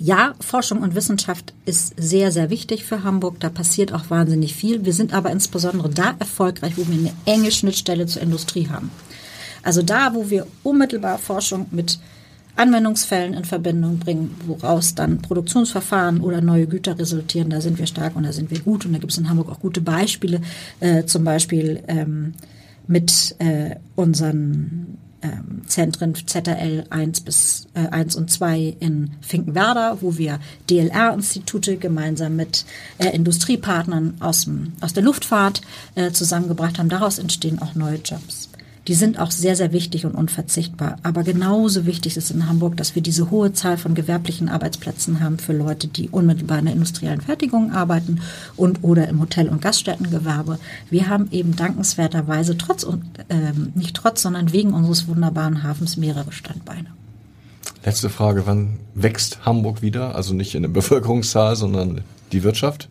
ja, 0.02 0.34
Forschung 0.40 0.82
und 0.82 0.96
Wissenschaft 0.96 1.54
ist 1.66 1.94
sehr, 1.98 2.32
sehr 2.32 2.50
wichtig 2.50 2.86
für 2.86 3.04
Hamburg. 3.04 3.40
Da 3.42 3.50
passiert 3.50 3.94
auch 3.94 4.10
wahnsinnig 4.10 4.56
viel. 4.56 4.86
Wir 4.86 4.94
sind 4.94 5.14
aber 5.14 5.30
insbesondere 5.30 5.90
da 5.90 6.16
erfolgreich, 6.20 6.78
wo 6.78 6.88
wir 6.88 6.98
eine 6.98 7.14
enge 7.26 7.52
Schnittstelle 7.52 8.06
zur 8.06 8.22
Industrie 8.22 8.70
haben. 8.70 8.92
Also 9.62 9.82
da, 9.82 10.14
wo 10.14 10.30
wir 10.30 10.48
unmittelbar 10.64 11.18
Forschung 11.18 11.66
mit 11.72 12.00
Anwendungsfällen 12.60 13.34
in 13.34 13.46
Verbindung 13.46 14.00
bringen, 14.00 14.36
woraus 14.46 14.94
dann 14.94 15.22
Produktionsverfahren 15.22 16.22
oder 16.22 16.42
neue 16.42 16.68
Güter 16.68 17.00
resultieren, 17.00 17.50
da 17.50 17.62
sind 17.62 17.80
wir 17.80 17.88
stark 17.88 18.16
und 18.16 18.24
da 18.24 18.34
sind 18.34 18.52
wir 18.52 18.60
gut. 18.60 18.86
Und 18.86 18.94
da 18.94 19.00
gibt 19.00 19.12
es 19.12 19.18
in 19.18 19.30
Hamburg 19.30 19.50
auch 19.50 19.60
gute 19.60 19.82
Beispiele, 19.82 20.42
äh, 20.80 21.06
zum 21.06 21.24
Beispiel 21.24 21.82
ähm, 21.88 22.34
mit 22.88 23.36
äh, 23.40 23.76
unseren 23.96 24.98
ähm, 25.22 25.62
Zentren 25.68 26.16
ZRL 26.16 26.86
1 26.90 27.22
bis 27.22 27.68
äh, 27.74 27.88
1 27.88 28.16
und 28.16 28.32
2 28.32 28.76
in 28.80 29.12
Finkenwerder, 29.22 29.98
wo 30.02 30.18
wir 30.18 30.40
DLR-Institute 30.70 31.78
gemeinsam 31.78 32.36
mit 32.36 32.66
äh, 32.98 33.10
Industriepartnern 33.10 34.16
aus, 34.20 34.46
dem, 34.46 34.74
aus 34.82 34.94
der 34.94 35.04
Luftfahrt 35.04 35.62
äh, 35.96 36.12
zusammengebracht 36.12 36.80
haben. 36.80 36.90
Daraus 36.90 37.20
entstehen 37.20 37.60
auch 37.60 37.76
neue 37.76 37.98
Jobs 37.98 38.50
die 38.88 38.94
sind 38.96 39.20
auch 39.20 39.32
sehr, 39.32 39.56
sehr 39.56 39.72
wichtig 39.72 40.06
und 40.06 40.16
unverzichtbar. 40.16 40.98
Aber 41.04 41.24
genauso 41.24 41.86
wichtig 41.86 42.18
ist 42.18 42.32
in 42.32 42.48
Hamburg, 42.48 42.78
dass 42.78 42.96
wir 42.96 43.02
diese 43.02 43.30
hohe 43.30 43.54
Zahl 43.54 43.78
von 43.78 43.94
gewerblichen 43.94 44.50
Arbeitsplätzen 44.50 45.20
haben 45.20 45.38
für 45.38 45.54
Leute, 45.54 45.88
die 45.88 46.10
unmittelbar 46.10 46.60
in 46.60 46.66
der 46.66 46.74
industriellen 46.74 47.22
Fertigung 47.22 47.72
arbeiten 47.72 48.22
und 48.56 48.84
oder 48.84 49.08
im 49.08 49.22
Hotel- 49.22 49.50
und 49.50 49.62
Gaststättengewerbe. 49.62 50.60
Wir 50.90 51.08
haben 51.08 51.28
eben 51.32 51.56
dankenswerterweise 51.56 52.58
trotz, 52.58 52.86
ähm, 53.30 53.72
nicht 53.76 53.96
trotz, 53.96 54.22
sondern 54.22 54.54
wegen 54.54 54.74
unseres 54.74 55.08
wunderbaren 55.08 55.64
Hafens 55.64 55.98
mehrere 55.98 56.32
Standbeine. 56.32 56.88
Letzte 57.86 58.10
Frage, 58.10 58.46
wann 58.46 58.78
wächst 58.94 59.46
Hamburg 59.46 59.82
wieder? 59.82 60.16
Also 60.16 60.34
nicht 60.34 60.56
in 60.56 60.64
der 60.64 60.70
Bevölkerungszahl, 60.70 61.56
sondern 61.56 62.02
die 62.32 62.44
Wirtschaft? 62.44 62.90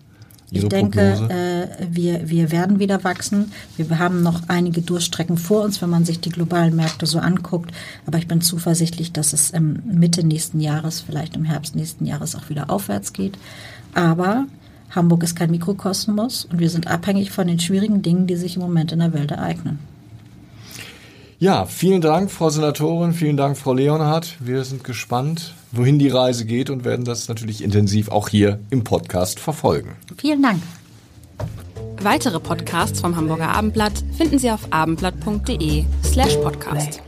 Ich 0.51 0.67
denke, 0.67 1.01
äh, 1.01 1.87
wir, 1.91 2.31
wir 2.31 2.51
werden 2.51 2.79
wieder 2.79 3.05
wachsen. 3.05 3.53
Wir 3.77 3.99
haben 3.99 4.23
noch 4.23 4.43
einige 4.49 4.81
Durchstrecken 4.81 5.37
vor 5.37 5.63
uns, 5.63 5.83
wenn 5.83 5.91
man 5.91 6.07
sich 6.07 6.21
die 6.21 6.31
globalen 6.31 6.75
Märkte 6.75 7.05
so 7.05 7.19
anguckt. 7.19 7.71
Aber 8.07 8.17
ich 8.17 8.29
bin 8.29 8.41
zuversichtlich, 8.41 9.13
dass 9.13 9.35
es 9.35 9.51
im 9.51 9.83
Mitte 9.85 10.27
nächsten 10.27 10.61
Jahres, 10.61 11.03
vielleicht 11.03 11.37
im 11.37 11.45
Herbst 11.45 11.77
nächsten 11.77 12.07
Jahres 12.07 12.35
auch 12.35 12.49
wieder 12.49 12.71
aufwärts 12.71 13.13
geht. 13.13 13.39
Aber 13.95 14.47
Hamburg 14.91 15.23
ist 15.23 15.37
kein 15.37 15.51
Mikrokosmos 15.51 16.47
und 16.47 16.61
wir 16.61 16.71
sind 16.71 16.87
abhängig 16.87 17.31
von 17.31 17.47
den 17.47 17.61
schwierigen 17.61 18.01
Dingen, 18.01 18.27
die 18.27 18.37
sich 18.37 18.57
im 18.57 18.63
Moment 18.63 18.93
in 18.93 19.01
der 19.01 19.13
Welt 19.13 19.31
ereignen. 19.31 19.79
Ja, 21.39 21.67
vielen 21.67 22.01
Dank, 22.01 22.31
Frau 22.31 22.51
Senatorin, 22.51 23.13
vielen 23.13 23.37
Dank, 23.37 23.57
Frau 23.57 23.73
Leonhardt. 23.73 24.37
Wir 24.41 24.65
sind 24.65 24.83
gespannt, 24.83 25.55
wohin 25.73 25.99
die 25.99 26.09
Reise 26.09 26.45
geht 26.45 26.71
und 26.71 26.85
werden 26.85 27.05
das 27.05 27.29
natürlich 27.29 27.63
intensiv 27.63 28.09
auch 28.11 28.29
hier 28.29 28.59
im 28.71 28.85
Podcast 28.85 29.41
verfolgen. 29.41 29.97
Vielen 30.17 30.43
Dank. 30.43 30.63
Weitere 32.01 32.39
Podcasts 32.39 33.01
vom 33.01 33.17
Hamburger 33.17 33.49
Abendblatt 33.49 34.05
finden 34.17 34.39
Sie 34.39 34.51
auf 34.51 34.73
abendblatt.de 34.73 35.85
slash 36.05 36.37
podcast. 36.37 37.03